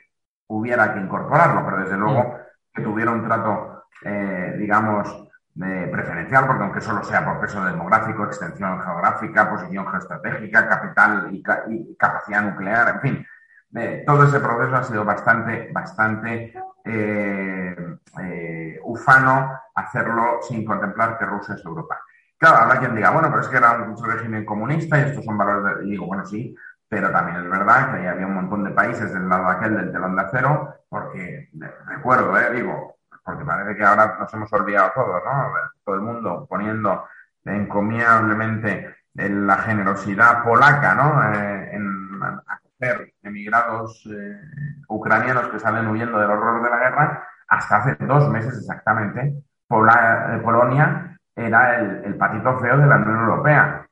hubiera 0.47 0.93
que 0.93 0.99
incorporarlo, 0.99 1.64
pero 1.66 1.84
desde 1.84 1.97
luego 1.97 2.24
mm. 2.24 2.34
que 2.74 2.82
tuviera 2.82 3.12
un 3.12 3.24
trato, 3.24 3.86
eh, 4.03 4.56
digamos, 4.58 5.26
preferencial, 5.58 6.47
porque 6.47 6.64
aunque 6.64 6.82
solo 6.82 7.03
sea 7.03 7.24
por 7.24 7.39
peso 7.39 7.64
demográfico, 7.64 8.26
extensión 8.26 8.82
geográfica, 8.82 9.49
posición 9.49 9.88
geoestratégica, 9.88 10.68
capital 10.68 11.30
y, 11.32 11.95
capacidad 11.95 12.41
nuclear, 12.41 12.95
en 12.95 13.01
fin, 13.01 13.28
eh, 13.76 14.03
todo 14.06 14.24
ese 14.24 14.39
proceso 14.39 14.76
ha 14.76 14.84
sido 14.84 15.06
bastante, 15.06 15.70
bastante 15.72 16.53
eh, 16.84 17.76
eh, 18.22 18.80
ufano 18.84 19.60
hacerlo 19.74 20.39
sin 20.41 20.66
contemplar 20.66 21.18
que 21.18 21.26
Rusia 21.26 21.56
es 21.56 21.66
Europa. 21.66 21.99
Claro, 22.38 22.58
habrá 22.58 22.80
quien 22.80 22.95
diga, 22.95 23.12
bueno, 23.12 23.30
pero 23.30 23.41
es 23.41 23.47
que 23.47 23.58
era 23.58 23.74
un 23.74 23.95
régimen 24.03 24.45
comunista 24.45 24.97
y 24.97 25.03
estos 25.03 25.26
son 25.26 25.38
valores 25.38 25.78
de... 25.78 25.86
Y 25.86 25.91
digo, 25.91 26.06
bueno, 26.06 26.26
sí, 26.26 26.56
pero 26.88 27.12
también 27.12 27.38
es 27.38 27.49
verdad 27.49 27.91
que 27.91 28.08
había 28.08 28.26
un 28.26 28.36
montón 28.36 28.64
de 28.64 28.72
países 28.72 29.14
del 29.14 29.28
lado 29.28 29.47
aquel 29.47 29.76
del 29.76 29.91
telón 29.91 30.16
de 30.16 30.22
acero, 30.22 30.76
porque, 30.89 31.49
recuerdo, 31.88 32.38
eh, 32.38 32.53
digo, 32.53 32.97
porque 33.24 33.43
parece 33.43 33.76
que 33.76 33.84
ahora 33.84 34.18
nos 34.20 34.34
hemos 34.34 34.51
olvidado 34.53 34.91
todos, 34.93 35.22
¿no? 35.26 35.53
Todo 35.84 35.95
el 35.95 36.01
mundo 36.01 36.45
poniendo 36.49 37.06
encomiablemente 37.43 38.95
la 39.14 39.58
generosidad 39.58 40.43
polaca, 40.43 40.95
¿no? 40.95 41.34
en 41.34 42.22
acoger 42.22 43.14
emigrados 43.24 44.06
eh, 44.12 44.39
ucranianos 44.88 45.49
que 45.49 45.60
salen 45.60 45.88
huyendo 45.88 46.20
del 46.20 46.30
horror 46.30 46.64
de 46.64 46.70
la 46.70 46.78
guerra, 46.78 47.28
hasta 47.48 47.78
hace 47.78 48.06
dos 48.06 48.30
meses 48.30 48.58
exactamente, 48.58 49.22
eh, 49.22 50.39
Polonia 50.43 51.18
era 51.36 51.80
el, 51.80 52.16
patito 52.16 52.60
feo 52.60 52.78
de 52.78 52.88
la 52.88 52.98
Unión 52.98 53.20
Europea. 53.20 53.88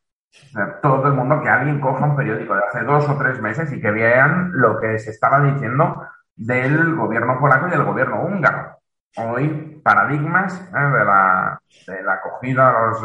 todo 0.81 1.07
el 1.07 1.13
mundo, 1.13 1.41
que 1.41 1.49
alguien 1.49 1.79
coja 1.79 2.05
un 2.05 2.15
periódico 2.15 2.55
de 2.55 2.63
hace 2.67 2.83
dos 2.83 3.07
o 3.09 3.17
tres 3.17 3.41
meses 3.41 3.71
y 3.71 3.81
que 3.81 3.91
vean 3.91 4.51
lo 4.53 4.79
que 4.79 4.97
se 4.99 5.11
estaba 5.11 5.41
diciendo 5.41 6.07
del 6.35 6.95
gobierno 6.95 7.39
polaco 7.39 7.67
y 7.67 7.71
del 7.71 7.83
gobierno 7.83 8.23
húngaro. 8.23 8.77
Hoy, 9.17 9.81
paradigmas 9.83 10.59
eh, 10.59 10.79
de, 10.79 11.05
la, 11.05 11.59
de, 11.87 12.03
la, 12.03 12.13
acogida 12.13 12.69
a 12.69 12.87
los 12.87 13.03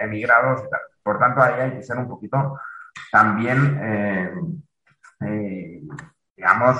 emigrados 0.00 0.64
y 0.66 0.70
tal. 0.70 0.80
Por 1.02 1.18
tanto, 1.18 1.42
ahí 1.42 1.60
hay 1.60 1.70
que 1.72 1.82
ser 1.82 1.98
un 1.98 2.08
poquito 2.08 2.58
también 3.12 3.78
eh, 5.20 5.80
digamos, 6.36 6.76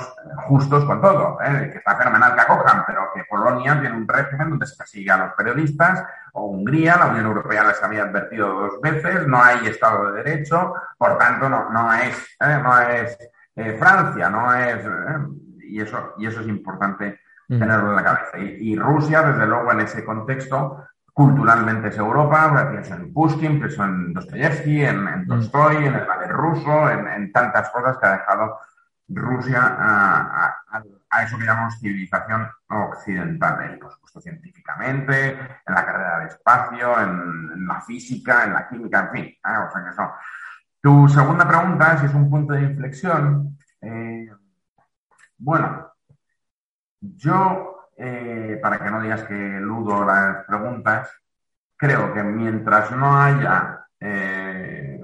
justos 0.47 0.83
con 0.85 1.01
todo, 1.01 1.37
¿eh? 1.41 1.69
que 1.71 1.77
está 1.77 1.95
fenomenal 1.95 2.35
que 2.35 2.41
acojan, 2.41 2.83
pero 2.85 3.09
que 3.13 3.23
Polonia 3.23 3.79
tiene 3.79 3.95
un 3.95 4.07
régimen 4.07 4.49
donde 4.49 4.65
se 4.65 4.75
persigue 4.75 5.11
a 5.11 5.17
los 5.17 5.33
periodistas, 5.33 6.03
o 6.33 6.47
Hungría, 6.47 6.97
la 6.97 7.07
Unión 7.07 7.25
Europea 7.27 7.63
les 7.63 7.81
había 7.81 8.03
advertido 8.03 8.49
dos 8.49 8.81
veces, 8.81 9.25
no 9.27 9.41
hay 9.41 9.67
Estado 9.67 10.11
de 10.11 10.23
Derecho, 10.23 10.73
por 10.97 11.17
tanto 11.17 11.47
no, 11.47 11.69
no 11.69 11.93
es, 11.93 12.17
¿eh? 12.41 12.59
no 12.61 12.79
es 12.79 13.17
Francia, 13.79 14.29
no 14.29 14.53
es... 14.53 14.85
y, 15.61 15.81
eso, 15.81 16.13
y 16.17 16.27
eso 16.27 16.41
es 16.41 16.47
importante 16.47 17.19
mm. 17.47 17.59
tenerlo 17.59 17.89
en 17.91 17.95
la 17.95 18.03
cabeza. 18.03 18.37
Y, 18.37 18.75
Rusia, 18.75 19.21
desde 19.21 19.47
luego, 19.47 19.71
en 19.71 19.81
ese 19.81 20.03
contexto, 20.03 20.85
culturalmente 21.13 21.87
es 21.87 21.97
Europa, 21.97 22.67
pienso 22.69 22.93
en 22.95 23.13
Pushkin, 23.13 23.59
pienso 23.59 23.83
en 23.85 24.13
Dostoyevsky, 24.13 24.83
en, 24.83 25.03
mm. 25.03 25.27
Tolstoy, 25.27 25.77
en 25.77 25.95
el 25.95 26.05
ballet 26.05 26.31
ruso, 26.31 26.89
en, 26.89 27.31
tantas 27.31 27.69
cosas 27.69 27.97
que 27.97 28.07
ha 28.07 28.17
dejado 28.17 28.59
Rusia 29.07 29.59
a, 29.63 31.23
eso 31.23 31.37
que 31.37 31.45
llamamos 31.45 31.79
civilización 31.79 32.47
occidental, 32.67 33.73
y 33.75 33.79
por 33.79 33.91
supuesto 33.91 34.19
científicamente, 34.19 35.31
en 35.31 35.73
la 35.73 35.85
carrera 35.85 36.19
de 36.19 36.27
espacio, 36.27 36.99
en, 36.99 37.67
la 37.67 37.81
física, 37.81 38.43
en 38.43 38.53
la 38.53 38.67
química, 38.67 38.99
en 38.99 39.11
fin. 39.11 39.25
¿eh? 39.25 39.83
Que 39.83 39.89
eso. 39.89 40.11
Tu 40.81 41.09
segunda 41.09 41.47
pregunta, 41.47 41.97
si 41.97 42.05
es 42.07 42.13
un 42.13 42.29
punto 42.29 42.53
de 42.53 42.63
inflexión, 42.63 43.57
eh, 43.81 44.29
bueno, 45.37 45.93
yo 46.99 47.75
eh, 47.97 48.59
para 48.61 48.79
que 48.79 48.91
no 48.91 49.01
digas 49.01 49.23
que 49.23 49.33
ludo 49.33 50.03
las 50.03 50.45
preguntas, 50.45 51.09
creo 51.77 52.13
que 52.13 52.23
mientras 52.23 52.91
no 52.91 53.17
haya 53.17 53.87
eh, 53.99 54.94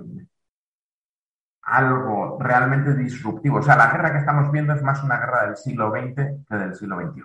algo 1.72 2.38
realmente 2.40 2.94
disruptivo, 2.94 3.60
o 3.60 3.64
sea, 3.64 3.78
la 3.78 3.92
guerra 3.92 4.12
que 4.12 4.20
estamos 4.20 4.52
viendo 4.52 4.74
es 4.74 4.84
más 4.84 5.02
una 5.04 5.18
guerra 5.18 5.46
del 5.46 5.56
siglo 5.56 5.90
XX 5.90 6.16
que 6.48 6.56
del 6.56 6.76
siglo 6.76 7.00
XXI. 7.00 7.24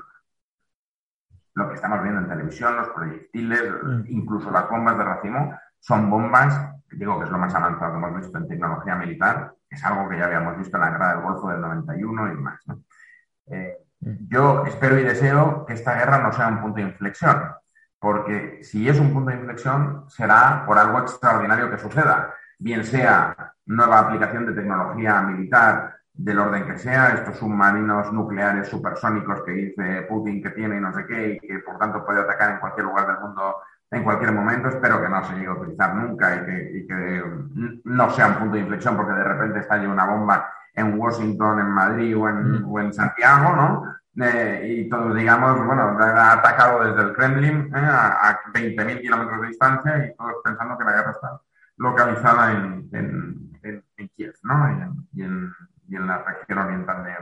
Lo 1.54 1.68
que 1.68 1.74
estamos 1.74 2.02
viendo 2.02 2.20
en 2.20 2.28
televisión, 2.28 2.76
los 2.76 2.88
proyectiles, 2.90 3.62
mm. 3.82 4.02
incluso 4.08 4.50
las 4.50 4.68
bombas 4.70 4.96
de 4.96 5.04
racimo, 5.04 5.58
son 5.80 6.08
bombas, 6.08 6.70
digo 6.92 7.18
que 7.18 7.24
es 7.24 7.30
lo 7.30 7.38
más 7.38 7.54
avanzado 7.54 7.92
que 7.92 7.98
hemos 7.98 8.16
visto 8.20 8.38
en 8.38 8.48
tecnología 8.48 8.94
militar, 8.94 9.52
es 9.68 9.84
algo 9.84 10.08
que 10.08 10.18
ya 10.18 10.26
habíamos 10.26 10.56
visto 10.58 10.76
en 10.76 10.82
la 10.82 10.90
guerra 10.90 11.08
del 11.14 11.22
Golfo 11.22 11.48
del 11.48 11.60
91 11.60 12.32
y 12.32 12.36
más. 12.36 12.60
¿no? 12.66 12.82
Eh, 13.46 13.78
yo 14.00 14.64
espero 14.64 14.98
y 14.98 15.02
deseo 15.02 15.66
que 15.66 15.72
esta 15.72 15.94
guerra 15.94 16.18
no 16.18 16.32
sea 16.32 16.48
un 16.48 16.60
punto 16.60 16.76
de 16.76 16.82
inflexión, 16.82 17.42
porque 17.98 18.60
si 18.62 18.88
es 18.88 19.00
un 19.00 19.12
punto 19.12 19.30
de 19.30 19.38
inflexión, 19.38 20.04
será 20.08 20.64
por 20.66 20.78
algo 20.78 21.00
extraordinario 21.00 21.68
que 21.68 21.78
suceda, 21.78 22.32
bien 22.58 22.84
sea 22.84 23.54
nueva 23.66 24.00
aplicación 24.00 24.46
de 24.46 24.54
tecnología 24.54 25.20
militar 25.22 25.96
del 26.12 26.38
orden 26.38 26.66
que 26.66 26.78
sea, 26.78 27.08
estos 27.08 27.36
submarinos 27.36 28.12
nucleares 28.12 28.68
supersónicos 28.68 29.42
que 29.42 29.52
dice 29.52 30.06
Putin 30.08 30.42
que 30.42 30.50
tiene 30.50 30.78
y 30.78 30.80
no 30.80 30.92
sé 30.94 31.04
qué, 31.06 31.32
y 31.34 31.46
que 31.46 31.58
por 31.58 31.78
tanto 31.78 32.04
puede 32.04 32.20
atacar 32.20 32.52
en 32.52 32.60
cualquier 32.60 32.86
lugar 32.86 33.06
del 33.06 33.20
mundo 33.20 33.56
en 33.88 34.02
cualquier 34.02 34.32
momento, 34.32 34.68
espero 34.68 35.00
que 35.00 35.08
no 35.08 35.22
se 35.24 35.34
llegue 35.34 35.46
a 35.46 35.52
utilizar 35.52 35.94
nunca 35.94 36.34
y 36.34 36.86
que, 36.86 37.22
no 37.84 38.10
sea 38.10 38.28
un 38.28 38.34
punto 38.34 38.54
de 38.54 38.60
inflexión 38.62 38.96
porque 38.96 39.12
de 39.12 39.22
repente 39.22 39.60
estalle 39.60 39.86
una 39.86 40.04
bomba 40.04 40.50
en 40.74 40.98
Washington, 40.98 41.60
en 41.60 41.70
Madrid 41.70 42.16
o 42.18 42.28
en, 42.28 42.64
o 42.66 42.80
en 42.80 42.92
Santiago, 42.92 43.54
¿no? 43.54 43.96
Eh, 44.18 44.76
y 44.78 44.88
todos 44.88 45.14
digamos, 45.14 45.64
bueno, 45.64 45.96
ha 46.00 46.32
atacado 46.32 46.84
desde 46.84 47.10
el 47.10 47.14
Kremlin 47.14 47.70
eh, 47.74 47.78
a, 47.78 48.40
20.000 48.52 49.00
kilómetros 49.02 49.42
de 49.42 49.46
distancia 49.48 50.06
y 50.06 50.16
todos 50.16 50.36
pensando 50.42 50.76
que 50.76 50.84
la 50.84 50.92
guerra 50.92 51.10
está 51.10 51.40
localizada 51.76 52.52
en, 52.52 52.86
Kiev, 54.14 54.34
¿no? 54.42 55.04
Y 55.12 55.22
en, 55.22 55.52
la 55.88 56.22
región 56.22 56.58
oriental 56.58 57.04
de, 57.04 57.14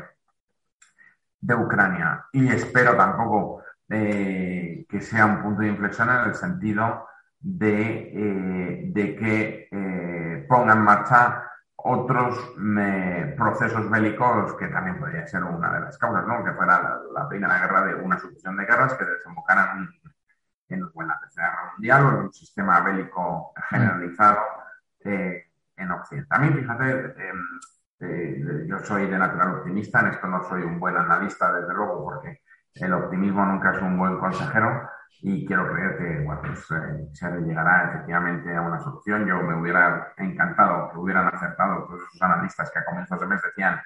de 1.40 1.54
Ucrania. 1.54 2.24
Y 2.32 2.48
espero 2.48 2.96
tampoco 2.96 3.62
eh, 3.88 4.86
que 4.88 5.00
sea 5.00 5.26
un 5.26 5.42
punto 5.42 5.62
de 5.62 5.68
inflexión 5.68 6.08
en 6.10 6.28
el 6.28 6.34
sentido 6.34 7.06
de, 7.40 8.90
de 8.92 9.16
que 9.16 10.44
ponga 10.48 10.72
en 10.72 10.80
marcha 10.80 11.44
otros 11.86 12.38
procesos 13.36 13.90
bélicos 13.90 14.54
que 14.54 14.68
también 14.68 14.98
podría 14.98 15.26
ser 15.26 15.44
una 15.44 15.70
de 15.74 15.80
las 15.80 15.98
causas, 15.98 16.26
¿no? 16.26 16.42
que 16.42 16.52
fuera 16.52 16.98
la, 17.12 17.28
primera 17.28 17.58
guerra 17.58 17.84
de 17.84 17.94
una 17.96 18.18
sucesión 18.18 18.56
de 18.56 18.64
guerras 18.64 18.94
que 18.94 19.04
desembocaran 19.04 19.90
en, 20.68 20.80
la 20.80 21.18
Tercera 21.20 21.50
Guerra 21.50 21.72
Mundial 21.72 22.04
o 22.04 22.08
en 22.08 22.16
un 22.16 22.32
sistema 22.32 22.80
bélico 22.80 23.52
generalizado 23.68 24.38
eh, 25.00 25.50
en 25.76 25.90
Occidente. 25.90 26.28
También, 26.28 26.54
fíjate, 26.54 26.90
em, 27.28 27.60
eh, 28.00 28.66
yo 28.68 28.78
soy 28.80 29.06
de 29.06 29.18
natural 29.18 29.56
optimista, 29.56 30.00
en 30.00 30.08
esto 30.08 30.26
no 30.26 30.42
soy 30.44 30.62
un 30.62 30.78
buen 30.78 30.96
analista, 30.96 31.52
desde 31.52 31.74
luego, 31.74 32.02
porque 32.04 32.40
el 32.74 32.92
optimismo 32.92 33.44
nunca 33.46 33.72
es 33.72 33.82
un 33.82 33.98
buen 33.98 34.18
consejero, 34.18 34.88
y 35.26 35.46
quiero 35.46 35.72
creer 35.72 35.96
que 35.96 36.24
bueno, 36.24 36.42
pues, 36.42 36.70
eh, 36.70 37.08
se 37.12 37.30
llegará 37.40 37.90
efectivamente 37.90 38.54
a 38.54 38.60
una 38.60 38.78
solución. 38.78 39.26
Yo 39.26 39.42
me 39.42 39.58
hubiera 39.58 40.12
encantado 40.18 40.90
que 40.90 40.98
hubieran 40.98 41.28
acertado 41.28 41.86
todos 41.86 42.02
esos 42.02 42.22
analistas 42.22 42.70
que 42.70 42.78
a 42.78 42.84
comienzos 42.84 43.20
de 43.20 43.26
mes 43.26 43.40
decían 43.42 43.80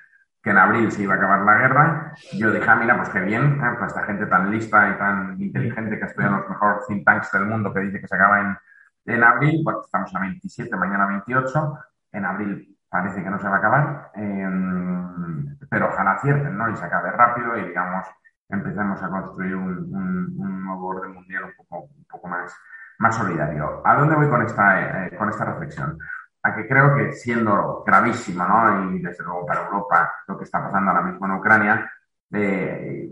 en 0.51 0.59
abril 0.59 0.91
se 0.91 1.03
iba 1.03 1.15
a 1.15 1.17
acabar 1.17 1.41
la 1.41 1.59
guerra. 1.59 2.13
Yo 2.35 2.51
dije, 2.51 2.69
ah, 2.69 2.77
mira, 2.77 2.97
pues 2.97 3.09
qué 3.11 3.21
bien, 3.21 3.61
¿eh? 3.61 3.77
pues 3.79 3.93
esta 3.93 4.05
gente 4.05 4.27
tan 4.27 4.51
lista 4.51 4.89
y 4.91 4.99
tan 4.99 5.41
inteligente 5.41 5.99
que 5.99 6.05
estudia 6.05 6.31
los 6.31 6.49
mejores 6.49 6.87
think 6.87 7.05
tanks 7.05 7.33
del 7.33 7.47
mundo 7.47 7.73
que 7.73 7.81
dice 7.81 8.01
que 8.01 8.09
se 8.09 8.15
acaba 8.15 8.41
en, 8.41 8.59
en 9.07 9.25
abril, 9.25 9.63
bueno, 9.65 9.81
estamos 9.85 10.15
a 10.15 10.21
27, 10.21 10.77
mañana 10.77 11.07
28, 11.07 11.79
en 12.13 12.25
abril 12.25 12.79
parece 12.89 13.23
que 13.23 13.31
no 13.31 13.39
se 13.39 13.49
va 13.49 13.57
a 13.57 13.59
acabar, 13.59 14.11
em, 14.15 15.57
pero 15.69 15.89
ojalá 15.89 16.13
acierten, 16.13 16.57
¿no? 16.57 16.71
Y 16.71 16.77
se 16.77 16.85
acabe 16.85 17.11
rápido 17.13 17.57
y 17.57 17.69
digamos 17.69 18.07
empecemos 18.49 19.03
a 19.03 19.09
construir 19.09 19.55
un, 19.55 20.65
nuevo 20.65 20.89
orden 20.89 21.13
mundial 21.13 21.45
un 21.45 21.53
poco, 21.57 21.89
un 21.97 22.05
poco 22.05 22.29
más, 22.29 22.55
más 22.99 23.17
solidario. 23.17 23.83
¿A 23.85 23.97
dónde 23.97 24.15
voy 24.15 24.29
con 24.29 24.43
esta, 24.43 25.07
eh, 25.07 25.17
con 25.17 25.29
esta 25.29 25.45
reflexión? 25.45 25.99
A 26.43 26.55
que 26.55 26.69
creo 26.69 26.95
que 26.95 27.13
siendo 27.13 27.83
gravísimo, 27.85 28.47
¿no? 28.47 28.93
y 28.93 29.01
desde 29.01 29.25
luego 29.25 29.45
para 29.45 29.65
Europa 29.65 30.13
lo 30.29 30.39
que 30.39 30.45
está 30.45 30.63
pasando 30.63 30.91
ahora 30.91 31.03
mismo 31.03 31.27
en 31.27 31.33
Ucrania, 31.33 31.93
eh, 32.33 33.11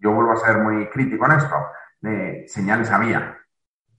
yo 0.00 0.12
vuelvo 0.12 0.32
a 0.32 0.36
ser 0.36 0.58
muy 0.58 0.88
crítico 0.88 1.26
en 1.26 1.32
esto, 1.32 1.56
eh, 2.02 2.44
señales 2.46 2.90
había. 2.90 3.38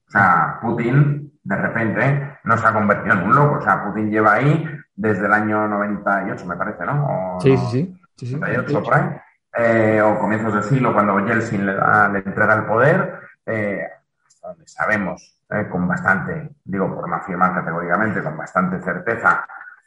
O 0.08 0.12
sea, 0.12 0.60
Putin 0.62 1.34
de 1.44 1.56
repente 1.56 2.38
no 2.44 2.58
se 2.58 2.68
ha 2.68 2.74
convertido 2.74 3.16
en 3.16 3.24
un 3.24 3.36
loco. 3.36 3.58
O 3.58 3.62
sea, 3.62 3.84
Putin 3.84 4.10
lleva 4.10 4.34
ahí 4.34 4.66
desde 4.96 5.26
el 5.26 5.34
año 5.34 5.68
98, 5.68 6.46
me 6.46 6.56
parece, 6.56 6.86
¿no? 6.86 7.38
sí, 7.42 7.58
sí, 7.58 7.68
sí, 7.72 7.96
sí, 8.18 8.28
sí. 8.28 8.36
98, 8.36 8.84
por 8.84 8.94
ahí. 8.94 9.10
Eh, 9.56 10.02
o 10.02 10.18
comienzos 10.18 10.54
del 10.54 10.64
siglo, 10.64 10.94
cuando 10.94 11.20
Yeltsin 11.20 11.66
le, 11.66 11.76
da, 11.76 12.10
le 12.10 12.20
entrega 12.20 12.56
el 12.56 12.66
poder, 12.66 13.20
eh, 13.46 13.88
hasta 14.28 14.48
donde 14.50 14.68
sabemos, 14.68 15.33
eh, 15.50 15.68
con 15.70 15.88
bastante, 15.88 16.56
digo 16.64 16.94
por 16.94 17.08
no 17.08 17.16
afirmar 17.16 17.54
categóricamente, 17.54 18.24
con 18.24 18.38
bastante 18.38 18.82
certeza, 18.82 19.46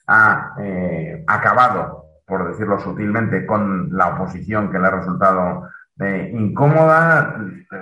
ha 0.09 0.54
acabado, 1.26 2.04
por 2.24 2.46
decirlo 2.48 2.78
sutilmente, 2.78 3.44
con 3.44 3.88
la 3.90 4.09
oposición 4.09 4.70
que 4.70 4.78
le 4.78 4.86
ha 4.86 4.90
resultado 4.90 5.68
incómoda. 5.98 7.36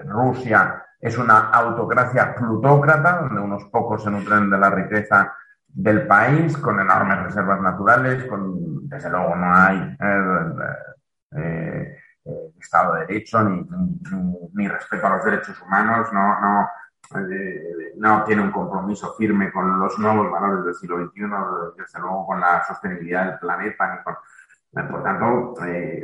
Rusia 0.06 0.84
es 1.04 1.18
una 1.18 1.50
autocracia 1.50 2.34
plutócrata, 2.34 3.20
donde 3.20 3.42
unos 3.42 3.64
pocos 3.64 4.02
se 4.02 4.10
nutren 4.10 4.48
de 4.48 4.56
la 4.56 4.70
riqueza 4.70 5.34
del 5.74 6.06
país, 6.06 6.56
con 6.56 6.80
enormes 6.80 7.24
reservas 7.24 7.60
naturales, 7.60 8.24
con, 8.24 8.88
desde 8.88 9.10
luego 9.10 9.34
no 9.34 9.52
hay 9.52 9.96
eh, 10.00 11.98
eh, 12.24 12.52
Estado 12.58 12.94
de 12.94 13.00
Derecho 13.00 13.42
ni, 13.44 13.66
ni, 14.54 14.68
respeto 14.68 15.06
a 15.06 15.16
los 15.16 15.24
derechos 15.24 15.60
humanos, 15.60 16.10
no, 16.12 16.40
no, 16.40 16.62
eh, 16.62 16.66
no 17.96 18.24
tiene 18.24 18.42
un 18.42 18.50
compromiso 18.50 19.14
firme 19.14 19.52
con 19.52 19.78
los 19.78 19.98
nuevos 19.98 20.30
valores 20.30 20.64
del 20.64 20.74
siglo 20.74 21.06
XXI, 21.06 21.22
desde 21.76 22.00
luego 22.00 22.26
con 22.26 22.40
la 22.40 22.64
sostenibilidad 22.64 23.26
del 23.26 23.38
planeta. 23.38 24.02
por 24.72 25.02
tanto, 25.02 25.54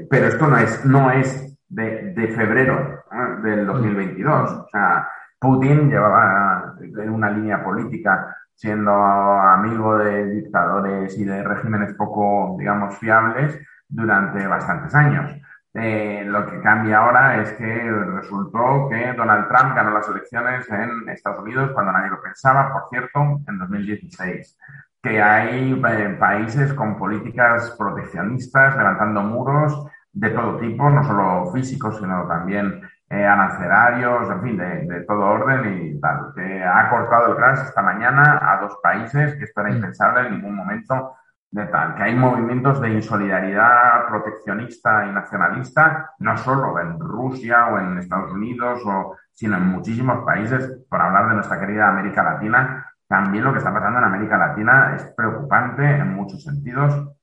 pero 0.09 0.27
esto 0.27 0.47
no 0.47 0.57
es, 0.59 0.85
no 0.85 1.11
es 1.11 1.59
de, 1.69 2.13
de 2.13 2.29
febrero 2.29 3.05
del 3.43 3.67
2022. 3.67 4.51
O 4.53 4.69
sea, 4.71 5.09
Putin 5.39 5.91
llevaba 5.91 6.77
en 6.81 7.11
una 7.11 7.31
línea 7.31 7.65
política 7.65 8.37
siendo 8.55 8.93
amigo 8.93 9.97
de 9.97 10.27
dictadores 10.27 11.17
y 11.19 11.25
de 11.25 11.43
regímenes 11.43 11.95
poco, 11.95 12.57
digamos, 12.59 12.99
fiables, 12.99 13.59
durante 13.89 14.47
bastantes 14.47 14.95
años. 14.95 15.35
Eh, 15.73 16.25
lo 16.27 16.47
que 16.47 16.61
cambia 16.61 16.99
ahora 16.99 17.41
es 17.41 17.53
que 17.53 17.93
resultó 18.17 18.89
que 18.89 19.13
Donald 19.13 19.47
Trump 19.49 19.77
ganó 19.77 19.91
las 19.91 20.09
elecciones 20.09 20.69
en 20.69 21.09
Estados 21.09 21.43
Unidos 21.43 21.71
cuando 21.73 21.93
nadie 21.93 22.11
lo 22.11 22.21
pensaba, 22.21 22.73
por 22.73 22.89
cierto, 22.91 23.41
en 23.47 23.59
2016. 23.59 24.59
Que 25.01 25.23
hay 25.23 25.73
eh, 25.73 26.17
países 26.19 26.75
con 26.75 26.99
políticas 26.99 27.75
proteccionistas 27.79 28.77
levantando 28.77 29.23
muros 29.23 29.87
de 30.13 30.31
todo 30.31 30.57
tipo, 30.59 30.91
no 30.91 31.05
solo 31.05 31.53
físicos, 31.53 31.99
sino 31.99 32.27
también 32.27 32.83
eh, 33.09 33.25
arancelarios, 33.25 34.29
en 34.29 34.43
fin, 34.43 34.57
de, 34.57 34.87
de, 34.87 35.01
todo 35.03 35.21
orden 35.21 35.83
y 35.83 36.01
tal. 36.01 36.33
Que 36.35 36.65
ha 36.65 36.91
cortado 36.91 37.33
el 37.33 37.41
gas 37.41 37.65
esta 37.65 37.81
mañana 37.81 38.41
a 38.43 38.61
dos 38.61 38.77
países, 38.83 39.35
que 39.37 39.45
esto 39.45 39.61
era 39.61 39.71
mm. 39.71 39.77
impensable 39.77 40.21
en 40.27 40.33
ningún 40.35 40.57
momento 40.57 41.15
de 41.51 41.67
tal, 41.67 41.97
que 41.97 42.05
hay 42.05 42.15
movimientos 42.15 42.81
de 42.81 42.91
insolidaridad 42.91 44.07
proteccionista 44.09 45.07
y 45.07 45.13
nacionalista, 45.13 46.13
no 46.21 46.37
solo 46.37 46.79
en 46.79 46.99
Rusia 46.99 47.67
o 47.67 47.79
en 47.79 47.99
Estados 47.99 48.33
Unidos, 48.33 48.81
o, 48.87 49.17
sino 49.33 49.57
en 49.57 49.67
muchísimos 49.67 50.25
países, 50.25 50.85
por 50.89 51.01
hablar 51.01 51.29
de 51.29 51.35
nuestra 51.35 51.59
querida 51.59 51.89
América 51.89 52.23
Latina. 52.23 52.87
También 53.09 53.43
lo 53.43 53.53
que 53.53 53.59
está 53.59 53.73
pasando 53.73 53.99
en 53.99 54.05
América 54.05 54.39
Latina 54.39 54.95
es 54.95 55.03
preocupante 55.17 55.85
en 55.85 56.15
muchos 56.15 56.45
sentidos. 56.45 57.17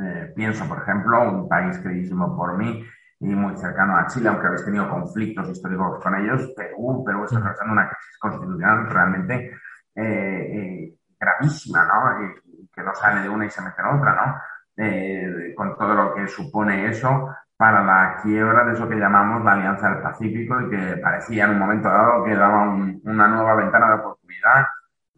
Eh, 0.00 0.32
pienso, 0.34 0.66
por 0.66 0.78
ejemplo, 0.78 1.30
un 1.30 1.48
país 1.48 1.76
queridísimo 1.78 2.34
por 2.34 2.56
mí 2.56 2.82
y 3.18 3.34
muy 3.34 3.54
cercano 3.58 3.98
a 3.98 4.06
Chile, 4.06 4.30
aunque 4.30 4.46
habéis 4.46 4.64
tenido 4.64 4.88
conflictos 4.88 5.50
históricos 5.50 6.02
con 6.02 6.14
ellos, 6.14 6.50
Perú, 6.56 7.04
Perú 7.04 7.24
está 7.24 7.42
pasando 7.42 7.74
una 7.74 7.90
crisis 7.90 8.18
constitucional 8.18 8.88
realmente 8.88 9.52
eh, 9.94 10.02
eh, 10.02 10.94
gravísima, 11.18 11.84
¿no? 11.84 12.49
Que 12.72 12.82
no 12.82 12.94
sale 12.94 13.22
de 13.22 13.28
una 13.28 13.46
y 13.46 13.50
se 13.50 13.62
mete 13.62 13.80
en 13.80 13.98
otra, 13.98 14.14
¿no? 14.14 14.40
Eh, 14.76 15.52
con 15.56 15.76
todo 15.76 15.94
lo 15.94 16.14
que 16.14 16.26
supone 16.28 16.86
eso 16.86 17.28
para 17.56 17.82
la 17.82 18.16
quiebra 18.22 18.64
de 18.64 18.72
eso 18.72 18.88
que 18.88 18.96
llamamos 18.96 19.44
la 19.44 19.52
Alianza 19.52 19.90
del 19.90 20.02
Pacífico 20.02 20.58
y 20.62 20.70
que 20.70 20.96
parecía 20.96 21.44
en 21.44 21.50
un 21.50 21.58
momento 21.58 21.90
dado 21.90 22.24
que 22.24 22.34
daba 22.34 22.62
una 22.62 23.28
nueva 23.28 23.54
ventana 23.56 23.88
de 23.88 23.94
oportunidad 23.96 24.66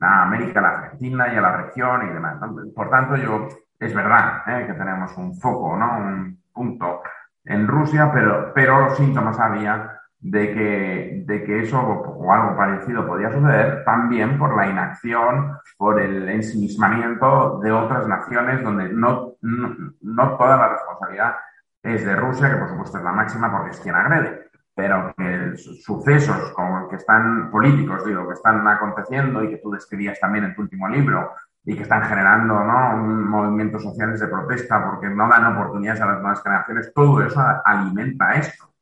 a 0.00 0.22
América, 0.22 0.59
a 0.59 0.62
la 0.62 0.68
Argentina 0.70 1.32
y 1.32 1.36
a 1.36 1.40
la 1.40 1.57
región 1.59 2.09
y 2.09 2.12
demás. 2.12 2.40
Por 2.74 2.90
tanto, 2.90 3.14
yo 3.16 3.46
es 3.78 3.94
verdad 3.94 4.42
¿eh? 4.48 4.66
que 4.66 4.74
tenemos 4.74 5.16
un 5.16 5.36
foco, 5.36 5.76
¿no? 5.76 5.98
un 5.98 6.42
punto 6.53 7.03
en 7.44 7.68
Rusia, 7.68 8.11
pero, 8.12 8.53
pero 8.53 8.80
los 8.80 8.96
síntomas 8.96 9.38
había 9.38 10.01
de 10.23 10.55
que, 10.55 11.23
de 11.27 11.45
que 11.45 11.62
eso 11.62 11.81
o 11.81 12.33
algo 12.33 12.57
parecido 12.57 13.07
podía 13.07 13.33
suceder 13.33 13.85
también 13.85 14.39
por 14.39 14.57
la 14.57 14.68
inacción, 14.68 15.59
por 15.77 16.01
el 16.01 16.29
ensimismamiento 16.29 17.59
de 17.59 17.73
otras 17.73 18.07
naciones 18.07 18.62
donde 18.62 18.89
no, 18.89 19.35
no, 19.43 20.37
toda 20.37 20.57
la 20.57 20.68
responsabilidad 20.68 21.35
es 21.83 22.07
de 22.07 22.14
Rusia, 22.14 22.51
que 22.51 22.57
por 22.57 22.68
supuesto 22.68 22.99
es 22.99 23.05
la 23.05 23.12
máxima 23.12 23.51
porque 23.51 23.70
es 23.70 23.81
quien 23.81 23.97
agrede, 23.97 24.49
pero 24.77 25.12
que 25.16 25.57
sucesos 25.57 26.53
como 26.53 26.89
que 26.89 26.97
están 26.97 27.51
políticos, 27.51 28.07
digo, 28.07 28.29
que 28.29 28.35
están 28.35 28.66
aconteciendo 28.68 29.43
y 29.43 29.51
que 29.51 29.57
tú 29.57 29.73
describías 29.73 30.20
también 30.20 30.45
en 30.45 30.55
tu 30.55 30.62
último 30.62 30.89
libro 30.89 31.33
y 31.64 31.75
que 31.75 31.83
están 31.83 32.05
generando 32.05 32.62
¿no? 32.62 32.97
movimientos 32.97 33.83
sociales 33.83 34.20
de 34.20 34.29
protesta 34.29 34.85
porque 34.89 35.09
no 35.09 35.29
dan 35.29 35.57
oportunidades 35.57 36.01
a 36.01 36.07
las 36.07 36.20
nuevas 36.20 36.43
generaciones, 36.45 36.93
todo 36.95 37.23
eso 37.23 37.43
alimenta 37.64 38.35
esto. 38.35 38.73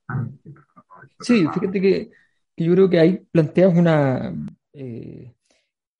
Sí, 1.20 1.46
fíjate 1.52 1.80
que, 1.80 2.10
que 2.56 2.64
yo 2.64 2.72
creo 2.72 2.90
que 2.90 2.98
ahí 2.98 3.18
planteas 3.30 3.74
una... 3.76 4.34
Eh, 4.72 5.32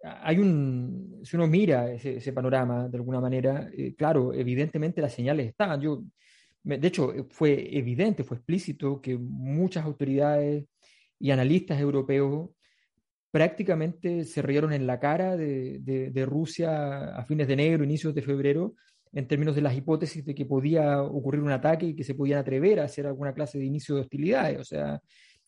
hay 0.03 0.39
un... 0.39 1.21
Si 1.25 1.37
uno 1.37 1.47
mira 1.47 1.93
ese, 1.93 2.33
panorama 2.33 2.89
de 2.89 2.97
alguna 2.97 3.21
manera, 3.21 3.69
eh, 3.77 3.95
claro, 3.95 4.33
evidentemente 4.33 5.03
las 5.03 5.13
señales 5.13 5.49
estaban. 5.49 5.81
Yo, 5.81 6.03
de 6.63 6.87
hecho, 6.87 7.13
fue 7.31 7.77
evidente, 7.77 8.25
fue 8.25 8.39
explícito 8.39 9.01
que 9.01 9.17
muchas 9.19 9.85
autoridades 9.85 10.65
y 11.19 11.31
analistas 11.31 11.81
europeos 11.81 12.51
prácticamente 13.31 14.25
se 14.25 14.43
rieron 14.43 14.73
en 14.73 14.87
la 14.87 14.99
cara 14.99 15.37
de, 15.37 15.79
de, 15.81 16.27
Rusia 16.27 17.15
a 17.17 17.25
fines 17.25 17.47
de 17.47 17.53
enero, 17.53 17.85
inicios 17.85 18.15
de 18.15 18.23
febrero, 18.23 18.75
en 19.13 19.27
términos 19.27 19.55
de 19.55 19.63
las 19.63 19.77
hipótesis 19.77 20.25
de 20.25 20.35
que 20.35 20.47
podía 20.47 21.03
ocurrir 21.03 21.43
un 21.43 21.51
ataque 21.51 21.87
y 21.87 21.97
que 21.97 22.05
se 22.05 22.15
podían 22.15 22.39
atrever 22.39 22.81
a 22.81 22.85
hacer 22.85 23.07
alguna 23.07 23.35
clase 23.35 23.59
de 23.59 23.65
inicio 23.65 23.95
de 23.95 24.03
hostilidades. 24.03 24.59
O 24.59 24.65
sea, 24.65 25.01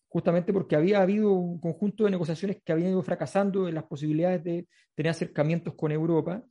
justamente 0.09 0.51
porque 0.53 0.75
había 0.75 1.01
habido 1.01 1.31
un 1.31 1.59
conjunto 1.59 2.03
de 2.03 2.11
negociaciones 2.11 2.57
que 2.63 2.71
habían 2.71 2.91
ido 2.91 3.01
fracasando 3.01 3.67
en 3.67 3.75
las 3.75 3.85
posibilidades 3.85 4.43
de 4.43 4.67
tener 4.95 5.09
acercamientos 5.11 5.73
con 5.75 5.91
Europa. 5.91 6.43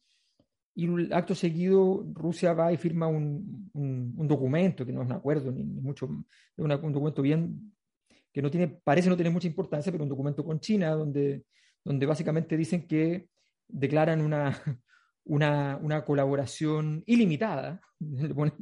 Y 0.74 1.12
acto 1.12 1.34
seguido, 1.34 2.06
Rusia 2.14 2.54
va 2.54 2.72
y 2.72 2.78
firma 2.78 3.06
un, 3.06 3.70
un, 3.74 4.26
documento, 4.26 4.86
que 4.86 4.92
no 4.92 5.02
es 5.02 5.06
un 5.06 5.12
acuerdo, 5.12 5.52
ni, 5.52 5.64
mucho, 5.64 6.08
es 6.56 6.64
un 6.64 6.92
documento 6.92 7.20
bien 7.20 7.74
que 8.32 8.40
no 8.40 8.50
tiene, 8.50 8.68
parece 8.68 9.10
no 9.10 9.16
tener 9.18 9.30
mucha 9.30 9.48
importancia, 9.48 9.92
pero 9.92 10.04
un 10.04 10.08
documento 10.08 10.42
con 10.42 10.58
China, 10.58 10.92
donde, 10.92 11.44
donde 11.84 12.06
básicamente 12.06 12.56
dicen 12.56 12.86
que 12.86 13.28
declaran 13.68 14.22
una, 14.22 14.58
una, 15.24 15.78
una 15.82 16.04
colaboración 16.04 17.02
ilimitada. 17.06 17.80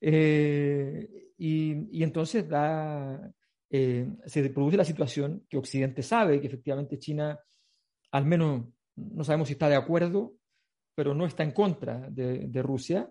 eh, 0.00 1.08
y, 1.38 2.02
entonces 2.02 2.48
da, 2.48 3.32
eh, 3.70 4.08
se 4.26 4.50
produce 4.50 4.76
la 4.76 4.84
situación 4.84 5.46
que 5.48 5.58
Occidente 5.58 6.02
sabe 6.02 6.40
que 6.40 6.46
efectivamente 6.46 6.98
China, 6.98 7.38
al 8.10 8.26
menos 8.26 8.66
no 8.96 9.24
sabemos 9.24 9.48
si 9.48 9.54
está 9.54 9.68
de 9.68 9.76
acuerdo, 9.76 10.34
pero 10.94 11.14
no 11.14 11.24
está 11.24 11.42
en 11.42 11.52
contra 11.52 12.08
de, 12.10 12.48
de 12.48 12.62
Rusia. 12.62 13.10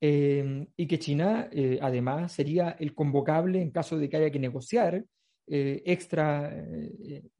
Eh, 0.00 0.68
y 0.76 0.86
que 0.86 1.00
China, 1.00 1.50
además, 1.80 2.30
sería 2.30 2.76
el 2.78 2.94
convocable 2.94 3.60
en 3.60 3.72
caso 3.72 3.98
de 3.98 4.08
que 4.08 4.16
haya 4.16 4.30
que 4.30 4.38
negociar 4.38 5.04
extra 5.50 6.54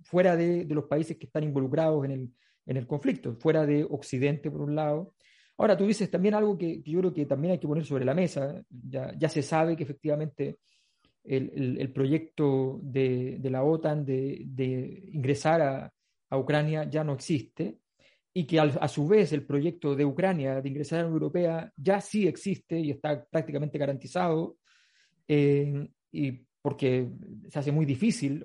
fuera 0.00 0.34
de, 0.34 0.64
los 0.64 0.86
países 0.86 1.16
que 1.18 1.26
están 1.26 1.44
involucrados 1.44 2.04
en 2.06 2.10
el, 2.10 2.30
en 2.68 2.76
el, 2.76 2.86
conflicto, 2.86 3.34
fuera 3.34 3.64
de 3.64 3.82
Occidente 3.82 4.50
por 4.50 4.60
un 4.60 4.76
lado. 4.76 5.14
Ahora, 5.56 5.76
tú 5.76 5.86
dices 5.86 6.10
también 6.10 6.34
algo 6.34 6.56
que, 6.56 6.82
yo 6.82 7.00
creo 7.00 7.12
que 7.14 7.26
también 7.26 7.52
hay 7.52 7.58
que 7.58 7.66
poner 7.66 7.84
sobre 7.84 8.04
la 8.04 8.14
mesa. 8.14 8.62
Ya, 8.68 9.12
ya 9.18 9.28
se 9.28 9.42
sabe 9.42 9.74
que 9.74 9.84
efectivamente 9.84 10.58
el, 11.24 11.78
el, 11.80 11.92
proyecto 11.92 12.78
de, 12.82 13.38
de, 13.40 13.50
la 13.50 13.64
OTAN 13.64 14.04
de, 14.04 14.42
de 14.46 15.02
ingresar 15.12 15.62
a, 15.62 15.92
a, 16.30 16.38
Ucrania 16.38 16.88
ya 16.88 17.02
no 17.02 17.14
existe 17.14 17.78
y 18.32 18.46
que 18.46 18.60
a 18.60 18.88
su 18.88 19.08
vez 19.08 19.32
el 19.32 19.44
proyecto 19.44 19.96
de 19.96 20.04
Ucrania 20.04 20.60
de 20.60 20.68
ingresar 20.68 21.00
a 21.00 21.02
la 21.02 21.08
Unión 21.08 21.22
Europea 21.22 21.72
ya 21.76 22.00
sí 22.00 22.28
existe 22.28 22.78
y 22.78 22.90
está 22.90 23.24
prácticamente 23.24 23.78
garantizado. 23.78 24.56
y 25.26 26.46
porque 26.62 27.08
se 27.48 27.58
hace 27.58 27.72
muy 27.72 27.86
difícil, 27.86 28.44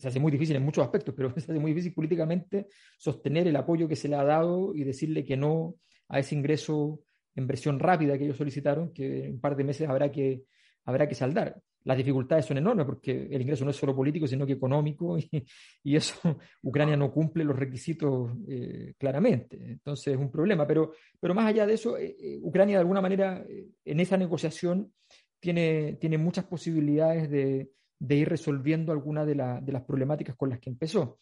se 0.00 0.08
hace 0.08 0.18
muy 0.18 0.32
difícil 0.32 0.56
en 0.56 0.64
muchos 0.64 0.82
aspectos, 0.82 1.14
pero 1.14 1.30
se 1.36 1.40
hace 1.40 1.58
muy 1.58 1.72
difícil 1.72 1.92
políticamente 1.92 2.68
sostener 2.98 3.46
el 3.46 3.56
apoyo 3.56 3.86
que 3.86 3.96
se 3.96 4.08
le 4.08 4.16
ha 4.16 4.24
dado 4.24 4.74
y 4.74 4.82
decirle 4.82 5.24
que 5.24 5.36
no 5.36 5.74
a 6.08 6.18
ese 6.18 6.34
ingreso 6.34 7.00
en 7.36 7.46
versión 7.46 7.78
rápida 7.78 8.16
que 8.16 8.24
ellos 8.24 8.38
solicitaron, 8.38 8.92
que 8.92 9.26
en 9.26 9.32
un 9.34 9.40
par 9.40 9.56
de 9.56 9.64
meses 9.64 9.88
habrá 9.88 10.10
que, 10.10 10.42
habrá 10.86 11.06
que 11.06 11.14
saldar. 11.14 11.60
Las 11.84 11.96
dificultades 11.96 12.44
son 12.44 12.58
enormes 12.58 12.84
porque 12.84 13.28
el 13.30 13.40
ingreso 13.40 13.64
no 13.64 13.70
es 13.70 13.76
solo 13.76 13.94
político, 13.94 14.26
sino 14.26 14.46
que 14.46 14.54
económico, 14.54 15.16
y, 15.84 15.96
eso 15.96 16.38
Ucrania 16.62 16.96
no 16.96 17.12
cumple 17.12 17.44
los 17.44 17.56
requisitos 17.56 18.32
eh, 18.48 18.94
claramente. 18.98 19.56
Entonces 19.56 20.14
es 20.14 20.18
un 20.18 20.30
problema. 20.30 20.66
Pero, 20.66 20.92
pero 21.20 21.34
más 21.34 21.46
allá 21.46 21.66
de 21.66 21.74
eso, 21.74 21.96
eh, 21.96 22.16
eh, 22.18 22.38
Ucrania 22.42 22.76
de 22.76 22.80
alguna 22.80 23.00
manera 23.00 23.44
en 23.84 24.00
esa 24.00 24.16
negociación 24.16 24.92
tiene, 25.38 25.96
tiene 26.00 26.18
muchas 26.18 26.44
posibilidades 26.46 27.30
de, 27.30 27.70
de 28.00 28.16
ir 28.16 28.28
resolviendo 28.28 28.90
algunas 28.90 29.26
de, 29.26 29.36
las 29.36 29.84
problemáticas 29.86 30.34
con 30.34 30.50
las 30.50 30.58
que 30.58 30.70
empezó, 30.70 31.18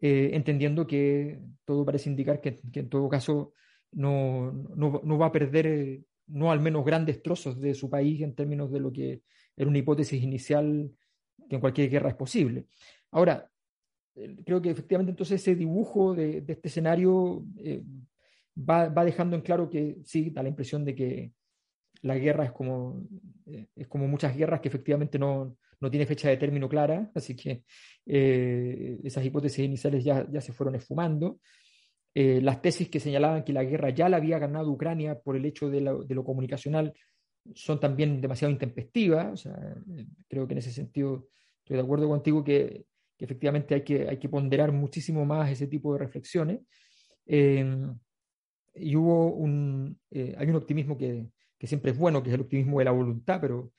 eh, 0.00 0.30
entendiendo 0.34 0.86
que 0.86 1.40
todo 1.64 1.84
parece 1.84 2.10
indicar 2.10 2.40
que, 2.40 2.60
en 2.72 2.88
todo 2.88 3.08
caso 3.08 3.54
no, 3.90 4.52
no, 4.52 5.00
no, 5.02 5.18
va 5.18 5.26
a 5.26 5.32
perder, 5.32 5.66
eh, 5.66 6.02
no 6.28 6.52
al 6.52 6.60
menos 6.60 6.84
grandes 6.84 7.22
trozos 7.22 7.58
de 7.60 7.74
su 7.74 7.90
país 7.90 8.20
en 8.20 8.34
términos 8.34 8.70
de 8.70 8.80
lo 8.80 8.92
que 8.92 9.22
era 9.56 9.68
una 9.68 9.78
hipótesis 9.78 10.22
inicial 10.22 10.90
que 11.48 11.56
en 11.56 11.60
cualquier 11.60 11.90
guerra 11.90 12.10
es 12.10 12.16
posible. 12.16 12.66
Ahora, 13.10 13.50
eh, 14.14 14.36
creo 14.44 14.60
que 14.60 14.70
efectivamente 14.70 15.10
entonces 15.10 15.40
ese 15.40 15.56
dibujo 15.56 16.14
de, 16.14 16.42
de 16.42 16.52
este 16.52 16.68
escenario 16.68 17.42
va, 18.56 18.88
va, 18.90 19.04
dejando 19.04 19.34
en 19.34 19.42
claro 19.42 19.70
que 19.70 19.96
sí, 20.04 20.30
da 20.30 20.42
la 20.42 20.50
impresión 20.50 20.84
de 20.84 20.94
que 20.94 21.32
la 22.02 22.16
guerra 22.16 22.44
es 22.44 22.52
como, 22.52 23.02
eh, 23.46 23.66
es 23.74 23.88
como 23.88 24.06
muchas 24.08 24.36
guerras 24.36 24.60
que 24.60 24.68
efectivamente 24.68 25.18
no, 25.18 25.56
no 25.80 25.90
tiene 25.90 26.06
fecha 26.06 26.28
de 26.28 26.36
término 26.36 26.68
clara, 26.68 27.10
así 27.14 27.34
que 27.36 27.64
eh, 28.06 28.98
esas 29.04 29.24
hipótesis 29.24 29.64
iniciales 29.64 30.04
ya, 30.04 30.26
ya 30.30 30.40
se 30.40 30.52
fueron 30.52 30.74
esfumando. 30.74 31.40
Eh, 32.14 32.40
las 32.40 32.60
tesis 32.60 32.88
que 32.88 33.00
señalaban 33.00 33.44
que 33.44 33.52
la 33.52 33.64
guerra 33.64 33.90
ya 33.90 34.08
la 34.08 34.16
había 34.16 34.38
ganado 34.38 34.70
Ucrania 34.70 35.18
por 35.20 35.36
el 35.36 35.44
hecho 35.44 35.70
de 35.70 35.80
lo, 35.80 36.24
comunicacional 36.24 36.92
son 37.54 37.78
también 37.78 38.20
demasiado 38.20 38.52
intempestivas. 38.52 39.48
Creo 40.28 40.46
que 40.46 40.54
en 40.54 40.58
ese 40.58 40.72
sentido 40.72 41.28
estoy 41.58 41.76
de 41.76 41.82
acuerdo 41.82 42.08
contigo 42.08 42.42
que, 42.42 42.86
efectivamente 43.18 43.74
hay 43.74 43.82
que, 43.82 44.08
hay 44.08 44.18
que 44.18 44.28
ponderar 44.28 44.72
muchísimo 44.72 45.24
más 45.24 45.50
ese 45.50 45.66
tipo 45.66 45.92
de 45.92 45.98
reflexiones. 46.00 46.60
y 47.26 48.96
hubo 48.96 49.32
un, 49.34 49.98
hay 50.10 50.48
un 50.48 50.56
optimismo 50.56 50.96
que, 50.96 51.28
que 51.58 51.66
siempre 51.66 51.90
es 51.90 51.98
bueno, 51.98 52.22
que 52.22 52.30
es 52.30 52.34
el 52.34 52.42
optimismo 52.42 52.78
de 52.78 52.84
la 52.84 52.92
voluntad, 52.92 53.40
pero, 53.40 53.72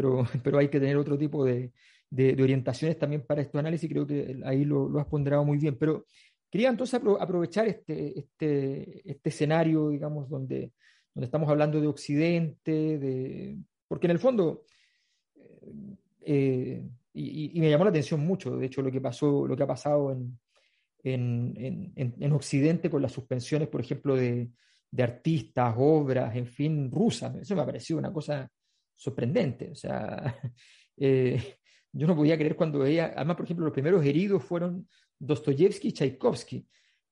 pero, 0.00 0.24
pero 0.42 0.58
hay 0.58 0.68
que 0.68 0.80
tener 0.80 0.96
otro 0.96 1.18
tipo 1.18 1.44
de, 1.44 1.72
de, 2.08 2.42
orientaciones 2.42 2.98
también 2.98 3.22
para 3.26 3.42
estos 3.42 3.58
análisis, 3.58 3.88
creo 3.88 4.06
que 4.06 4.40
ahí 4.44 4.64
lo, 4.64 4.98
has 4.98 5.06
ponderado 5.06 5.44
muy 5.44 5.58
bien. 5.58 5.76
Pero 5.76 6.06
quería 6.50 6.70
entonces 6.70 7.00
aprovechar 7.20 7.68
este, 7.68 8.18
este, 8.18 9.10
este 9.10 9.28
escenario, 9.28 9.90
digamos, 9.90 10.28
donde, 10.28 10.72
donde 11.14 11.26
estamos 11.26 11.48
hablando 11.50 11.80
de 11.80 11.86
Occidente, 11.86 12.98
de, 12.98 13.58
porque 13.86 14.06
en 14.06 14.12
el 14.12 14.18
fondo, 14.18 14.64
eh, 16.22 16.82
y, 17.12 17.58
y, 17.58 17.60
me 17.60 17.68
llamó 17.68 17.84
la 17.84 17.90
atención 17.90 18.20
mucho, 18.20 18.56
de 18.56 18.66
hecho, 18.66 18.82
lo 18.82 18.90
que 18.90 19.00
pasó, 19.00 19.46
lo 19.46 19.56
que 19.56 19.62
ha 19.64 19.66
pasado 19.66 20.12
en, 20.12 20.38
en, 21.02 21.92
en, 21.96 22.14
en 22.18 22.32
Occidente 22.32 22.88
con 22.88 23.02
las 23.02 23.12
suspensiones, 23.12 23.68
por 23.68 23.80
ejemplo, 23.80 24.16
de, 24.16 24.50
de 24.90 25.02
artistas, 25.02 25.74
obras, 25.76 26.34
en 26.36 26.46
fin, 26.46 26.90
rusas. 26.90 27.34
Eso 27.36 27.54
me 27.54 27.62
ha 27.62 27.66
parecido 27.66 27.98
una 27.98 28.12
cosa 28.12 28.50
sorprendente. 29.00 29.70
O 29.70 29.74
sea, 29.74 30.36
eh, 30.98 31.56
yo 31.92 32.06
no 32.06 32.14
podía 32.14 32.36
creer 32.36 32.54
cuando 32.54 32.80
veía, 32.80 33.12
además, 33.16 33.36
por 33.36 33.44
ejemplo, 33.46 33.64
los 33.64 33.72
primeros 33.72 34.04
heridos 34.04 34.44
fueron 34.44 34.86
Dostoyevsky 35.18 35.88
y 35.88 35.92
Tchaikovsky, 35.92 36.66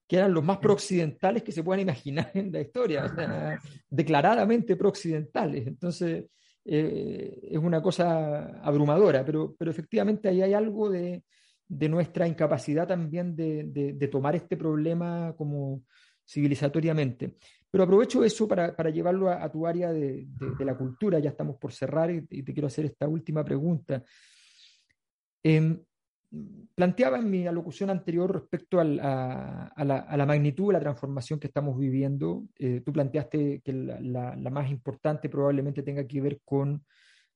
que 0.06 0.16
eran 0.16 0.32
los 0.32 0.44
más 0.44 0.58
prooccidentales 0.58 1.42
que 1.42 1.52
se 1.52 1.62
puedan 1.62 1.80
imaginar 1.80 2.30
en 2.34 2.52
la 2.52 2.60
historia, 2.60 3.04
declaradamente 3.88 4.76
prooccidentales. 4.76 5.66
Entonces, 5.66 6.26
eh, 6.64 7.40
es 7.42 7.58
una 7.58 7.80
cosa 7.82 8.60
abrumadora, 8.60 9.24
pero, 9.24 9.56
pero 9.58 9.70
efectivamente 9.70 10.28
ahí 10.28 10.42
hay 10.42 10.52
algo 10.52 10.90
de, 10.90 11.24
de 11.66 11.88
nuestra 11.88 12.28
incapacidad 12.28 12.86
también 12.86 13.34
de, 13.34 13.64
de, 13.64 13.94
de 13.94 14.08
tomar 14.08 14.36
este 14.36 14.56
problema 14.56 15.34
como 15.36 15.82
civilizatoriamente. 16.26 17.36
Pero 17.70 17.84
aprovecho 17.84 18.24
eso 18.24 18.48
para, 18.48 18.74
para 18.74 18.90
llevarlo 18.90 19.28
a, 19.28 19.50
tu 19.50 19.66
área 19.66 19.92
de, 19.92 20.26
de, 20.26 20.64
la 20.64 20.76
cultura, 20.76 21.18
ya 21.18 21.30
estamos 21.30 21.56
por 21.56 21.72
cerrar 21.72 22.10
y, 22.10 22.22
te 22.22 22.52
quiero 22.52 22.66
hacer 22.66 22.86
esta 22.86 23.06
última 23.06 23.44
pregunta. 23.44 24.02
Eh, 25.42 25.78
planteaba 26.74 27.18
en 27.18 27.30
mi 27.30 27.46
alocución 27.46 27.90
anterior 27.90 28.32
respecto 28.32 28.80
al, 28.80 28.98
a, 29.00 29.66
a, 29.66 29.84
la, 29.84 29.98
a, 29.98 30.16
la, 30.16 30.26
magnitud 30.26 30.68
de 30.68 30.74
la 30.74 30.80
transformación 30.80 31.38
que 31.38 31.46
estamos 31.46 31.78
viviendo. 31.78 32.44
Eh, 32.58 32.82
tú 32.84 32.92
planteaste 32.92 33.60
que 33.62 33.72
la, 33.72 34.00
la, 34.00 34.36
la, 34.36 34.50
más 34.50 34.70
importante 34.70 35.28
probablemente 35.28 35.82
tenga 35.82 36.06
que 36.06 36.20
ver 36.20 36.40
con 36.44 36.84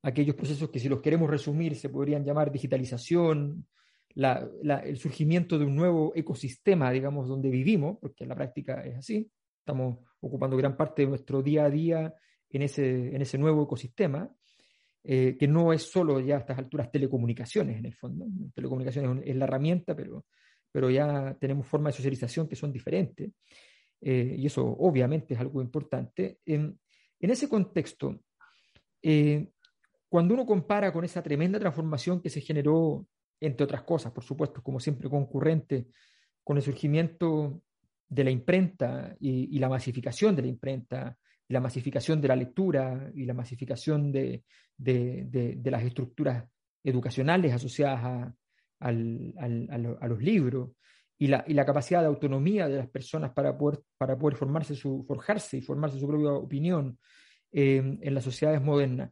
aquellos 0.02 0.34
procesos 0.34 0.70
que 0.70 0.78
si 0.78 0.88
los 0.88 1.00
queremos 1.00 1.28
resumir 1.30 1.76
se 1.76 1.88
podrían 1.88 2.24
llamar 2.24 2.50
digitalización, 2.50 3.66
el 4.14 4.96
surgimiento 4.98 5.58
de 5.58 5.64
un 5.64 5.76
nuevo 5.76 6.12
ecosistema, 6.14 6.90
digamos, 6.90 7.28
donde 7.28 7.50
vivimos, 7.50 7.98
porque 8.00 8.24
en 8.24 8.28
la 8.28 8.34
práctica 8.34 8.84
es 8.84 8.96
así, 8.96 9.30
estamos 9.58 9.98
ocupando 10.22 10.56
gran 10.56 10.76
parte 10.76 11.02
de 11.02 11.08
nuestro 11.08 11.42
día 11.42 11.64
a 11.64 11.70
día 11.70 12.14
en 12.48 12.62
ese, 12.62 13.14
en 13.14 13.20
ese 13.20 13.38
nuevo 13.38 13.64
ecosistema, 13.64 14.30
eh, 15.04 15.36
que 15.38 15.48
no 15.48 15.72
es 15.72 15.82
solo 15.90 16.20
ya 16.20 16.36
a 16.36 16.38
estas 16.38 16.58
alturas 16.58 16.90
telecomunicaciones 16.90 17.78
en 17.78 17.86
el 17.86 17.94
fondo. 17.94 18.26
Telecomunicaciones 18.54 19.24
es 19.26 19.36
la 19.36 19.44
herramienta, 19.44 19.96
pero, 19.96 20.26
pero 20.70 20.90
ya 20.90 21.36
tenemos 21.40 21.66
formas 21.66 21.92
de 21.92 21.96
socialización 21.96 22.48
que 22.48 22.56
son 22.56 22.72
diferentes. 22.72 23.32
Eh, 24.00 24.36
y 24.38 24.46
eso 24.46 24.64
obviamente 24.64 25.34
es 25.34 25.40
algo 25.40 25.60
importante. 25.60 26.38
En, 26.46 26.78
en 27.18 27.30
ese 27.30 27.48
contexto, 27.48 28.20
eh, 29.02 29.48
cuando 30.08 30.34
uno 30.34 30.46
compara 30.46 30.92
con 30.92 31.04
esa 31.04 31.22
tremenda 31.22 31.58
transformación 31.58 32.20
que 32.20 32.30
se 32.30 32.40
generó 32.40 33.06
entre 33.40 33.64
otras 33.64 33.82
cosas, 33.82 34.12
por 34.12 34.22
supuesto, 34.22 34.62
como 34.62 34.78
siempre 34.78 35.10
concurrente 35.10 35.88
con 36.44 36.56
el 36.56 36.62
surgimiento 36.62 37.62
de 38.12 38.24
la 38.24 38.30
imprenta 38.30 39.16
y, 39.20 39.58
la 39.58 39.68
masificación 39.68 40.36
de 40.36 40.42
la 40.42 40.48
imprenta, 40.48 41.16
y 41.48 41.52
la 41.52 41.60
masificación 41.60 42.20
de 42.20 42.28
la 42.28 42.36
lectura 42.36 43.10
y 43.14 43.24
la 43.24 43.34
masificación 43.34 44.12
de, 44.12 44.44
las 44.78 45.82
estructuras 45.82 46.44
educacionales 46.84 47.52
asociadas 47.52 48.32
a, 48.80 48.92
los 48.92 50.22
libros 50.22 50.70
y 51.18 51.28
la, 51.28 51.64
capacidad 51.64 52.00
de 52.00 52.08
autonomía 52.08 52.68
de 52.68 52.78
las 52.78 52.88
personas 52.88 53.32
para 53.32 53.56
poder, 53.56 53.80
para 53.96 54.18
poder 54.18 54.36
formarse 54.36 54.74
su, 54.74 55.04
forjarse 55.06 55.58
y 55.58 55.62
formarse 55.62 55.98
su 55.98 56.08
propia 56.08 56.32
opinión 56.32 56.98
eh, 57.52 57.98
en 58.00 58.14
las 58.14 58.24
sociedades 58.24 58.62
modernas 58.62 59.10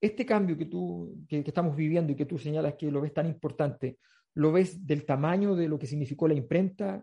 este 0.00 0.26
cambio 0.26 0.56
que, 0.56 0.66
tú, 0.66 1.24
que, 1.28 1.42
estamos 1.46 1.76
viviendo 1.76 2.12
y 2.12 2.16
que 2.16 2.26
tú 2.26 2.38
señalas 2.38 2.74
que 2.74 2.90
lo 2.90 3.00
ves 3.00 3.14
tan 3.14 3.26
importante, 3.26 3.98
¿lo 4.34 4.52
ves 4.52 4.86
del 4.86 5.04
tamaño 5.04 5.54
de 5.54 5.68
lo 5.68 5.78
que 5.78 5.86
significó 5.86 6.28
la 6.28 6.34
imprenta? 6.34 7.02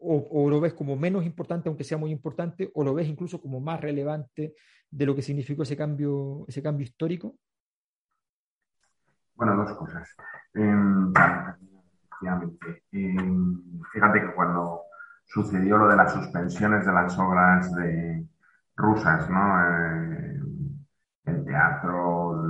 O, 0.00 0.50
lo 0.50 0.60
ves 0.60 0.74
como 0.74 0.96
menos 0.96 1.24
importante, 1.24 1.68
aunque 1.68 1.84
sea 1.84 1.96
muy 1.96 2.10
importante, 2.10 2.70
o 2.74 2.84
lo 2.84 2.94
ves 2.94 3.08
incluso 3.08 3.40
como 3.40 3.60
más 3.60 3.80
relevante 3.80 4.54
de 4.90 5.06
lo 5.06 5.14
que 5.14 5.22
significó 5.22 5.62
ese 5.62 5.76
cambio, 5.76 6.44
ese 6.46 6.62
cambio 6.62 6.84
histórico? 6.84 7.36
Bueno, 9.34 9.56
dos 9.56 9.72
cosas. 9.76 10.08
Em, 10.54 11.12
em, 12.92 13.82
fíjate 13.92 14.20
que 14.20 14.34
cuando 14.34 14.82
sucedió 15.26 15.78
lo 15.78 15.88
de 15.88 15.96
las 15.96 16.12
suspensiones 16.12 16.86
de 16.86 16.92
las 16.92 17.18
obras 17.18 17.74
de 17.74 18.26
rusas, 18.76 19.28
¿no? 19.30 19.60
Eh, 19.60 20.40
el 21.26 21.44
teatro, 21.44 22.42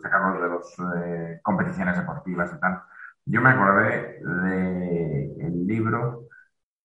sacarlos 0.00 0.40
de 0.40 0.48
las 0.48 0.96
eh, 0.96 1.40
competiciones 1.42 1.96
deportivas 1.96 2.52
y 2.54 2.60
tal. 2.60 2.82
Yo 3.26 3.40
me 3.40 3.50
acordé 3.50 4.20
del 4.22 5.66
libro 5.66 6.24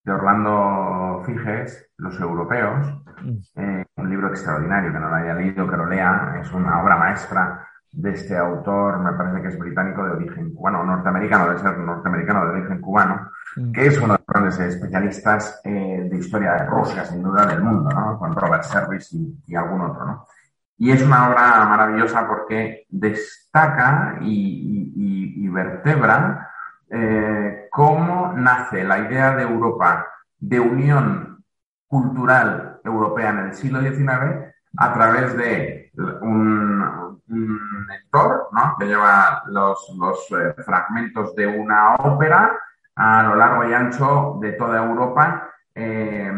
de 0.04 0.12
Orlando 0.12 1.22
Figes, 1.26 1.90
Los 1.98 2.20
Europeos, 2.20 2.88
mm. 3.22 3.60
eh, 3.60 3.86
un 3.98 4.10
libro 4.10 4.30
extraordinario, 4.30 4.94
que 4.94 5.00
no 5.00 5.10
lo 5.10 5.16
haya 5.16 5.34
leído, 5.34 5.70
que 5.70 5.78
lo 5.78 5.86
lea, 5.86 6.40
es 6.42 6.52
una 6.54 6.82
obra 6.82 6.96
maestra 6.98 7.68
de 7.92 8.12
este 8.12 8.38
autor, 8.38 9.00
me 9.00 9.14
parece 9.14 9.42
que 9.42 9.48
es 9.50 9.60
británico 9.60 10.06
de 10.06 10.12
origen 10.12 10.54
cubano, 10.54 10.84
norteamericano, 10.84 11.48
debe 11.48 11.60
ser 11.60 11.78
norteamericano 11.78 12.46
de 12.46 12.52
origen 12.60 12.80
cubano, 12.80 13.32
mm. 13.58 13.72
que 13.72 13.88
es 13.88 13.98
uno 13.98 14.14
de 14.14 14.20
los 14.20 14.28
grandes 14.28 14.60
especialistas 14.60 15.60
eh, 15.66 16.08
de 16.10 16.18
historia 16.18 16.54
de 16.54 16.66
Rusia, 16.68 17.04
sin 17.04 17.22
duda, 17.22 17.46
del 17.46 17.62
mundo, 17.62 17.90
¿no? 17.90 18.18
con 18.18 18.34
Robert 18.34 18.64
Service 18.64 19.16
y, 19.16 19.44
y 19.46 19.56
algún 19.56 19.82
otro. 19.82 20.06
¿no? 20.06 20.28
Y 20.82 20.92
es 20.92 21.02
una 21.02 21.30
obra 21.30 21.66
maravillosa 21.66 22.26
porque 22.26 22.86
destaca 22.88 24.18
y, 24.22 24.79
vertebra 25.52 26.50
eh, 26.90 27.68
cómo 27.70 28.34
nace 28.36 28.84
la 28.84 29.00
idea 29.00 29.36
de 29.36 29.44
Europa 29.44 30.08
de 30.40 30.60
unión 30.60 31.44
cultural 31.88 32.80
europea 32.84 33.30
en 33.30 33.40
el 33.40 33.54
siglo 33.54 33.82
XIX 33.82 34.54
a 34.78 34.94
través 34.94 35.38
de 35.38 35.92
un, 36.22 37.20
lector 37.88 38.50
que 38.80 38.86
lleva 38.86 39.44
los, 39.48 39.88
eh, 40.32 40.56
fragmentos 40.64 41.36
de 41.36 41.46
una 41.46 41.96
ópera 41.96 42.58
a 42.96 43.24
lo 43.24 43.36
largo 43.36 43.66
y 43.66 43.74
ancho 43.74 44.38
de 44.42 44.54
toda 44.54 44.84
Europa. 44.84 45.50
Eh, 45.76 46.32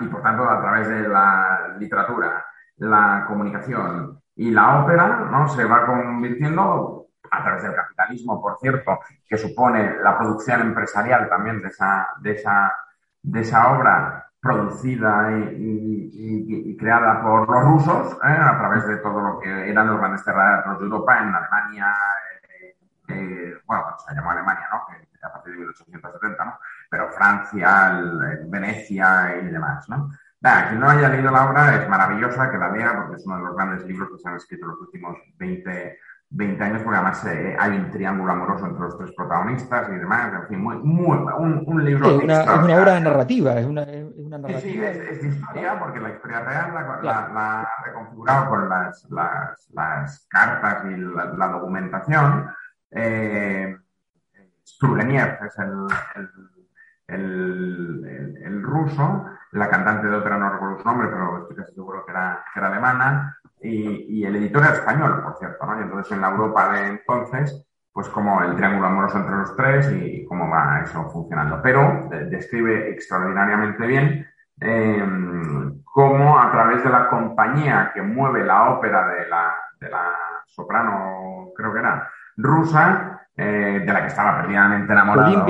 y 0.00 0.06
por 0.06 0.22
tanto 0.22 0.48
a 0.48 0.60
través 0.60 0.88
de 0.88 1.08
la 1.08 1.76
literatura, 1.78 2.44
la 2.78 3.24
comunicación 3.26 4.21
y 4.36 4.50
la 4.50 4.82
ópera, 4.82 5.28
¿no? 5.30 5.48
Se 5.48 5.64
va 5.64 5.86
convirtiendo 5.86 7.06
a 7.30 7.42
través 7.42 7.62
del 7.62 7.74
capitalismo, 7.74 8.40
por 8.40 8.58
cierto, 8.58 9.00
que 9.26 9.38
supone 9.38 9.96
la 10.02 10.18
producción 10.18 10.60
empresarial 10.60 11.28
también 11.28 11.62
de 11.62 11.68
esa, 11.68 12.08
de 12.20 12.32
esa, 12.32 12.72
de 13.22 13.40
esa 13.40 13.72
obra 13.72 14.26
producida 14.40 15.30
y, 15.32 16.76
creada 16.78 17.22
por 17.22 17.48
los 17.48 17.64
rusos 17.64 18.14
¿eh? 18.24 18.26
a 18.26 18.58
través 18.58 18.84
de 18.88 18.96
todo 18.96 19.20
lo 19.20 19.38
que 19.38 19.70
eran 19.70 19.86
los 19.86 19.98
grandes 19.98 20.24
teatros 20.24 20.80
de 20.80 20.84
Europa 20.84 21.18
en 21.20 21.32
Alemania, 21.32 21.94
eh, 22.58 22.76
eh, 23.08 23.54
bueno, 23.64 23.84
se 24.04 24.12
llamó 24.12 24.32
Alemania, 24.32 24.66
¿no? 24.72 24.78
a 25.22 25.32
partir 25.32 25.52
de 25.52 25.58
1870, 25.60 26.44
¿no? 26.44 26.58
pero 26.90 27.08
Francia, 27.12 28.02
Venecia 28.46 29.36
y 29.36 29.46
demás, 29.46 29.88
¿no? 29.88 30.10
Quien 30.42 30.80
no 30.80 30.88
haya 30.88 31.08
leído 31.08 31.30
la 31.30 31.48
obra 31.48 31.76
es 31.76 31.88
maravillosa 31.88 32.50
que 32.50 32.58
la 32.58 32.72
lea 32.72 32.94
porque 32.96 33.16
es 33.16 33.26
uno 33.26 33.36
de 33.36 33.42
los 33.44 33.54
grandes 33.54 33.84
libros 33.86 34.10
que 34.10 34.18
se 34.18 34.28
han 34.28 34.36
escrito 34.36 34.64
en 34.64 34.70
los 34.70 34.80
últimos 34.80 35.16
20, 35.38 35.98
20 36.30 36.64
años, 36.64 36.82
porque 36.82 36.96
además 36.96 37.26
eh, 37.26 37.56
hay 37.58 37.76
un 37.76 37.90
triángulo 37.90 38.32
amoroso 38.32 38.66
entre 38.66 38.80
los 38.80 38.98
tres 38.98 39.12
protagonistas 39.14 39.88
y 39.90 39.92
demás. 39.92 40.32
En 40.34 40.48
fin, 40.48 40.60
muy, 40.60 40.78
muy, 40.78 41.18
un, 41.38 41.84
libro. 41.84 42.20
es 42.20 42.24
una 42.24 42.42
obra 42.42 42.98
narrativa, 42.98 43.60
es 43.60 43.66
una, 43.66 43.82
es 43.82 44.04
una 44.16 44.38
narrativa. 44.38 44.60
Sí, 44.60 44.82
es, 44.82 45.24
historia, 45.24 45.78
porque 45.78 46.00
la 46.00 46.10
historia 46.10 46.40
real 46.40 47.02
la, 47.02 47.30
ha 47.34 47.84
reconfigurado 47.84 48.48
con 48.48 48.68
las, 48.68 49.06
las, 49.10 49.70
las 49.72 50.26
cartas 50.28 50.84
y 50.86 50.96
la, 50.96 51.48
documentación. 51.48 52.50
Eh, 52.90 53.76
Turgeniev 54.80 55.38
es 55.44 55.58
el 55.58 55.86
el, 56.16 56.28
el, 57.06 58.62
ruso, 58.62 59.26
la 59.52 59.68
cantante 59.68 60.06
de 60.06 60.16
ópera 60.16 60.38
no 60.38 60.50
recuerdo 60.50 60.78
su 60.78 60.84
nombre, 60.84 61.08
pero 61.08 61.38
estoy 61.42 61.56
casi 61.56 61.74
seguro 61.74 62.04
que 62.04 62.12
era, 62.12 62.44
que 62.52 62.60
era 62.60 62.68
alemana, 62.68 63.38
y, 63.60 64.20
y, 64.20 64.24
el 64.24 64.36
editor 64.36 64.62
era 64.62 64.72
español, 64.72 65.22
por 65.22 65.36
cierto, 65.36 65.66
¿no? 65.66 65.78
Y 65.78 65.82
entonces 65.82 66.12
en 66.12 66.20
la 66.20 66.30
Europa 66.30 66.72
de 66.72 66.88
entonces, 66.88 67.66
pues 67.92 68.08
como 68.08 68.42
el 68.42 68.56
triángulo 68.56 68.86
amoroso 68.86 69.18
entre 69.18 69.36
los 69.36 69.54
tres 69.54 69.92
y 69.92 70.24
cómo 70.26 70.48
va 70.48 70.80
eso 70.82 71.08
funcionando. 71.10 71.60
Pero 71.62 72.08
eh, 72.12 72.26
describe 72.30 72.90
extraordinariamente 72.90 73.86
bien 73.86 74.26
eh, 74.60 75.04
cómo 75.84 76.38
a 76.38 76.50
través 76.50 76.82
de 76.82 76.90
la 76.90 77.08
compañía 77.08 77.90
que 77.94 78.02
mueve 78.02 78.44
la 78.44 78.70
ópera 78.70 79.08
de 79.08 79.28
la, 79.28 79.54
de 79.78 79.90
la 79.90 80.12
soprano, 80.46 81.50
creo 81.54 81.72
que 81.72 81.78
era, 81.80 82.08
rusa, 82.36 83.28
eh, 83.36 83.82
de 83.84 83.92
la 83.92 84.00
que 84.00 84.08
estaba 84.08 84.40
perdidamente 84.40 84.92
enamorado. 84.92 85.46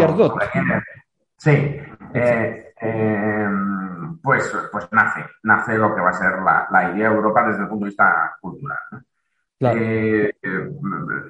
Sí, 1.43 1.51
eh, 2.15 2.73
em, 2.81 4.17
pues, 4.23 4.49
pues 4.71 4.87
nace, 4.93 5.25
nace 5.43 5.77
lo 5.77 5.93
que 5.93 6.01
va 6.01 6.11
a 6.11 6.13
ser 6.13 6.39
la, 6.41 6.93
idea 6.95 7.11
de 7.11 7.17
Europa 7.17 7.49
desde 7.49 7.63
el 7.63 7.69
punto 7.69 7.85
de 7.85 7.89
vista 7.89 8.37
cultural. 8.41 8.79
Eh, 9.59 10.33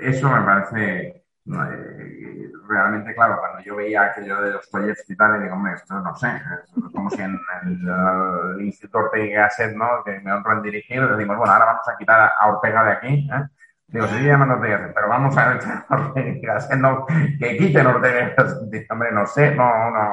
eso 0.01 0.29
me 0.31 0.43
parece 0.43 1.25
eh, 1.47 2.53
realmente 2.69 3.15
claro. 3.15 3.39
Cuando 3.41 3.61
yo 3.61 3.77
veía 3.77 4.03
aquello 4.03 4.43
de 4.43 4.51
los 4.51 4.67
proyectos 4.67 5.09
y 5.09 5.17
tal, 5.17 5.43
digo, 5.43 5.55
hombre, 5.55 5.73
esto 5.73 5.99
no 5.99 6.15
sé, 6.15 6.29
es 6.29 6.93
como 6.93 7.09
si 7.09 7.23
en 7.23 7.41
el, 7.63 8.61
Instituto 8.61 8.99
Ortega 8.99 9.25
y 9.25 9.31
Gasset, 9.31 9.75
¿no? 9.75 10.05
que 10.05 10.21
me 10.21 10.31
honro 10.31 10.53
en 10.53 10.63
dirigir, 10.63 11.09
decimos, 11.09 11.39
bueno, 11.39 11.55
ahora 11.55 11.65
vamos 11.65 11.89
a 11.89 11.97
quitar 11.97 12.33
a 12.39 12.49
Ortega 12.49 12.85
de 12.85 12.93
aquí. 12.93 13.31
¿eh? 13.33 13.49
Digo, 13.93 14.07
sí, 14.07 14.24
llamando 14.24 14.55
Ortega 14.55 14.90
pero 14.95 15.09
vamos 15.09 15.36
a 15.36 15.55
echar 15.55 15.84
Ortega 15.90 16.59
no, 16.78 17.07
que 17.07 17.57
quiten 17.59 17.86
Ortega 17.86 18.34
hombre, 18.90 19.12
no 19.12 19.26
sé, 19.26 19.55
no, 19.55 19.90
no. 19.90 20.11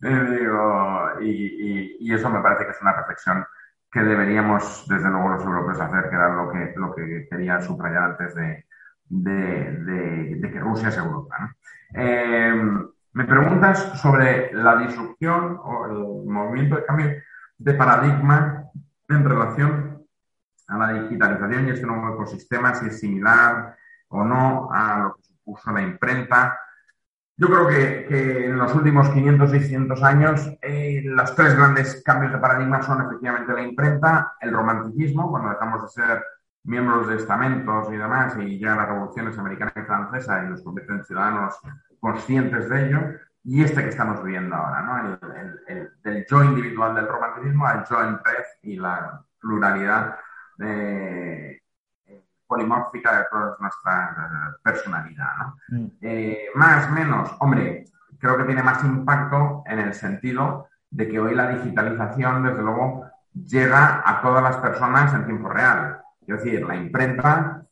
Digo, 0.00 1.10
y, 1.22 1.96
y, 2.00 2.12
eso 2.12 2.28
me 2.28 2.40
parece 2.40 2.66
que 2.66 2.72
es 2.72 2.82
una 2.82 2.92
reflexión 2.92 3.46
que 3.90 4.00
deberíamos, 4.00 4.86
desde 4.88 5.08
luego, 5.08 5.30
los 5.30 5.44
europeos 5.44 5.80
hacer, 5.80 6.10
que 6.10 6.16
era 6.16 6.34
lo 6.34 6.50
que, 6.50 6.72
lo 6.76 6.94
que 6.94 7.26
quería 7.30 7.60
subrayar 7.62 8.02
antes 8.02 8.34
de, 8.34 8.66
de, 9.08 10.36
de, 10.36 10.50
que 10.50 10.60
Rusia 10.60 10.88
es 10.88 10.96
Europa. 10.98 11.54
Eh, 11.94 12.54
me 13.14 13.24
preguntas 13.24 13.78
sobre 14.00 14.52
la 14.52 14.76
disrupción 14.76 15.58
o 15.62 15.86
el 15.86 16.26
movimiento 16.30 16.76
de 16.76 16.84
cambio 16.84 17.10
de 17.58 17.74
paradigma 17.74 18.64
en 19.08 19.24
relación 19.24 19.91
a 20.72 20.78
la 20.78 20.92
digitalización 21.02 21.66
y 21.66 21.70
este 21.70 21.86
nuevo 21.86 22.14
ecosistema, 22.14 22.74
si 22.74 22.86
es 22.86 22.98
similar 22.98 23.76
o 24.08 24.24
no 24.24 24.68
a 24.72 24.98
lo 25.00 25.14
que 25.14 25.22
supuso 25.22 25.70
la 25.72 25.82
imprenta. 25.82 26.58
Yo 27.36 27.48
creo 27.48 27.68
que, 27.68 28.46
en 28.46 28.58
los 28.58 28.74
últimos 28.74 29.08
500, 29.08 29.50
600 29.50 30.02
años 30.02 30.50
eh, 30.62 31.02
los 31.04 31.34
tres 31.34 31.56
grandes 31.56 32.02
cambios 32.04 32.32
de 32.32 32.38
paradigma 32.38 32.82
son 32.82 33.02
efectivamente 33.02 33.52
la 33.52 33.62
imprenta, 33.62 34.34
el 34.40 34.52
romanticismo, 34.52 35.30
cuando 35.30 35.50
dejamos 35.50 35.82
de 35.82 35.88
ser 35.88 36.24
miembros 36.64 37.08
de 37.08 37.16
estamentos 37.16 37.88
y 37.92 37.96
demás 37.96 38.36
y 38.38 38.58
ya 38.58 38.76
las 38.76 38.88
revoluciones 38.88 39.36
americana 39.36 39.72
y 39.74 39.80
francesa 39.80 40.44
y 40.44 40.50
nos 40.50 40.62
convierten 40.62 40.98
en 40.98 41.04
ciudadanos 41.04 41.58
conscientes 41.98 42.68
de 42.68 42.86
ello, 42.86 43.00
y 43.44 43.62
este 43.62 43.82
que 43.82 43.88
estamos 43.88 44.22
viviendo 44.22 44.54
ahora, 44.54 44.82
¿no? 44.82 45.18
El, 45.66 45.90
del 46.02 46.26
yo 46.28 46.44
individual 46.44 46.94
del 46.94 47.08
romanticismo 47.08 47.66
al 47.66 47.84
yo 47.88 48.02
en 48.02 48.18
red 48.18 48.44
y 48.62 48.76
la 48.76 49.20
pluralidad 49.40 50.16
eh, 50.60 51.60
polimórfica 52.46 53.18
de 53.18 53.24
toda 53.30 53.56
nuestra 53.58 54.10
eh, 54.10 54.56
personalidad. 54.62 55.36
¿no? 55.38 55.56
Mm. 55.68 55.86
Eh, 56.00 56.46
más, 56.54 56.90
menos, 56.90 57.34
hombre, 57.40 57.84
creo 58.18 58.36
que 58.36 58.44
tiene 58.44 58.62
más 58.62 58.84
impacto 58.84 59.62
en 59.66 59.78
el 59.78 59.94
sentido 59.94 60.68
de 60.90 61.08
que 61.08 61.18
hoy 61.18 61.34
la 61.34 61.48
digitalización, 61.48 62.42
desde 62.42 62.62
luego, 62.62 63.06
llega 63.32 64.02
a 64.04 64.20
todas 64.20 64.42
las 64.42 64.56
personas 64.58 65.14
en 65.14 65.24
tiempo 65.24 65.48
real. 65.48 66.02
Es 66.20 66.36
decir, 66.42 66.66
la 66.66 66.76
imprenta 66.76 67.62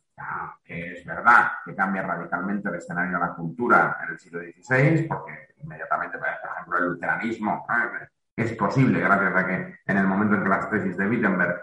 que 0.63 0.93
es 0.93 1.05
verdad 1.05 1.51
que 1.65 1.75
cambia 1.75 2.03
radicalmente 2.03 2.69
el 2.69 2.75
escenario 2.75 3.13
de 3.13 3.19
la 3.19 3.33
cultura 3.33 3.97
en 4.03 4.11
el 4.11 4.19
siglo 4.19 4.39
XVI, 4.39 5.07
porque 5.07 5.49
inmediatamente, 5.57 6.17
por 6.17 6.27
ejemplo, 6.27 6.77
el 6.77 6.85
luteranismo 6.85 7.65
¿eh? 7.69 8.07
es 8.35 8.53
posible 8.53 8.99
gracias 8.99 9.35
a 9.35 9.45
que 9.45 9.75
en 9.85 9.97
el 9.97 10.07
momento 10.07 10.35
en 10.35 10.43
que 10.43 10.49
las 10.49 10.69
tesis 10.69 10.97
de 10.97 11.07
Wittenberg 11.07 11.61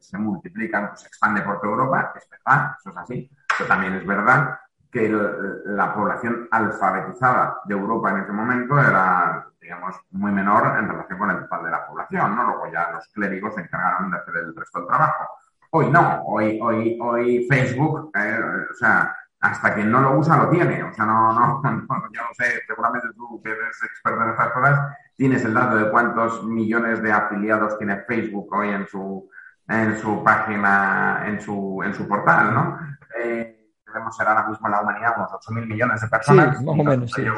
se, 0.00 0.18
multiplican, 0.18 0.88
pues 0.88 1.00
se 1.00 1.08
expande 1.08 1.42
por 1.42 1.60
toda 1.60 1.72
Europa, 1.72 2.12
es 2.16 2.28
verdad, 2.30 2.76
eso 2.78 2.90
es 2.90 2.96
así, 2.96 3.30
pero 3.58 3.68
también 3.68 3.94
es 3.94 4.06
verdad 4.06 4.58
que 4.90 5.08
la 5.08 5.92
población 5.92 6.48
alfabetizada 6.50 7.60
de 7.64 7.74
Europa 7.74 8.10
en 8.10 8.18
ese 8.18 8.32
momento 8.32 8.78
era, 8.80 9.44
digamos, 9.60 9.96
muy 10.12 10.30
menor 10.30 10.78
en 10.78 10.88
relación 10.88 11.18
con 11.18 11.30
el 11.30 11.40
total 11.40 11.64
de 11.64 11.70
la 11.72 11.86
población, 11.86 12.36
¿no? 12.36 12.44
Luego 12.44 12.72
ya 12.72 12.92
los 12.92 13.08
clérigos 13.08 13.54
se 13.54 13.62
encargaron 13.62 14.12
de 14.12 14.18
hacer 14.18 14.36
el 14.36 14.54
resto 14.54 14.78
del 14.78 14.88
trabajo. 14.88 15.24
Hoy 15.70 15.90
no, 15.90 16.22
hoy, 16.26 16.60
hoy, 16.62 16.98
hoy 17.02 17.46
Facebook, 17.50 18.12
eh, 18.14 18.38
o 18.70 18.74
sea, 18.74 19.16
hasta 19.44 19.74
que 19.74 19.84
no 19.84 20.00
lo 20.00 20.18
usa 20.18 20.38
lo 20.38 20.48
tiene. 20.48 20.82
O 20.82 20.92
sea, 20.94 21.04
no, 21.04 21.32
no, 21.32 21.60
no, 21.62 21.86
yo 22.12 22.22
no 22.22 22.28
sé, 22.32 22.62
seguramente 22.66 23.08
tú 23.14 23.40
que 23.42 23.50
eres 23.50 23.82
experto 23.82 24.22
en 24.22 24.30
estas 24.30 24.52
cosas, 24.52 24.96
tienes 25.16 25.44
el 25.44 25.52
dato 25.52 25.76
de 25.76 25.90
cuántos 25.90 26.44
millones 26.44 27.02
de 27.02 27.12
afiliados 27.12 27.76
tiene 27.76 28.02
Facebook 28.08 28.48
hoy 28.52 28.70
en 28.70 28.88
su, 28.88 29.28
en 29.68 29.98
su 29.98 30.24
página, 30.24 31.24
en 31.26 31.40
su, 31.40 31.82
en 31.84 31.94
su 31.94 32.08
portal, 32.08 32.54
¿no? 32.54 32.78
Eh, 33.22 33.70
debemos 33.86 34.16
ser 34.16 34.26
ahora 34.26 34.48
mismo 34.48 34.66
en 34.66 34.72
la 34.72 34.80
humanidad 34.80 35.14
unos 35.18 35.30
8.000 35.30 35.66
millones 35.66 36.00
de 36.00 36.08
personas. 36.08 36.58
Sí, 36.58 36.64
más 36.64 36.78
o 36.78 36.82
menos, 36.82 37.12
sí. 37.12 37.22
Yo, 37.22 37.34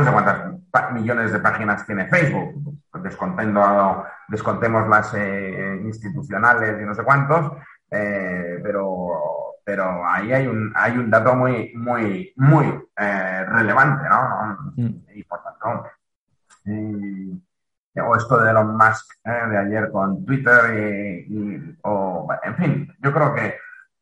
no 0.00 0.04
sé 0.04 0.12
cuántas 0.12 0.92
millones 0.92 1.32
de 1.32 1.38
páginas 1.38 1.86
tiene 1.86 2.06
Facebook, 2.06 2.80
descontendo, 3.02 4.04
descontemos 4.28 4.88
las 4.88 5.14
eh, 5.14 5.80
institucionales 5.84 6.82
y 6.82 6.84
no 6.84 6.94
sé 6.94 7.02
cuántos, 7.02 7.52
eh, 7.90 8.60
pero, 8.62 9.43
pero 9.64 10.06
ahí 10.06 10.32
hay 10.32 10.46
un, 10.46 10.72
hay 10.74 10.98
un 10.98 11.10
dato 11.10 11.34
muy, 11.34 11.72
muy, 11.74 12.32
muy 12.36 12.66
eh, 12.96 13.44
relevante, 13.48 14.08
¿no? 14.08 14.72
Mm. 14.76 14.94
Y 15.14 15.24
por 15.24 15.42
tanto, 15.42 15.90
o 17.96 18.16
esto 18.16 18.40
de 18.40 18.50
Elon 18.50 18.76
Musk 18.76 19.06
de 19.24 19.58
ayer 19.58 19.90
con 19.90 20.24
Twitter 20.24 21.24
y, 21.28 21.78
o, 21.82 22.28
en 22.42 22.56
fin, 22.56 22.96
yo 23.00 23.12
creo 23.12 23.34
que 23.34 23.54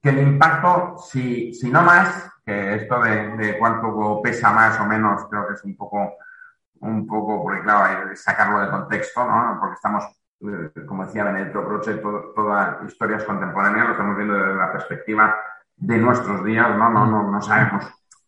que 0.02 0.08
el 0.08 0.18
impacto, 0.18 0.96
si, 0.98 1.54
si 1.54 1.70
no 1.70 1.82
más, 1.82 2.28
que 2.44 2.74
esto 2.74 3.00
de, 3.00 3.36
de, 3.36 3.58
cuánto 3.58 4.20
pesa 4.20 4.50
más 4.50 4.78
o 4.80 4.84
menos, 4.84 5.26
creo 5.30 5.46
que 5.46 5.54
es 5.54 5.64
un 5.64 5.76
poco, 5.76 6.16
un 6.80 7.06
poco, 7.06 7.40
porque 7.42 7.62
claro, 7.62 7.84
hay 7.84 8.08
que 8.08 8.16
sacarlo 8.16 8.60
de 8.60 8.68
contexto, 8.68 9.24
¿no? 9.24 9.58
Porque 9.60 9.74
estamos, 9.74 10.04
eh, 10.04 10.21
como 10.86 11.06
decía 11.06 11.24
Benedetto 11.24 11.64
Croce, 11.64 11.94
todas 12.34 12.82
historias 12.84 13.24
contemporáneas, 13.24 13.86
lo 13.86 13.92
estamos 13.92 14.16
viendo 14.16 14.34
desde 14.34 14.54
la 14.54 14.72
perspectiva 14.72 15.36
de 15.76 15.98
nuestros 15.98 16.44
días, 16.44 16.76
¿no? 16.76 16.90
No, 16.90 17.06
no, 17.06 17.30
no 17.30 17.40
sabemos 17.40 17.86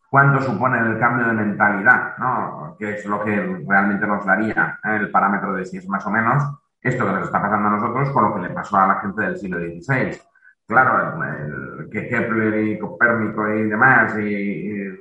cuánto 0.08 0.42
supone 0.42 0.78
el 0.78 0.98
cambio 0.98 1.26
de 1.26 1.32
mentalidad, 1.32 2.16
¿no? 2.18 2.76
Que 2.78 2.94
es 2.94 3.06
lo 3.06 3.22
que 3.24 3.64
realmente 3.66 4.06
nos 4.06 4.24
daría 4.24 4.78
¿eh? 4.84 4.96
el 4.96 5.10
parámetro 5.10 5.54
de 5.54 5.64
si 5.64 5.78
es 5.78 5.88
más 5.88 6.06
o 6.06 6.10
menos 6.10 6.42
esto 6.80 7.06
que 7.06 7.12
nos 7.12 7.24
está 7.24 7.40
pasando 7.40 7.68
a 7.68 7.72
nosotros 7.72 8.10
con 8.10 8.24
lo 8.24 8.34
que 8.34 8.42
le 8.42 8.50
pasó 8.50 8.76
a 8.76 8.86
la 8.86 9.00
gente 9.00 9.22
del 9.22 9.36
siglo 9.36 9.58
XVI 9.58 10.20
claro, 10.66 11.22
el, 11.24 11.90
que 11.90 12.08
Kepler 12.08 12.64
y 12.64 12.78
Copérnico 12.78 13.48
y 13.48 13.68
demás, 13.68 14.14
y, 14.18 14.98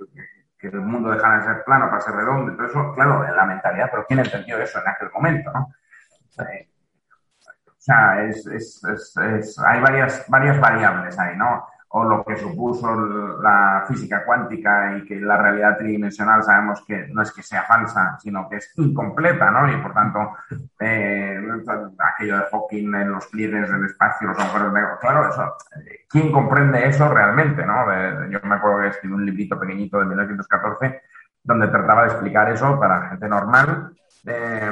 que 0.58 0.68
el 0.68 0.82
mundo 0.82 1.12
dejara 1.12 1.40
de 1.40 1.44
ser 1.44 1.64
plano 1.66 1.90
para 1.90 2.02
ser 2.02 2.16
redondo 2.16 2.54
y 2.54 2.56
todo 2.56 2.68
eso, 2.68 2.94
claro, 2.94 3.24
la 3.36 3.46
mentalidad, 3.46 3.90
pero 3.92 4.06
¿quién 4.08 4.20
entendió 4.20 4.58
eso 4.60 4.80
en 4.80 4.88
aquel 4.88 5.12
momento? 5.12 5.52
¿no? 5.52 5.60
O 5.62 6.32
sea, 7.84 8.24
es, 8.24 8.46
es, 8.48 8.84
es, 8.86 9.60
hay 9.60 9.82
varias, 9.82 10.26
varias 10.30 10.60
variables 10.60 11.18
ahí, 11.20 11.36
¿no? 11.38 11.66
o 11.96 12.04
lo 12.06 12.26
que 12.26 12.36
supuso 12.38 12.96
la 13.40 13.86
física 13.88 14.26
cuántica 14.26 14.98
y 14.98 15.06
que 15.06 15.20
la 15.20 15.38
realidad 15.38 15.78
tridimensional 15.78 16.42
sabemos 16.42 16.84
que 16.88 17.08
no 17.10 17.22
es 17.22 17.32
que 17.32 17.44
sea 17.44 17.64
falsa, 17.64 18.18
sino 18.20 18.50
que 18.50 18.56
es 18.56 18.74
incompleta, 18.78 19.52
¿no? 19.52 19.72
Y 19.72 19.80
por 19.80 19.94
tanto, 19.94 20.32
eh, 20.80 21.40
aquello 22.00 22.38
de 22.38 22.46
Hawking 22.52 22.96
en 22.96 23.12
los 23.12 23.28
pliegues 23.28 23.70
del 23.70 23.86
espacio, 23.86 24.30
los 24.30 24.40
agujeros 24.40 24.74
negros, 24.74 25.00
claro, 25.02 25.30
eso, 25.30 25.56
¿quién 26.10 26.32
comprende 26.32 26.88
eso 26.88 27.08
realmente, 27.14 27.64
no? 27.64 27.86
yo 28.28 28.40
me 28.44 28.56
acuerdo 28.56 28.82
que 28.82 28.88
escribí 28.88 29.14
un 29.14 29.26
librito 29.28 29.60
pequeñito 29.60 30.00
de 30.00 30.06
1914 30.06 31.02
donde 31.44 31.68
trataba 31.68 32.06
de 32.06 32.08
explicar 32.08 32.52
eso 32.52 32.80
para 32.80 33.10
gente 33.10 33.28
normal. 33.28 33.92
Eh, 34.26 34.72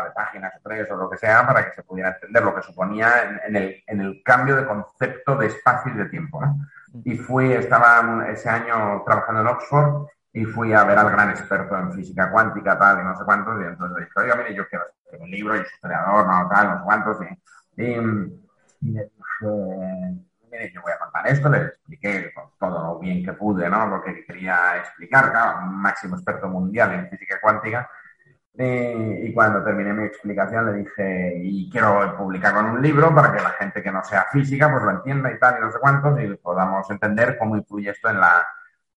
de 0.00 0.10
páginas 0.10 0.52
o 0.56 0.60
tres 0.62 0.90
o 0.90 0.96
lo 0.96 1.10
que 1.10 1.18
sea 1.18 1.46
para 1.46 1.64
que 1.64 1.72
se 1.72 1.82
pudiera 1.82 2.10
entender 2.10 2.42
lo 2.42 2.54
que 2.54 2.62
suponía 2.62 3.40
en, 3.46 3.56
el, 3.56 3.82
en 3.86 4.00
el, 4.00 4.22
cambio 4.24 4.56
de 4.56 4.66
concepto 4.66 5.36
de 5.36 5.46
espacio 5.46 5.92
y 5.92 5.98
de 5.98 6.06
tiempo. 6.06 6.40
Y 7.04 7.16
fui, 7.16 7.52
estaba 7.52 8.26
ese 8.28 8.48
año 8.48 9.02
trabajando 9.04 9.40
en 9.40 9.46
Oxford 9.48 10.06
y 10.32 10.44
fui 10.44 10.72
a 10.72 10.84
ver 10.84 10.98
al 10.98 11.10
gran 11.10 11.30
experto 11.30 11.76
en 11.76 11.92
física 11.92 12.30
cuántica, 12.30 12.78
tal, 12.78 13.00
y 13.00 13.04
no 13.04 13.16
sé 13.16 13.24
cuántos, 13.24 13.60
y 13.60 13.64
entonces 13.64 13.98
le 13.98 14.04
dije, 14.04 14.20
oiga, 14.20 14.36
mire, 14.36 14.54
yo 14.54 14.66
quiero 14.66 14.84
escribir 14.86 15.22
un 15.22 15.30
libro, 15.30 15.56
y 15.56 15.58
soy 15.58 15.90
no, 15.90 16.48
tal, 16.48 16.68
no 16.68 16.78
sé 16.78 16.84
cuántos, 16.84 17.18
y, 17.76 17.82
y, 17.82 18.92
le 18.92 19.02
dije, 19.02 19.12
mire, 20.50 20.72
yo 20.72 20.82
voy 20.82 20.92
a 20.92 20.98
contar 20.98 21.26
esto, 21.26 21.48
le 21.50 21.58
expliqué 21.58 22.32
todo 22.58 22.82
lo 22.82 22.98
bien 22.98 23.24
que 23.24 23.34
pude, 23.34 23.68
¿no? 23.68 23.86
Lo 23.86 24.02
que 24.02 24.24
quería 24.24 24.78
explicar, 24.78 25.30
claro, 25.30 25.66
un 25.66 25.76
máximo 25.76 26.16
experto 26.16 26.48
mundial 26.48 26.92
en 26.92 27.10
física 27.10 27.38
cuántica, 27.40 27.90
eh, 28.58 29.24
y 29.24 29.32
cuando 29.32 29.64
terminé 29.64 29.92
mi 29.94 30.04
explicación 30.04 30.66
le 30.66 30.78
dije, 30.82 31.40
y 31.42 31.70
quiero 31.70 32.16
publicar 32.16 32.54
con 32.54 32.66
un 32.66 32.82
libro 32.82 33.14
para 33.14 33.32
que 33.32 33.42
la 33.42 33.50
gente 33.50 33.82
que 33.82 33.90
no 33.90 34.04
sea 34.04 34.26
física 34.30 34.70
pues 34.70 34.84
lo 34.84 34.90
entienda 34.90 35.32
y 35.32 35.38
tal, 35.38 35.56
y 35.58 35.60
no 35.62 35.72
sé 35.72 35.78
cuántos, 35.80 36.20
y 36.20 36.34
podamos 36.36 36.88
entender 36.90 37.38
cómo 37.38 37.56
influye 37.56 37.90
esto 37.90 38.10
en 38.10 38.20
la, 38.20 38.46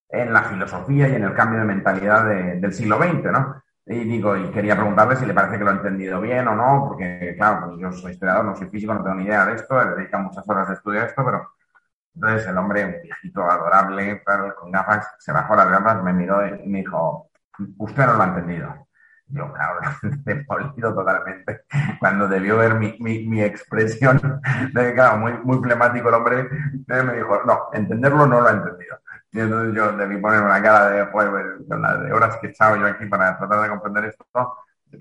en 0.09 0.33
la 0.33 0.43
filosofía 0.43 1.07
y 1.07 1.15
en 1.15 1.23
el 1.23 1.33
cambio 1.33 1.59
de 1.59 1.65
mentalidad 1.65 2.25
del 2.25 2.73
siglo 2.73 2.97
XX, 2.97 3.31
¿no? 3.31 3.63
Y 3.87 4.03
digo, 4.03 4.35
y 4.35 4.49
quería 4.49 4.75
preguntarle 4.75 5.15
si 5.15 5.25
le 5.25 5.33
parece 5.33 5.57
que 5.57 5.63
lo 5.63 5.71
he 5.71 5.75
entendido 5.75 6.19
bien 6.19 6.47
o 6.47 6.55
no, 6.55 6.85
porque 6.87 7.35
claro, 7.37 7.67
pues 7.67 7.79
yo 7.79 7.91
soy 7.91 8.13
historiador, 8.13 8.45
no 8.45 8.55
soy 8.55 8.67
físico, 8.67 8.93
no 8.93 9.03
tengo 9.03 9.15
ni 9.15 9.25
idea 9.25 9.45
de 9.45 9.55
esto, 9.55 9.79
he 9.81 9.95
dedicado 9.95 10.23
muchas 10.23 10.47
horas 10.49 10.67
de 10.67 10.73
estudio 10.73 11.01
a 11.01 11.05
esto, 11.05 11.23
pero 11.23 11.51
entonces 12.15 12.47
el 12.47 12.57
hombre, 12.57 12.85
un 12.85 13.01
viejito 13.03 13.43
adorable, 13.43 14.23
con 14.57 14.71
gafas, 14.71 15.15
se 15.19 15.31
bajó 15.31 15.55
las 15.55 15.69
gafas, 15.69 16.01
me 16.03 16.13
miró 16.13 16.45
y 16.47 16.67
me 16.67 16.79
dijo, 16.79 17.29
usted 17.77 18.05
no 18.05 18.13
lo 18.15 18.23
ha 18.23 18.27
entendido. 18.27 18.84
Yo, 19.27 19.51
me 20.25 20.45
olvido 20.47 20.93
totalmente. 20.93 21.61
Cuando 21.99 22.27
debió 22.27 22.57
ver 22.57 22.75
mi, 22.75 22.95
mi, 22.99 23.27
mi 23.27 23.41
expresión, 23.41 24.41
de, 24.73 24.93
claro, 24.93 25.17
muy, 25.17 25.33
muy 25.43 25.57
flemático 25.63 26.09
el 26.09 26.15
hombre, 26.15 26.49
me 26.87 27.13
dijo, 27.15 27.41
no, 27.45 27.69
entenderlo 27.73 28.27
no 28.27 28.41
lo 28.41 28.47
ha 28.47 28.51
entendido. 28.51 28.97
Y 29.31 29.39
entonces 29.39 29.75
yo 29.75 29.91
debí 29.97 30.17
poner 30.17 30.41
una 30.41 30.61
cara 30.61 30.89
de, 30.89 31.05
pues, 31.07 31.27
con 31.67 31.81
las 31.81 32.11
horas 32.11 32.37
que 32.37 32.47
he 32.47 32.49
echado 32.51 32.77
yo 32.77 32.85
aquí 32.85 33.05
para 33.07 33.37
tratar 33.37 33.61
de 33.63 33.69
comprender 33.69 34.05
esto, 34.05 34.25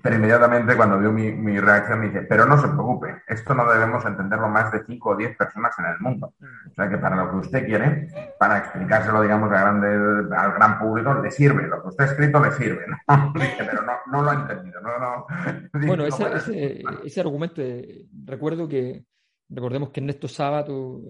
pero 0.01 0.15
inmediatamente 0.15 0.75
cuando 0.75 0.99
vio 0.99 1.11
mi, 1.11 1.31
mi, 1.31 1.59
reacción 1.59 1.99
me 1.99 2.07
dice, 2.07 2.23
pero 2.23 2.45
no 2.45 2.57
se 2.57 2.67
preocupe, 2.67 3.23
esto 3.27 3.53
no 3.53 3.71
debemos 3.71 4.03
entenderlo 4.05 4.49
más 4.49 4.71
de 4.71 4.83
5 4.85 5.09
o 5.09 5.15
10 5.15 5.37
personas 5.37 5.73
en 5.79 5.85
el 5.85 5.99
mundo. 5.99 6.33
O 6.69 6.73
sea 6.73 6.89
que 6.89 6.97
para 6.97 7.15
lo 7.15 7.29
que 7.29 7.35
usted 7.37 7.65
quiere, 7.65 8.07
para 8.39 8.57
explicárselo, 8.59 9.21
digamos, 9.21 9.51
a 9.51 9.61
grande, 9.61 10.35
al 10.35 10.53
gran 10.53 10.79
público, 10.79 11.13
le 11.13 11.31
sirve. 11.31 11.67
Lo 11.67 11.81
que 11.81 11.87
usted 11.89 12.03
ha 12.03 12.07
escrito 12.07 12.39
le 12.43 12.51
sirve. 12.51 12.85
¿no? 12.87 13.33
pero 13.33 13.81
no, 13.83 13.93
no, 14.11 14.21
lo 14.23 14.31
ha 14.31 14.33
entendido. 14.33 14.81
No, 14.81 14.99
no, 14.99 15.27
bueno, 15.87 16.05
ese, 16.05 16.33
ese, 16.33 16.83
ese, 17.03 17.21
argumento, 17.21 17.61
eh, 17.61 18.05
recuerdo 18.25 18.67
que, 18.67 19.05
recordemos 19.49 19.91
que 19.91 20.01
Ernesto 20.01 20.27
Sábato 20.27 21.01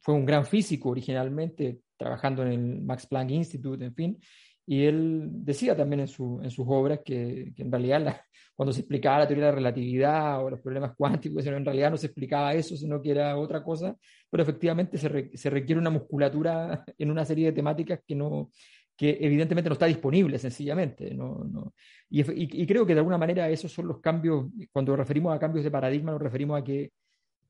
fue 0.00 0.14
un 0.14 0.24
gran 0.24 0.44
físico 0.44 0.90
originalmente, 0.90 1.80
trabajando 1.96 2.42
en 2.42 2.52
el 2.52 2.82
Max 2.82 3.06
Planck 3.06 3.30
Institute, 3.30 3.84
en 3.84 3.94
fin, 3.94 4.18
y 4.66 4.84
él 4.84 5.28
decía 5.44 5.76
también 5.76 6.00
en, 6.00 6.08
su, 6.08 6.40
en 6.42 6.50
sus 6.50 6.66
obras 6.68 7.00
que, 7.04 7.52
que 7.54 7.62
en 7.62 7.72
realidad 7.72 8.22
cuando 8.60 8.74
se 8.74 8.80
explicaba 8.80 9.20
la 9.20 9.26
teoría 9.26 9.46
de 9.46 9.50
la 9.52 9.56
relatividad 9.56 10.44
o 10.44 10.50
los 10.50 10.60
problemas 10.60 10.92
cuánticos, 10.94 11.46
en 11.46 11.64
realidad 11.64 11.90
no 11.90 11.96
se 11.96 12.08
explicaba 12.08 12.52
eso, 12.52 12.76
sino 12.76 13.00
que 13.00 13.12
era 13.12 13.38
otra 13.38 13.64
cosa, 13.64 13.96
pero 14.28 14.42
efectivamente 14.42 14.98
se, 14.98 15.30
se 15.34 15.48
requiere 15.48 15.80
una 15.80 15.88
musculatura 15.88 16.84
en 16.98 17.10
una 17.10 17.24
serie 17.24 17.46
de 17.46 17.52
temáticas 17.52 18.00
que, 18.06 18.14
no, 18.14 18.50
que 18.94 19.16
evidentemente 19.18 19.70
no 19.70 19.72
está 19.72 19.86
disponible 19.86 20.38
sencillamente. 20.38 21.14
No, 21.14 21.42
no. 21.42 21.72
Y, 22.10 22.20
y, 22.62 22.66
creo 22.66 22.84
que 22.84 22.92
de 22.92 23.00
alguna 23.00 23.16
manera 23.16 23.48
esos 23.48 23.72
son 23.72 23.88
los 23.88 23.98
cambios, 24.00 24.48
cuando 24.70 24.94
referimos 24.94 25.34
a 25.34 25.38
cambios 25.38 25.64
de 25.64 25.70
paradigma, 25.70 26.12
nos 26.12 26.20
referimos 26.20 26.60
a 26.60 26.62
que 26.62 26.92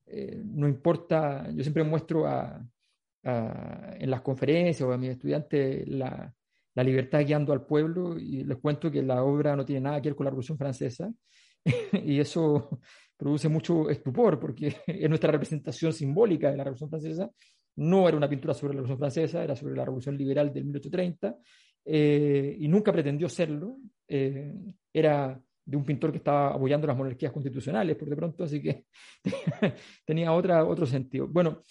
eh, 0.05 0.41
no 0.45 0.65
importa, 0.65 1.51
yo 1.51 1.61
siempre 1.61 1.83
muestro 1.83 2.25
a, 2.25 2.65
a, 3.25 3.95
en 3.99 4.09
las 4.09 4.21
conferencias 4.21 4.87
o 4.87 4.93
a 4.93 4.97
mis 4.97 5.09
estudiantes 5.09 5.85
la 5.89 6.33
la 6.75 6.83
libertad 6.83 7.25
guiando 7.25 7.53
al 7.53 7.65
pueblo 7.65 8.17
y 8.17 8.43
les 8.43 8.57
cuento 8.57 8.91
que 8.91 9.01
la 9.01 9.23
obra 9.23 9.55
no 9.55 9.65
tiene 9.65 9.81
nada 9.81 10.01
que 10.01 10.09
ver 10.09 10.15
con 10.15 10.25
la 10.25 10.31
Revolución 10.31 10.57
Francesa 10.57 11.11
y 12.05 12.19
eso 12.19 12.79
produce 13.17 13.49
mucho 13.49 13.89
estupor 13.89 14.39
porque 14.39 14.75
es 14.87 15.09
nuestra 15.09 15.31
representación 15.31 15.93
simbólica 15.93 16.51
de 16.51 16.57
la 16.57 16.63
Revolución 16.63 16.89
Francesa. 16.89 17.29
No 17.75 18.07
era 18.07 18.17
una 18.17 18.29
pintura 18.29 18.53
sobre 18.53 18.73
la 18.73 18.81
Revolución 18.81 18.99
Francesa, 18.99 19.43
era 19.43 19.55
sobre 19.55 19.75
la 19.75 19.85
Revolución 19.85 20.17
Liberal 20.17 20.53
del 20.53 20.65
1830 20.65 21.37
eh, 21.85 22.57
y 22.59 22.67
nunca 22.67 22.91
pretendió 22.91 23.29
serlo. 23.29 23.77
Eh, 24.07 24.53
era 24.93 25.39
de 25.63 25.77
un 25.77 25.85
pintor 25.85 26.11
que 26.11 26.17
estaba 26.17 26.53
apoyando 26.53 26.87
las 26.87 26.97
monarquías 26.97 27.31
constitucionales 27.31 27.95
por 27.95 28.09
de 28.09 28.15
pronto, 28.15 28.43
así 28.43 28.61
que 28.61 28.85
tenía 30.05 30.33
otra, 30.33 30.65
otro 30.65 30.85
sentido. 30.85 31.27
Bueno, 31.27 31.61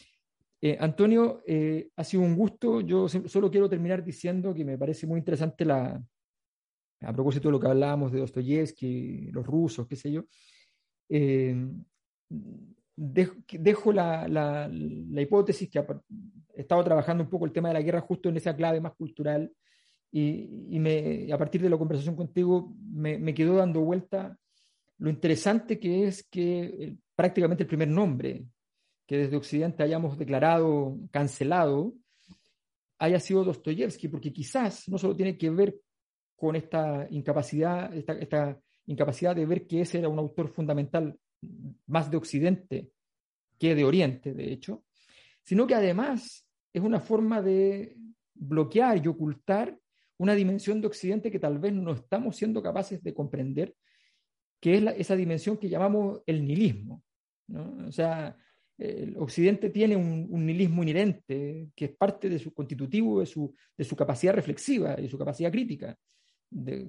Eh, 0.62 0.76
Antonio, 0.78 1.42
eh, 1.46 1.90
ha 1.96 2.04
sido 2.04 2.22
un 2.22 2.36
gusto. 2.36 2.80
Yo 2.80 3.08
solo 3.08 3.50
quiero 3.50 3.68
terminar 3.68 4.04
diciendo 4.04 4.54
que 4.54 4.64
me 4.64 4.76
parece 4.76 5.06
muy 5.06 5.18
interesante 5.18 5.64
la, 5.64 6.02
a 7.00 7.12
propósito 7.12 7.48
de 7.48 7.52
lo 7.52 7.60
que 7.60 7.68
hablábamos 7.68 8.12
de 8.12 8.20
Dostoyevsky, 8.20 9.30
los 9.32 9.46
rusos, 9.46 9.86
qué 9.86 9.96
sé 9.96 10.12
yo. 10.12 10.24
dejo, 12.96 13.92
la, 13.92 14.70
hipótesis 15.16 15.70
que 15.70 15.78
he 15.78 16.60
estado 16.60 16.84
trabajando 16.84 17.24
un 17.24 17.30
poco 17.30 17.46
el 17.46 17.52
tema 17.52 17.68
de 17.68 17.74
la 17.74 17.82
guerra 17.82 18.00
justo 18.02 18.28
en 18.28 18.36
esa 18.36 18.54
clave 18.54 18.80
más 18.80 18.94
cultural 18.94 19.50
y, 20.12 20.78
me, 20.78 21.32
a 21.32 21.38
partir 21.38 21.62
de 21.62 21.70
la 21.70 21.78
conversación 21.78 22.16
contigo 22.16 22.74
me, 22.92 23.16
me, 23.18 23.32
quedó 23.32 23.56
dando 23.56 23.80
vuelta 23.80 24.36
lo 24.98 25.08
interesante 25.08 25.78
que 25.78 26.08
es 26.08 26.24
que 26.24 26.96
prácticamente 27.14 27.62
el 27.62 27.68
primer 27.68 27.88
nombre 27.88 28.44
que 29.10 29.18
desde 29.18 29.36
Occidente 29.36 29.82
hayamos 29.82 30.16
declarado 30.16 30.96
cancelado 31.10 31.94
haya 32.96 33.18
sido 33.18 33.42
Dostoyevsky, 33.42 34.06
porque 34.06 34.32
quizás 34.32 34.88
no 34.88 34.98
solo 34.98 35.16
tiene 35.16 35.36
que 35.36 35.50
ver 35.50 35.80
con 36.36 36.54
esta 36.54 37.08
incapacidad, 37.10 37.92
esta, 37.92 38.56
incapacidad 38.86 39.34
de 39.34 39.46
ver 39.46 39.66
que 39.66 39.80
ese 39.80 39.98
era 39.98 40.08
un 40.08 40.20
autor 40.20 40.48
fundamental 40.48 41.18
más 41.88 42.08
de 42.08 42.18
Occidente 42.18 42.92
que 43.58 43.74
de 43.74 43.84
Oriente, 43.84 44.32
de 44.32 44.52
hecho, 44.52 44.84
sino 45.42 45.66
que 45.66 45.74
además 45.74 46.46
es 46.72 46.80
una 46.80 47.00
forma 47.00 47.42
de 47.42 47.96
bloquear 48.34 49.04
y 49.04 49.08
ocultar 49.08 49.76
una 50.18 50.36
dimensión 50.36 50.80
de 50.80 50.86
Occidente 50.86 51.32
que 51.32 51.40
tal 51.40 51.58
vez 51.58 51.72
no 51.72 51.94
estamos 51.94 52.36
siendo 52.36 52.62
capaces 52.62 53.02
de 53.02 53.12
comprender, 53.12 53.74
que 54.60 54.76
es 54.76 54.84
esa 54.98 55.16
dimensión 55.16 55.56
que 55.56 55.68
llamamos 55.68 56.22
el 56.26 56.44
nihilismo. 56.46 57.02
O 57.52 57.90
sea, 57.90 58.36
el 58.80 59.14
Occidente 59.18 59.68
tiene 59.68 59.94
un, 59.94 60.46
nihilismo 60.46 60.82
inherente 60.82 61.68
que 61.76 61.84
es 61.84 61.90
parte 61.92 62.30
de 62.30 62.38
su 62.38 62.54
constitutivo, 62.54 63.20
de 63.20 63.26
su, 63.26 63.54
de 63.76 63.84
su 63.84 63.94
capacidad 63.94 64.32
reflexiva 64.32 64.98
y 64.98 65.08
su 65.08 65.18
capacidad 65.18 65.52
crítica. 65.52 65.96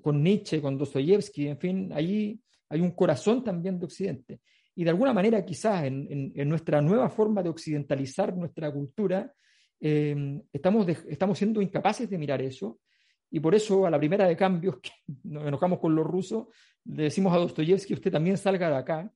con 0.01 0.23
Nietzsche, 0.23 0.61
con 0.61 0.77
Dostoyevsky, 0.77 1.47
en 1.49 1.57
fin, 1.59 1.91
allí 1.93 2.39
hay 2.69 2.79
un 2.79 2.91
corazón 2.91 3.43
también 3.43 3.77
de 3.77 3.85
Occidente. 3.85 4.39
Y 4.73 4.85
de 4.85 4.89
alguna 4.89 5.13
manera, 5.13 5.43
quizás 5.45 5.83
en, 5.83 6.31
en, 6.33 6.49
nuestra 6.49 6.81
nueva 6.81 7.09
forma 7.09 7.43
de 7.43 7.49
occidentalizar 7.49 8.35
nuestra 8.35 8.71
cultura, 8.71 9.31
eh, 9.81 10.41
estamos, 10.53 10.87
estamos 10.87 11.37
siendo 11.37 11.61
incapaces 11.61 12.09
de 12.09 12.17
mirar 12.17 12.41
eso. 12.41 12.79
Y 13.29 13.41
por 13.41 13.53
eso, 13.53 13.85
a 13.85 13.89
la 13.89 13.99
primera 13.99 14.25
de 14.25 14.37
cambios, 14.37 14.79
que 14.81 14.91
nos 15.25 15.45
enojamos 15.45 15.79
con 15.79 15.93
los 15.93 16.07
rusos, 16.07 16.47
le 16.85 17.03
decimos 17.03 17.33
a 17.33 17.37
Dostoyevsky, 17.37 17.93
usted 17.93 18.11
también 18.11 18.37
salga 18.37 18.69
de 18.69 18.77
acá, 18.77 19.11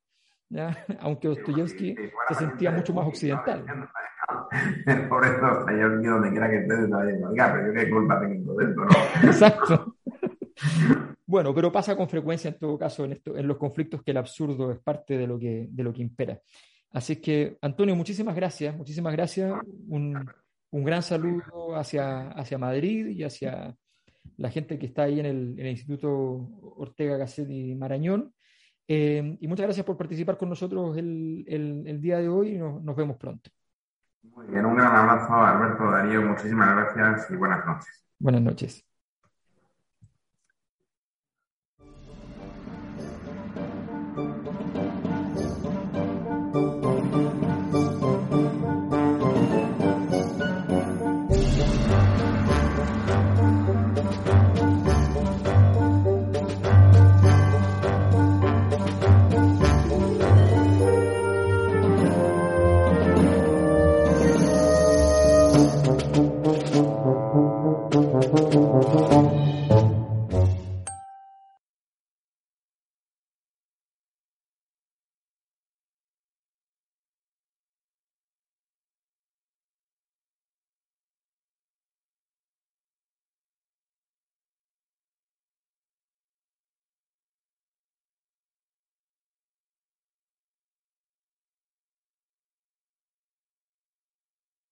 aunque 1.00 1.28
Dostoyevsky 1.28 1.96
se 2.28 2.36
sentía 2.36 2.72
mucho 2.72 2.94
más 2.94 3.08
occidental. 3.08 3.66
Por 5.10 5.26
eso 5.26 5.40
Dostoyevsky 5.40 6.08
donde 6.08 6.32
quiera 6.32 6.50
que 6.50 6.58
esté, 6.58 6.74
oiga, 6.74 7.54
pero 7.54 7.68
yo 7.68 7.74
qué 7.74 7.90
culpa 7.90 8.20
tengo 8.20 8.54
de 8.56 8.66
esto, 8.66 8.82
¿no? 8.86 8.90
Exacto. 9.30 9.98
Bueno, 11.26 11.54
pero 11.54 11.72
pasa 11.72 11.96
con 11.98 12.08
frecuencia 12.08 12.50
en 12.50 12.60
todo 12.60 12.78
caso 12.78 13.06
en, 13.06 13.14
esto, 13.14 13.36
en 13.36 13.48
los 13.48 13.58
conflictos 13.58 14.04
que 14.04 14.12
el 14.12 14.18
absurdo 14.18 14.72
es 14.72 14.80
parte 14.80 15.18
de 15.18 15.28
lo 15.28 15.40
que, 15.40 15.68
de 15.70 15.84
lo 15.84 15.92
que 15.92 16.02
impera. 16.02 16.40
Así 16.92 17.18
que, 17.18 17.58
Antonio, 17.62 17.96
muchísimas 17.96 18.36
gracias, 18.36 18.76
muchísimas 18.76 19.12
gracias. 19.14 19.54
Un, 19.90 20.26
un 20.72 20.84
gran 20.84 21.02
saludo 21.02 21.76
hacia, 21.76 22.30
hacia 22.30 22.58
Madrid 22.58 23.08
y 23.08 23.24
hacia 23.24 23.76
la 24.38 24.50
gente 24.50 24.78
que 24.78 24.86
está 24.86 25.04
ahí 25.04 25.20
en 25.20 25.26
el, 25.26 25.60
en 25.60 25.66
el 25.66 25.72
Instituto 25.72 26.12
Ortega 26.78 27.18
Gasset 27.18 27.50
y 27.50 27.76
Marañón. 27.76 28.34
Eh, 28.88 29.38
y 29.40 29.48
muchas 29.48 29.66
gracias 29.66 29.86
por 29.86 29.98
participar 29.98 30.38
con 30.38 30.50
nosotros 30.50 30.96
el, 30.98 31.44
el, 31.48 32.02
día 32.02 32.20
de 32.20 32.30
hoy 32.30 32.50
y 32.50 32.58
nos, 32.58 32.84
nos, 32.84 32.96
vemos 32.96 33.18
pronto. 33.18 33.50
Muy 34.22 34.48
bien, 34.48 34.66
un 34.66 34.76
gran 34.76 34.96
abrazo, 34.96 35.34
Alberto 35.34 35.90
Darío, 35.90 36.22
muchísimas 36.22 36.94
gracias 36.94 37.32
y 37.32 37.36
buenas 37.36 37.66
noches. 37.66 38.06
Buenas 38.20 38.42
noches. 38.42 38.95